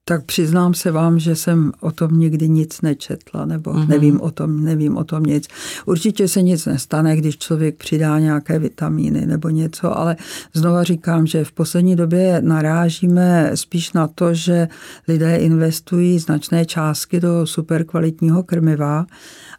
Tak 0.10 0.26
přiznám 0.26 0.74
se 0.74 0.92
vám, 0.92 1.20
že 1.20 1.36
jsem 1.36 1.72
o 1.80 1.92
tom 1.92 2.20
nikdy 2.20 2.50
nic 2.50 2.82
nečetla, 2.82 3.46
nebo 3.46 3.72
mm-hmm. 3.72 3.88
nevím, 3.88 4.22
o 4.22 4.32
tom, 4.32 4.64
nevím 4.64 4.98
o 4.98 5.04
tom 5.04 5.24
nic. 5.24 5.48
Určitě 5.86 6.28
se 6.28 6.42
nic 6.42 6.66
nestane, 6.66 7.16
když 7.16 7.38
člověk 7.38 7.76
přidá 7.76 8.20
nějaké 8.20 8.60
vitamíny 8.60 9.26
nebo 9.26 9.50
něco, 9.50 9.98
ale 9.98 10.16
znova 10.54 10.84
říkám, 10.84 11.28
že 11.28 11.44
v 11.44 11.52
poslední 11.52 11.96
době 11.96 12.42
narážíme 12.42 13.52
spíš 13.56 13.94
na 13.94 14.08
to, 14.08 14.34
že 14.34 14.68
lidé 15.08 15.36
investují 15.36 16.20
značné 16.20 16.66
částky 16.66 17.20
do 17.20 17.48
superkvalitního 17.48 18.44
krmiva 18.44 19.06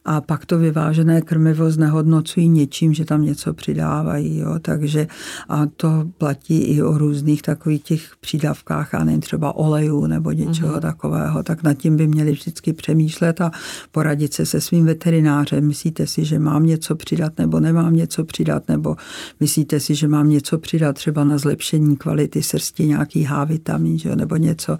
a 0.04 0.20
pak 0.20 0.46
to 0.46 0.58
vyvážené 0.58 1.22
krmivo 1.22 1.70
znehodnocují 1.70 2.48
něčím, 2.48 2.94
že 2.94 3.04
tam 3.04 3.22
něco 3.22 3.54
přidávají. 3.54 4.38
Jo? 4.38 4.58
Takže 4.62 5.06
a 5.48 5.66
to 5.66 6.04
platí 6.18 6.58
i 6.58 6.82
o 6.82 6.98
různých 6.98 7.42
takových 7.42 7.82
těch 7.82 8.12
přídavkách, 8.20 8.94
a 8.94 9.04
nejen 9.04 9.20
třeba 9.20 9.56
olejů 9.56 10.06
nebo 10.06 10.32
něčeho 10.32 10.76
mm-hmm. 10.76 10.80
takového, 10.80 11.42
tak 11.42 11.62
nad 11.62 11.74
tím 11.74 11.96
by 11.96 12.06
měli 12.06 12.32
vždycky 12.32 12.72
přemýšlet 12.72 13.40
a 13.40 13.50
poradit 13.92 14.34
se 14.34 14.46
se 14.46 14.60
svým 14.60 14.86
veterinářem. 14.86 15.66
Myslíte 15.66 16.06
si, 16.06 16.24
že 16.24 16.38
mám 16.38 16.66
něco 16.66 16.96
přidat 16.96 17.38
nebo 17.38 17.60
nemám 17.60 17.94
něco 17.94 18.24
přidat, 18.24 18.68
nebo 18.68 18.96
myslíte 19.40 19.80
si, 19.80 19.94
že 19.94 20.08
mám 20.08 20.28
něco 20.28 20.58
přidat 20.58 20.92
třeba 20.96 21.24
na 21.24 21.38
zlepšení 21.38 21.96
kvality 21.96 22.42
srsti, 22.42 22.86
nějaký 22.86 23.24
H-vitamin, 23.24 23.98
že, 23.98 24.16
nebo 24.16 24.36
něco, 24.36 24.78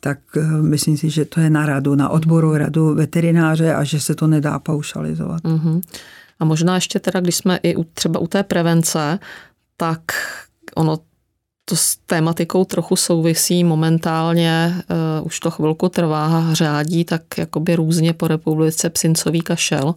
tak 0.00 0.18
uh, 0.36 0.62
myslím 0.62 0.96
si, 0.96 1.10
že 1.10 1.24
to 1.24 1.40
je 1.40 1.50
na 1.50 1.66
radu, 1.66 1.94
na 1.94 2.08
odboru 2.08 2.56
radu 2.56 2.94
veterináře 2.94 3.74
a 3.74 3.84
že 3.84 4.00
se 4.00 4.14
to 4.14 4.26
nedá 4.26 4.59
paušalizovat. 4.60 5.42
Mm-hmm. 5.42 5.80
A 6.40 6.44
možná 6.44 6.74
ještě 6.74 7.00
teda, 7.00 7.20
když 7.20 7.36
jsme 7.36 7.58
i 7.62 7.76
u, 7.76 7.84
třeba 7.84 8.20
u 8.20 8.26
té 8.26 8.42
prevence, 8.42 9.18
tak 9.76 10.02
ono 10.74 10.98
to 11.70 11.76
s 11.76 11.96
tématikou 12.06 12.64
trochu 12.64 12.96
souvisí 12.96 13.64
momentálně, 13.64 14.74
uh, 15.20 15.26
už 15.26 15.40
to 15.40 15.50
chvilku 15.50 15.88
trvá, 15.88 16.54
řádí 16.54 17.04
tak 17.04 17.22
jakoby 17.38 17.76
různě 17.76 18.12
po 18.12 18.28
republice 18.28 18.90
psincový 18.90 19.40
kašel, 19.40 19.94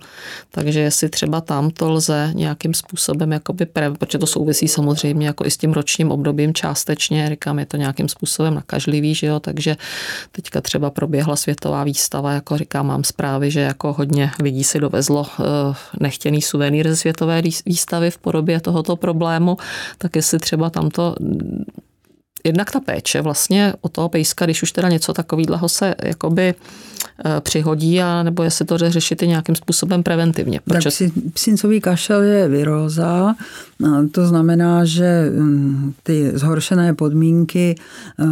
takže 0.51 0.79
jestli 0.79 1.09
třeba 1.09 1.41
tam 1.41 1.69
to 1.69 1.91
lze 1.91 2.31
nějakým 2.33 2.73
způsobem, 2.73 3.31
jakoby 3.31 3.65
pre, 3.65 3.91
protože 3.91 4.17
to 4.17 4.27
souvisí 4.27 4.67
samozřejmě 4.67 5.27
jako 5.27 5.45
i 5.45 5.51
s 5.51 5.57
tím 5.57 5.73
ročním 5.73 6.11
obdobím 6.11 6.53
částečně, 6.53 7.29
říkám, 7.29 7.59
je 7.59 7.65
to 7.65 7.77
nějakým 7.77 8.07
způsobem 8.07 8.55
nakažlivý, 8.55 9.15
že 9.15 9.27
jo, 9.27 9.39
takže 9.39 9.77
teďka 10.31 10.61
třeba 10.61 10.89
proběhla 10.89 11.35
světová 11.35 11.83
výstava, 11.83 12.31
jako 12.31 12.57
říkám, 12.57 12.87
mám 12.87 13.03
zprávy, 13.03 13.51
že 13.51 13.59
jako 13.59 13.93
hodně 13.93 14.31
lidí 14.39 14.63
si 14.63 14.79
dovezlo 14.79 15.21
uh, 15.21 15.45
nechtěný 15.99 16.41
suvenýr 16.41 16.89
ze 16.89 16.95
světové 16.95 17.41
výstavy 17.65 18.11
v 18.11 18.17
podobě 18.17 18.61
tohoto 18.61 18.95
problému, 18.95 19.57
tak 19.97 20.15
jestli 20.15 20.39
třeba 20.39 20.69
tamto 20.69 21.15
jednak 22.43 22.71
ta 22.71 22.79
péče 22.79 23.21
vlastně 23.21 23.73
o 23.81 23.89
toho 23.89 24.09
pejska, 24.09 24.45
když 24.45 24.63
už 24.63 24.71
teda 24.71 24.89
něco 24.89 25.13
takového 25.13 25.69
se 25.69 25.95
jakoby 26.03 26.55
přihodí, 27.39 28.01
a 28.01 28.23
nebo 28.23 28.43
jestli 28.43 28.65
to 28.65 28.77
řešit 28.77 29.23
i 29.23 29.27
nějakým 29.27 29.55
způsobem 29.55 30.03
preventivně. 30.03 30.59
Proč... 30.65 30.83
Tak 30.83 30.93
psincový 31.33 31.81
kašel 31.81 32.21
je 32.21 32.47
viróza, 32.47 33.35
to 34.11 34.27
znamená, 34.27 34.85
že 34.85 35.31
mm, 35.35 35.93
ty 36.03 36.31
zhoršené 36.33 36.93
podmínky 36.93 37.75
eh, 37.75 38.25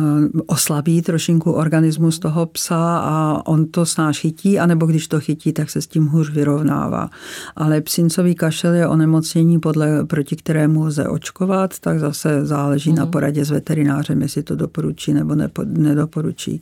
oslabí 0.46 1.02
trošinku 1.02 1.52
organismus 1.52 2.20
toho 2.20 2.46
psa 2.46 2.98
a 2.98 3.48
on 3.48 3.66
to 3.66 3.86
snáš 3.86 4.20
chytí, 4.20 4.60
anebo 4.60 4.86
když 4.86 5.08
to 5.08 5.20
chytí, 5.20 5.54
tak 5.54 5.70
se 5.70 5.82
s 5.82 5.88
tím 5.88 6.06
hůř 6.06 6.32
vyrovnává. 6.32 7.10
Ale 7.56 7.82
psincový 7.82 8.36
kašel 8.36 8.74
je 8.74 8.88
onemocnění, 8.88 9.60
podle, 9.60 10.06
proti 10.06 10.36
kterému 10.36 10.86
lze 10.86 11.08
očkovat, 11.08 11.80
tak 11.80 12.00
zase 12.00 12.46
záleží 12.46 12.90
mm. 12.90 12.96
na 12.96 13.04
mhm. 13.04 13.12
poradě 13.12 13.46
s 13.46 13.50
veterinářem, 13.50 14.22
jestli 14.22 14.44
to 14.44 14.56
doporučí 14.56 15.14
nebo 15.14 15.36
nepo, 15.36 15.64
nedoporučí. 15.66 16.62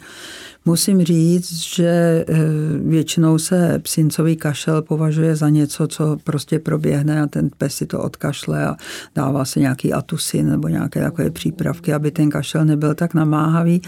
Musím 0.66 1.04
říct, 1.04 1.54
že 1.54 2.26
eh, 2.28 2.36
většinou 2.80 3.38
se 3.38 3.80
psincový 3.80 4.36
kašel 4.36 4.82
považuje 4.82 5.36
za 5.36 5.50
něco, 5.50 5.88
co 5.88 6.18
prostě 6.24 6.60
proběhne 6.60 7.22
a 7.22 7.28
ten 7.28 7.50
pes 7.58 7.76
si 7.76 7.86
to 7.86 8.02
odkašle 8.02 8.68
a 8.68 8.76
dává 9.16 9.46
se 9.46 9.60
nějaký 9.60 9.94
atusin 9.94 10.50
nebo 10.50 10.68
nějaké 10.68 11.02
takové 11.02 11.30
přípravky, 11.30 11.94
aby 11.94 12.12
ten 12.12 12.30
kašel 12.30 12.66
nebyl 12.66 12.96
tak 12.96 13.14
namáhavý. 13.14 13.82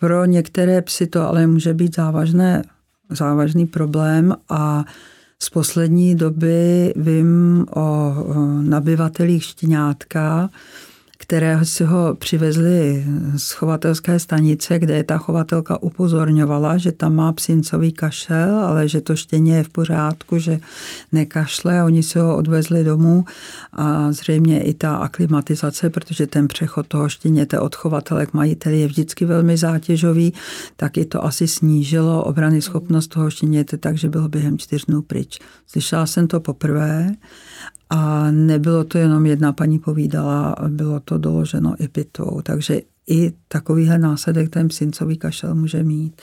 Pro 0.00 0.24
některé 0.24 0.82
psy 0.82 1.06
to 1.06 1.28
ale 1.28 1.46
může 1.46 1.74
být 1.74 1.96
závažné, 1.96 2.62
závažný 3.10 3.66
problém 3.66 4.34
a 4.48 4.84
z 5.42 5.50
poslední 5.50 6.14
doby 6.14 6.92
vím 6.96 7.66
o 7.76 8.14
nabyvatelích 8.62 9.44
štěňátka, 9.44 10.50
které 11.26 11.64
si 11.64 11.84
ho 11.84 12.14
přivezli 12.14 13.04
z 13.36 13.52
chovatelské 13.52 14.18
stanice, 14.18 14.78
kde 14.78 15.04
ta 15.04 15.18
chovatelka 15.18 15.82
upozorňovala, 15.82 16.78
že 16.78 16.92
tam 16.92 17.14
má 17.14 17.32
psincový 17.32 17.92
kašel, 17.92 18.58
ale 18.58 18.88
že 18.88 19.00
to 19.00 19.16
štěně 19.16 19.56
je 19.56 19.62
v 19.62 19.68
pořádku, 19.68 20.38
že 20.38 20.60
nekašle. 21.12 21.84
Oni 21.84 22.02
si 22.02 22.18
ho 22.18 22.36
odvezli 22.36 22.84
domů 22.84 23.24
a 23.72 24.12
zřejmě 24.12 24.62
i 24.62 24.74
ta 24.74 24.96
aklimatizace, 24.96 25.90
protože 25.90 26.26
ten 26.26 26.48
přechod 26.48 26.86
toho 26.86 27.08
štěněte 27.08 27.60
od 27.60 27.74
chovatele 27.74 28.26
k 28.26 28.34
majiteli 28.34 28.80
je 28.80 28.86
vždycky 28.86 29.24
velmi 29.24 29.56
zátěžový, 29.56 30.32
tak 30.76 30.96
i 30.96 31.04
to 31.04 31.24
asi 31.24 31.48
snížilo 31.48 32.24
obrany 32.24 32.62
schopnost 32.62 33.06
toho 33.06 33.30
štěněte, 33.30 33.76
takže 33.76 34.08
bylo 34.08 34.28
během 34.28 34.58
čtyř 34.58 34.84
dnů 34.84 35.02
pryč. 35.02 35.38
Slyšela 35.66 36.06
jsem 36.06 36.28
to 36.28 36.40
poprvé 36.40 37.14
a 37.90 38.30
nebylo 38.30 38.84
to 38.84 38.98
jenom 38.98 39.26
jedna 39.26 39.52
paní 39.52 39.78
povídala, 39.78 40.56
bylo 40.68 41.00
to 41.00 41.18
doloženo 41.18 41.74
i 41.78 41.88
pitvou. 41.88 42.40
Takže 42.42 42.80
i 43.10 43.32
takovýhle 43.48 43.98
následek 43.98 44.50
ten 44.50 44.68
psincový 44.68 45.16
kašel 45.16 45.54
může 45.54 45.82
mít. 45.82 46.22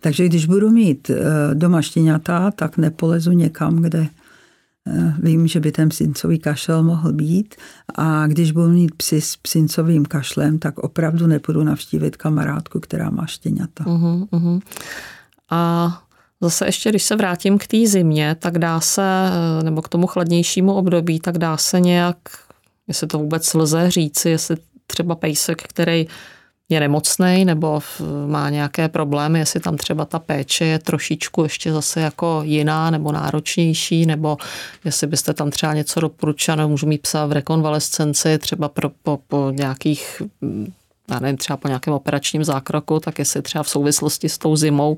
Takže 0.00 0.26
když 0.26 0.46
budu 0.46 0.70
mít 0.70 1.10
eh, 1.10 1.54
doma 1.54 1.82
štěňata, 1.82 2.50
tak 2.50 2.76
nepolezu 2.76 3.32
někam, 3.32 3.76
kde 3.76 4.06
eh, 4.86 5.14
vím, 5.22 5.46
že 5.46 5.60
by 5.60 5.72
ten 5.72 5.88
psincový 5.88 6.38
kašel 6.38 6.82
mohl 6.82 7.12
být. 7.12 7.54
A 7.94 8.26
když 8.26 8.52
budu 8.52 8.68
mít 8.68 8.94
psy 8.94 9.20
s 9.20 9.36
psincovým 9.36 10.04
kašlem, 10.04 10.58
tak 10.58 10.78
opravdu 10.78 11.26
nepůjdu 11.26 11.62
navštívit 11.62 12.16
kamarádku, 12.16 12.80
která 12.80 13.10
má 13.10 13.26
štěňata. 13.26 13.84
Uh-huh, 13.84 14.28
uh-huh. 14.28 14.60
A 15.50 16.02
Zase 16.40 16.66
ještě, 16.66 16.88
když 16.90 17.02
se 17.02 17.16
vrátím 17.16 17.58
k 17.58 17.66
té 17.66 17.86
zimě, 17.86 18.36
tak 18.38 18.58
dá 18.58 18.80
se, 18.80 19.02
nebo 19.62 19.82
k 19.82 19.88
tomu 19.88 20.06
chladnějšímu 20.06 20.74
období, 20.74 21.20
tak 21.20 21.38
dá 21.38 21.56
se 21.56 21.80
nějak, 21.80 22.16
jestli 22.88 23.06
to 23.06 23.18
vůbec 23.18 23.54
lze 23.54 23.90
říci, 23.90 24.30
jestli 24.30 24.56
třeba 24.86 25.14
pejsek, 25.14 25.62
který 25.62 26.06
je 26.68 26.80
nemocný 26.80 27.44
nebo 27.44 27.80
má 28.26 28.50
nějaké 28.50 28.88
problémy, 28.88 29.38
jestli 29.38 29.60
tam 29.60 29.76
třeba 29.76 30.04
ta 30.04 30.18
péče 30.18 30.64
je 30.64 30.78
trošičku 30.78 31.42
ještě 31.42 31.72
zase 31.72 32.00
jako 32.00 32.40
jiná 32.44 32.90
nebo 32.90 33.12
náročnější, 33.12 34.06
nebo 34.06 34.36
jestli 34.84 35.06
byste 35.06 35.34
tam 35.34 35.50
třeba 35.50 35.74
něco 35.74 36.00
doporučili, 36.00 36.66
můžu 36.66 36.86
mít 36.86 37.02
psa 37.02 37.26
v 37.26 37.32
rekonvalescenci 37.32 38.38
třeba 38.38 38.68
pro, 38.68 38.90
po, 39.02 39.18
po 39.28 39.50
nějakých 39.50 40.22
já 41.10 41.20
nevím, 41.20 41.36
třeba 41.36 41.56
po 41.56 41.68
nějakém 41.68 41.94
operačním 41.94 42.44
zákroku, 42.44 43.00
tak 43.00 43.18
jestli 43.18 43.42
třeba 43.42 43.62
v 43.62 43.68
souvislosti 43.68 44.28
s 44.28 44.38
tou 44.38 44.56
zimou 44.56 44.96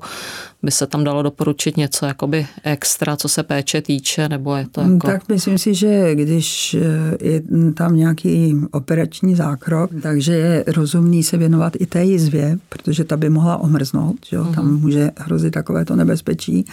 by 0.63 0.71
se 0.71 0.87
tam 0.87 1.03
dalo 1.03 1.23
doporučit 1.23 1.77
něco 1.77 2.05
jakoby 2.05 2.47
extra, 2.63 3.15
co 3.15 3.29
se 3.29 3.43
péče 3.43 3.81
týče, 3.81 4.29
nebo 4.29 4.55
je 4.55 4.67
to 4.71 4.83
mm, 4.83 4.93
jako... 4.93 5.07
Tak 5.07 5.29
myslím 5.29 5.57
si, 5.57 5.73
že 5.73 6.15
když 6.15 6.73
eh, 6.73 7.27
je 7.27 7.41
tam 7.73 7.95
nějaký 7.95 8.55
operační 8.71 9.35
zákrok, 9.35 9.91
takže 10.01 10.33
je 10.33 10.63
rozumný 10.67 11.23
se 11.23 11.37
věnovat 11.37 11.73
i 11.79 11.85
té 11.85 12.03
jizvě, 12.03 12.57
protože 12.69 13.03
ta 13.03 13.17
by 13.17 13.29
mohla 13.29 13.57
omrznout, 13.57 14.15
že 14.25 14.35
jo? 14.35 14.45
tam 14.55 14.65
mhm. 14.65 14.81
může 14.81 15.11
hrozit 15.17 15.53
takovéto 15.53 15.95
nebezpečí. 15.95 16.65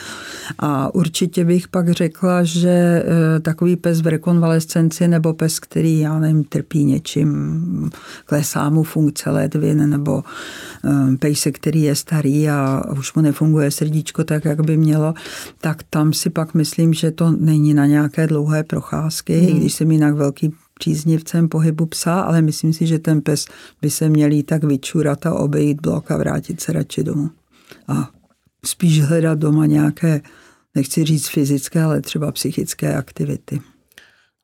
A 0.59 0.95
určitě 0.95 1.45
bych 1.45 1.69
pak 1.69 1.91
řekla, 1.91 2.43
že 2.45 3.05
eh, 3.07 3.41
takový 3.41 3.77
pes 3.77 4.01
v 4.01 4.07
rekonvalescenci 4.07 5.09
nebo 5.09 5.35
pes, 5.35 5.59
který, 5.59 5.99
já 5.99 6.19
nevím, 6.19 6.45
trpí 6.45 6.85
něčím, 6.85 7.91
klesá 8.25 8.71
mu 8.71 8.83
funkce 8.83 9.30
ledvin, 9.31 9.91
nebo 9.91 10.23
eh, 10.85 11.17
pejse, 11.17 11.51
který 11.51 11.83
je 11.83 11.95
starý 11.95 12.51
a 12.51 12.83
už 12.99 13.15
mu 13.15 13.23
nefunguje 13.23 13.71
srdíčko 13.71 14.25
tak, 14.25 14.45
jak 14.45 14.61
by 14.61 14.77
mělo, 14.77 15.15
tak 15.61 15.83
tam 15.91 16.13
si 16.13 16.31
pak 16.31 16.55
myslím, 16.55 16.95
že 16.95 17.11
to 17.11 17.31
není 17.31 17.75
na 17.75 17.87
nějaké 17.87 18.27
dlouhé 18.27 18.65
procházky, 18.65 19.39
hmm. 19.39 19.49
i 19.49 19.53
když 19.53 19.73
jsem 19.73 19.91
jinak 19.91 20.15
velký 20.15 20.53
příznivcem 20.81 21.49
pohybu 21.49 21.87
psa, 21.87 22.21
ale 22.21 22.43
myslím 22.43 22.73
si, 22.73 22.87
že 22.87 22.99
ten 22.99 23.21
pes 23.21 23.47
by 23.83 23.91
se 23.91 24.09
měl 24.09 24.31
tak 24.43 24.65
vyčurat 24.65 25.27
a 25.27 25.35
obejít 25.35 25.81
blok 25.81 26.11
a 26.11 26.17
vrátit 26.17 26.61
se 26.61 26.73
radši 26.73 27.05
domů. 27.05 27.31
A 27.89 28.11
spíš 28.65 29.03
hledat 29.03 29.39
doma 29.39 29.67
nějaké, 29.67 30.21
nechci 30.75 31.05
říct 31.05 31.29
fyzické, 31.29 31.83
ale 31.83 32.01
třeba 32.01 32.33
psychické 32.33 32.95
aktivity. 32.97 33.61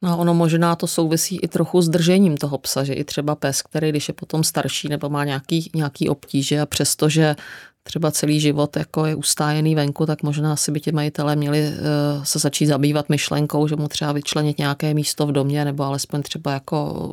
No 0.02 0.18
ono 0.18 0.34
možná 0.34 0.76
to 0.76 0.86
souvisí 0.86 1.38
i 1.42 1.48
trochu 1.48 1.82
s 1.82 1.88
držením 1.88 2.36
toho 2.36 2.58
psa, 2.58 2.84
že 2.84 2.94
i 2.94 3.04
třeba 3.04 3.34
pes, 3.34 3.62
který 3.62 3.90
když 3.90 4.08
je 4.08 4.14
potom 4.14 4.44
starší 4.44 4.88
nebo 4.88 5.10
má 5.10 5.24
nějaký, 5.24 5.70
nějaký 5.74 6.08
obtíže 6.08 6.60
a 6.60 6.66
přestože 6.66 7.36
třeba 7.82 8.10
celý 8.10 8.40
život 8.40 8.76
jako 8.76 9.06
je 9.06 9.14
ustájený 9.14 9.74
venku, 9.74 10.06
tak 10.06 10.22
možná 10.22 10.56
si 10.56 10.72
by 10.72 10.80
ti 10.80 10.92
majitelé 10.92 11.36
měli 11.36 11.58
eh, 11.58 11.74
se 12.22 12.38
začít 12.38 12.66
zabývat 12.66 13.08
myšlenkou, 13.08 13.68
že 13.68 13.76
mu 13.76 13.88
třeba 13.88 14.12
vyčlenit 14.12 14.58
nějaké 14.58 14.94
místo 14.94 15.26
v 15.26 15.32
domě, 15.32 15.64
nebo 15.64 15.82
alespoň 15.84 16.22
třeba 16.22 16.52
jako, 16.52 17.12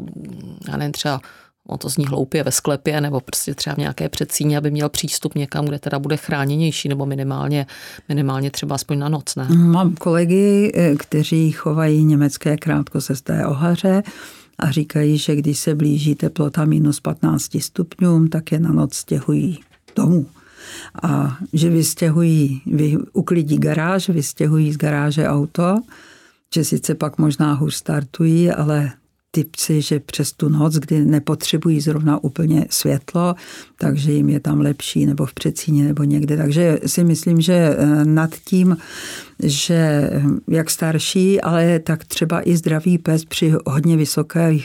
já 0.67 0.77
nevím, 0.77 0.91
třeba 0.91 1.21
on 1.67 1.77
to 1.77 1.89
zní 1.89 2.05
hloupě 2.05 2.43
ve 2.43 2.51
sklepě, 2.51 3.01
nebo 3.01 3.19
prostě 3.19 3.55
třeba 3.55 3.75
v 3.75 3.77
nějaké 3.77 4.09
předsíně, 4.09 4.57
aby 4.57 4.71
měl 4.71 4.89
přístup 4.89 5.35
někam, 5.35 5.65
kde 5.65 5.79
teda 5.79 5.99
bude 5.99 6.17
chráněnější, 6.17 6.89
nebo 6.89 7.05
minimálně, 7.05 7.65
minimálně 8.09 8.51
třeba 8.51 8.75
aspoň 8.75 8.99
na 8.99 9.09
noc, 9.09 9.35
ne? 9.35 9.47
Mám 9.49 9.95
kolegy, 9.95 10.71
eh, 10.75 10.95
kteří 10.95 11.51
chovají 11.51 12.03
německé 12.03 12.57
krátkosesté 12.57 13.47
ohaře, 13.47 14.03
a 14.59 14.71
říkají, 14.71 15.17
že 15.17 15.35
když 15.35 15.59
se 15.59 15.75
blíží 15.75 16.15
teplota 16.15 16.65
minus 16.65 16.99
15 16.99 17.59
stupňům, 17.59 18.27
tak 18.27 18.51
je 18.51 18.59
na 18.59 18.71
noc 18.71 18.95
stěhují 18.95 19.59
domů 19.95 20.25
a 21.03 21.37
že 21.53 21.69
vystěhují, 21.69 22.61
vy, 22.65 22.97
uklidí 23.13 23.57
garáž, 23.57 24.09
vystěhují 24.09 24.73
z 24.73 24.77
garáže 24.77 25.27
auto, 25.27 25.75
že 26.53 26.63
sice 26.63 26.95
pak 26.95 27.17
možná 27.17 27.53
hůř 27.53 27.75
startují, 27.75 28.51
ale 28.51 28.91
ty 29.35 29.43
psy, 29.43 29.81
že 29.81 29.99
přes 29.99 30.31
tu 30.31 30.49
noc, 30.49 30.75
kdy 30.75 31.05
nepotřebují 31.05 31.81
zrovna 31.81 32.23
úplně 32.23 32.65
světlo, 32.69 33.35
takže 33.77 34.11
jim 34.11 34.29
je 34.29 34.39
tam 34.39 34.59
lepší, 34.59 35.05
nebo 35.05 35.25
v 35.25 35.33
předsíně, 35.33 35.83
nebo 35.83 36.03
někde. 36.03 36.37
Takže 36.37 36.79
si 36.85 37.03
myslím, 37.03 37.41
že 37.41 37.53
eh, 37.53 38.05
nad 38.05 38.35
tím, 38.45 38.77
že 39.43 39.75
eh, 39.75 40.21
jak 40.47 40.69
starší, 40.69 41.41
ale 41.41 41.79
tak 41.79 42.05
třeba 42.05 42.49
i 42.49 42.57
zdravý 42.57 42.97
pes 42.97 43.25
při 43.25 43.53
hodně 43.65 43.97
vysoké 43.97 44.57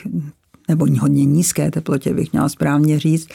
nebo 0.69 0.87
hodně 1.01 1.25
nízké 1.25 1.71
teplotě 1.71 2.15
bych 2.15 2.33
měla 2.33 2.49
správně 2.49 2.99
říct, 2.99 3.29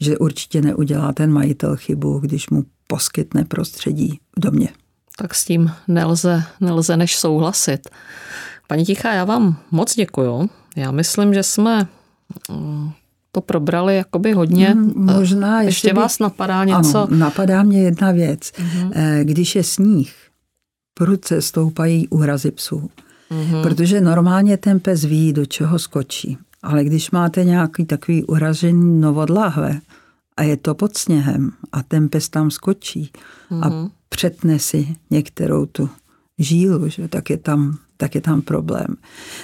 že 0.00 0.18
určitě 0.18 0.62
neudělá 0.62 1.12
ten 1.12 1.32
majitel 1.32 1.76
chybu, 1.76 2.18
když 2.18 2.50
mu 2.50 2.64
poskytne 2.86 3.44
prostředí 3.44 4.20
v 4.36 4.40
domě. 4.40 4.68
Tak 5.18 5.34
s 5.34 5.44
tím 5.44 5.70
nelze, 5.88 6.42
nelze 6.60 6.96
než 6.96 7.16
souhlasit. 7.16 7.88
Paní 8.66 8.84
Tichá, 8.84 9.14
já 9.14 9.24
vám 9.24 9.56
moc 9.70 9.94
děkuju. 9.94 10.50
Já 10.76 10.90
myslím, 10.90 11.34
že 11.34 11.42
jsme 11.42 11.88
mm, 12.50 12.90
to 13.32 13.40
probrali 13.40 13.96
jakoby 13.96 14.32
hodně. 14.32 14.66
Hmm, 14.66 14.92
možná 14.96 15.62
ještě, 15.62 15.88
ještě 15.88 16.00
vás 16.00 16.18
napadá 16.18 16.64
něco? 16.64 16.98
Ano, 16.98 17.16
napadá 17.16 17.62
mě 17.62 17.82
jedna 17.82 18.12
věc. 18.12 18.40
Uh-huh. 18.40 18.92
Když 19.22 19.54
je 19.54 19.64
sníh, 19.64 20.14
prudce 20.94 21.42
stoupají 21.42 22.08
úhrazy 22.08 22.50
psů. 22.50 22.90
Uh-huh. 23.30 23.62
Protože 23.62 24.00
normálně 24.00 24.56
ten 24.56 24.80
pes 24.80 25.04
ví, 25.04 25.32
do 25.32 25.46
čeho 25.46 25.78
skočí. 25.78 26.38
Ale 26.62 26.84
když 26.84 27.10
máte 27.10 27.44
nějaký 27.44 27.84
takový 27.84 28.24
uražený 28.24 29.00
novodláhve 29.00 29.80
a 30.36 30.42
je 30.42 30.56
to 30.56 30.74
pod 30.74 30.96
sněhem 30.96 31.52
a 31.72 31.82
ten 31.82 32.08
pes 32.08 32.28
tam 32.28 32.50
skočí 32.50 33.10
mm-hmm. 33.50 33.64
a 33.64 33.68
mhm. 33.68 33.90
přetne 34.08 34.58
si 34.58 34.96
některou 35.10 35.66
tu 35.66 35.90
žílu, 36.38 36.88
že, 36.88 37.08
tak 37.08 37.30
je 37.30 37.36
tam 37.36 37.78
tak 37.96 38.14
je 38.14 38.20
tam 38.20 38.42
problém. 38.42 38.86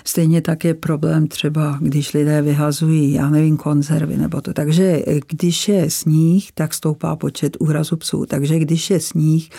Stejně 0.05 0.41
tak 0.41 0.65
je 0.65 0.75
problém 0.75 1.29
třeba, 1.29 1.79
když 1.81 2.13
lidé 2.13 2.43
vyhazují, 2.43 3.13
já 3.13 3.31
nevím, 3.31 3.57
konzervy 3.57 4.17
nebo 4.17 4.41
to. 4.41 4.53
Takže 4.53 5.03
když 5.29 5.69
je 5.69 5.91
sníh, 5.91 6.53
tak 6.55 6.75
stoupá 6.75 7.17
počet 7.17 7.57
úrazu 7.61 7.97
psů. 7.97 8.27
Takže 8.27 8.59
když 8.59 8.91
je 8.91 9.01
sníh, 9.01 9.51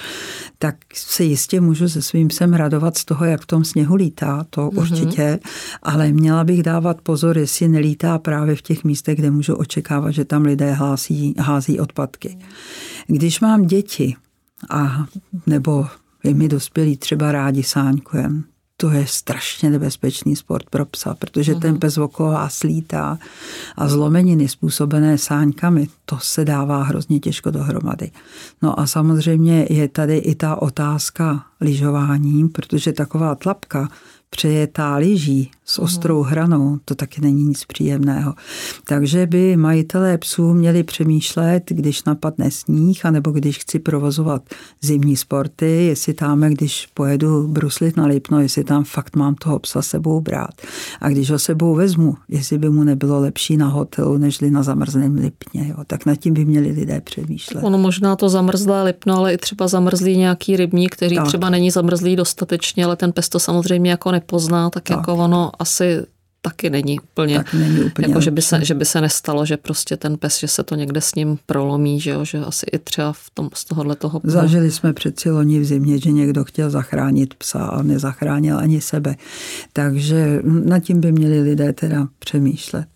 tak 0.60 0.76
se 0.94 1.24
jistě 1.24 1.62
můžu 1.62 1.90
se 1.90 2.02
svým 2.02 2.28
psem 2.28 2.54
radovat 2.54 2.98
z 2.98 3.06
toho, 3.06 3.26
jak 3.26 3.42
v 3.42 3.46
tom 3.46 3.64
sněhu 3.64 3.96
lítá, 3.96 4.46
to 4.50 4.62
mm-hmm. 4.62 4.80
určitě, 4.80 5.40
ale 5.84 6.12
měla 6.12 6.44
bych 6.44 6.64
dávat 6.64 7.02
pozor, 7.02 7.38
jestli 7.38 7.68
nelítá 7.68 8.18
právě 8.20 8.56
v 8.56 8.62
těch 8.62 8.84
místech, 8.84 9.18
kde 9.18 9.32
můžu 9.32 9.56
očekávat, 9.56 10.12
že 10.12 10.26
tam 10.26 10.42
lidé 10.42 10.72
hází, 10.72 11.36
hází 11.40 11.80
odpadky. 11.80 12.38
Když 13.08 13.40
mám 13.40 13.66
děti, 13.66 14.16
a 14.70 15.06
nebo 15.48 15.86
my 16.34 16.48
dospělí 16.48 16.98
třeba 16.98 17.32
rádi 17.32 17.64
sáňkujeme, 17.64 18.42
to 18.78 18.90
je 18.90 19.08
strašně 19.08 19.70
nebezpečný 19.70 20.36
sport 20.36 20.70
pro 20.70 20.86
psa, 20.86 21.16
protože 21.16 21.56
ten 21.56 21.72
mhm. 21.72 21.80
pes 21.80 21.98
okolo 21.98 22.32
vás 22.32 22.64
lítá 22.64 23.20
a 23.76 23.88
zlomeniny 23.88 24.48
způsobené 24.48 25.18
sáňkami, 25.18 25.88
to 26.06 26.20
se 26.22 26.46
dává 26.46 26.84
hrozně 26.84 27.20
těžko 27.20 27.52
dohromady. 27.52 28.12
No 28.62 28.80
a 28.80 28.88
samozřejmě 28.88 29.68
je 29.70 29.88
tady 29.88 30.18
i 30.18 30.36
ta 30.36 30.62
otázka 30.62 31.46
lyžování, 31.62 32.50
protože 32.50 32.94
taková 32.94 33.36
tlapka 33.36 33.90
přejetá 34.30 34.96
lyží 34.96 35.52
s 35.66 35.80
ostrou 35.80 36.22
hranou, 36.22 36.80
to 36.86 36.96
taky 36.96 37.22
není 37.22 37.44
nic 37.44 37.66
příjemného. 37.66 38.34
Takže 38.88 39.26
by 39.26 39.58
majitelé 39.58 40.18
psů 40.18 40.54
měli 40.54 40.84
přemýšlet, 40.84 41.64
když 41.70 42.04
napadne 42.04 42.52
sníh, 42.52 43.06
anebo 43.06 43.32
když 43.32 43.58
chci 43.58 43.80
provozovat 43.80 44.42
zimní 44.82 45.16
sporty, 45.16 45.86
jestli 45.86 46.14
tam, 46.14 46.42
když 46.42 46.88
pojedu 46.94 47.48
bruslit 47.48 47.98
na 47.98 48.06
Lipno, 48.06 48.40
jestli 48.40 48.64
tam 48.64 48.84
fakt 48.84 49.16
mám 49.16 49.36
toho 49.36 49.60
psa 49.60 49.82
sebou 49.82 50.22
brát. 50.22 50.62
A 51.02 51.10
když 51.10 51.32
ho 51.32 51.40
sebou 51.40 51.76
vezmu, 51.76 52.16
jestli 52.30 52.58
by 52.58 52.70
mu 52.70 52.84
nebylo 52.84 53.20
lepší 53.20 53.58
na 53.58 53.68
hotelu, 53.68 54.18
nežli 54.18 54.52
na 54.52 54.64
zamrzlém 54.64 55.16
Lipně. 55.16 55.68
Jo. 55.68 55.76
Tak 55.88 56.06
nad 56.06 56.16
tím 56.16 56.34
by 56.34 56.46
měli 56.46 56.72
lidé 56.72 57.02
přemýšlet. 57.02 57.64
Ono 57.64 57.78
možná 57.78 58.16
to 58.16 58.30
zamrzlé 58.30 58.84
Lipno, 58.84 59.18
ale 59.18 59.34
i 59.34 59.38
třeba 59.38 59.68
zamrzlý 59.68 60.18
nějaký 60.18 60.58
rybník, 60.58 60.96
který 60.96 61.16
tak. 61.16 61.28
třeba 61.28 61.50
není 61.50 61.72
zamrzlý 61.72 62.16
dostatečně, 62.16 62.86
ale 62.86 62.96
ten 62.96 63.12
pes 63.12 63.30
to 63.30 63.40
samozřejmě 63.40 63.92
jako 63.92 64.12
nepozná, 64.12 64.70
tak, 64.70 64.84
tak. 64.84 64.98
jako 64.98 65.16
ono 65.16 65.52
asi 65.60 66.06
taky 66.46 66.70
není 66.70 67.00
úplně, 67.00 67.38
tak 67.38 67.54
není 67.54 67.84
úplně 67.84 68.08
jako, 68.08 68.22
že, 68.22 68.32
by 68.32 68.42
se, 68.42 68.66
že 68.66 68.74
by 68.74 68.86
se 68.86 69.02
nestalo, 69.02 69.46
že 69.46 69.58
prostě 69.58 69.98
ten 69.98 70.18
pes, 70.18 70.40
že 70.40 70.48
se 70.48 70.64
to 70.64 70.76
někde 70.76 71.02
s 71.02 71.16
ním 71.16 71.40
prolomí, 71.46 72.00
že, 72.00 72.12
jo, 72.12 72.26
že 72.26 72.38
asi 72.38 72.66
i 72.72 72.80
třeba 72.80 73.14
v 73.14 73.30
tom, 73.34 73.50
z 73.54 73.66
tohohle 73.66 73.96
toho... 73.96 74.22
Zažili 74.24 74.72
jsme 74.72 74.94
přeci 74.94 75.30
loni 75.30 75.60
v 75.60 75.66
zimě, 75.66 76.00
že 76.00 76.12
někdo 76.12 76.44
chtěl 76.44 76.70
zachránit 76.70 77.34
psa 77.34 77.66
a 77.66 77.82
nezachránil 77.82 78.58
ani 78.58 78.82
sebe. 78.82 79.16
Takže 79.74 80.40
nad 80.44 80.80
tím 80.80 81.02
by 81.02 81.12
měli 81.12 81.42
lidé 81.42 81.74
teda 81.74 82.08
přemýšlet. 82.20 82.88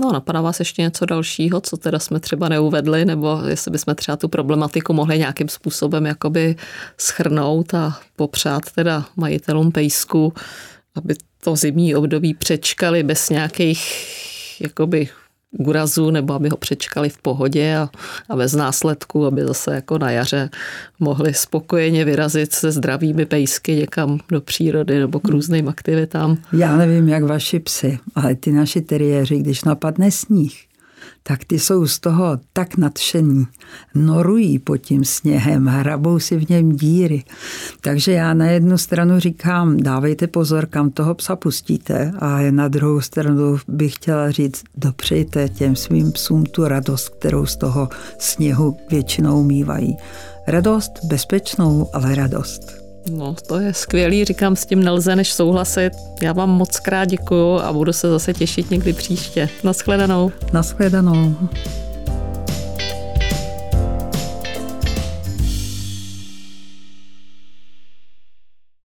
No, 0.00 0.12
napadá 0.12 0.40
vás 0.40 0.58
ještě 0.58 0.82
něco 0.82 1.06
dalšího, 1.06 1.60
co 1.60 1.76
teda 1.76 1.98
jsme 1.98 2.20
třeba 2.20 2.48
neuvedli, 2.48 3.04
nebo 3.04 3.40
jestli 3.48 3.70
bychom 3.70 3.94
třeba 3.94 4.16
tu 4.16 4.28
problematiku 4.28 4.92
mohli 4.92 5.18
nějakým 5.18 5.48
způsobem 5.48 6.06
jakoby 6.06 6.56
schrnout 6.98 7.74
a 7.74 7.98
popřát 8.16 8.62
teda 8.74 9.04
majitelům 9.16 9.72
pejsku, 9.72 10.32
aby 10.94 11.14
to 11.40 11.56
zimní 11.56 11.94
období 11.94 12.34
přečkali 12.34 13.02
bez 13.02 13.30
nějakých 13.30 13.80
jakoby 14.60 15.08
úrazu, 15.58 16.10
nebo 16.10 16.34
aby 16.34 16.48
ho 16.48 16.56
přečkali 16.56 17.08
v 17.08 17.18
pohodě 17.18 17.76
a, 17.76 17.88
a 18.28 18.36
bez 18.36 18.52
následku, 18.52 19.26
aby 19.26 19.44
zase 19.44 19.74
jako 19.74 19.98
na 19.98 20.10
jaře 20.10 20.50
mohli 21.00 21.34
spokojeně 21.34 22.04
vyrazit 22.04 22.52
se 22.52 22.72
zdravými 22.72 23.26
pejsky 23.26 23.76
někam 23.76 24.18
do 24.28 24.40
přírody 24.40 24.98
nebo 24.98 25.20
k 25.20 25.28
různým 25.28 25.68
aktivitám. 25.68 26.36
Já 26.52 26.76
nevím, 26.76 27.08
jak 27.08 27.22
vaši 27.22 27.58
psy, 27.58 27.98
ale 28.14 28.34
ty 28.34 28.52
naši 28.52 28.80
teriéři, 28.80 29.38
když 29.38 29.64
napadne 29.64 30.10
sníh, 30.10 30.69
tak 31.22 31.44
ty 31.44 31.58
jsou 31.58 31.86
z 31.86 31.98
toho 31.98 32.38
tak 32.52 32.76
nadšení. 32.76 33.46
Norují 33.94 34.58
pod 34.58 34.76
tím 34.76 35.04
sněhem, 35.04 35.66
hrabou 35.66 36.18
si 36.18 36.36
v 36.36 36.50
něm 36.50 36.72
díry. 36.72 37.24
Takže 37.80 38.12
já 38.12 38.34
na 38.34 38.46
jednu 38.46 38.78
stranu 38.78 39.20
říkám, 39.20 39.76
dávejte 39.76 40.26
pozor, 40.26 40.66
kam 40.66 40.90
toho 40.90 41.14
psa 41.14 41.36
pustíte 41.36 42.12
a 42.18 42.38
na 42.50 42.68
druhou 42.68 43.00
stranu 43.00 43.58
bych 43.68 43.94
chtěla 43.94 44.30
říct, 44.30 44.64
dopřejte 44.76 45.48
těm 45.48 45.76
svým 45.76 46.12
psům 46.12 46.44
tu 46.44 46.64
radost, 46.64 47.08
kterou 47.08 47.46
z 47.46 47.56
toho 47.56 47.88
sněhu 48.18 48.76
většinou 48.90 49.44
mývají. 49.44 49.96
Radost 50.46 50.92
bezpečnou, 51.04 51.88
ale 51.92 52.14
radost. 52.14 52.89
No, 53.12 53.34
to 53.46 53.58
je 53.58 53.74
skvělý, 53.74 54.24
říkám, 54.24 54.56
s 54.56 54.66
tím 54.66 54.84
nelze 54.84 55.16
než 55.16 55.32
souhlasit. 55.32 55.90
Já 56.22 56.32
vám 56.32 56.50
moc 56.50 56.80
krát 56.80 57.04
děkuju 57.04 57.58
a 57.58 57.72
budu 57.72 57.92
se 57.92 58.10
zase 58.10 58.34
těšit 58.34 58.70
někdy 58.70 58.92
příště. 58.92 59.48
Naschledanou. 59.64 60.32
Naschledanou. 60.52 61.34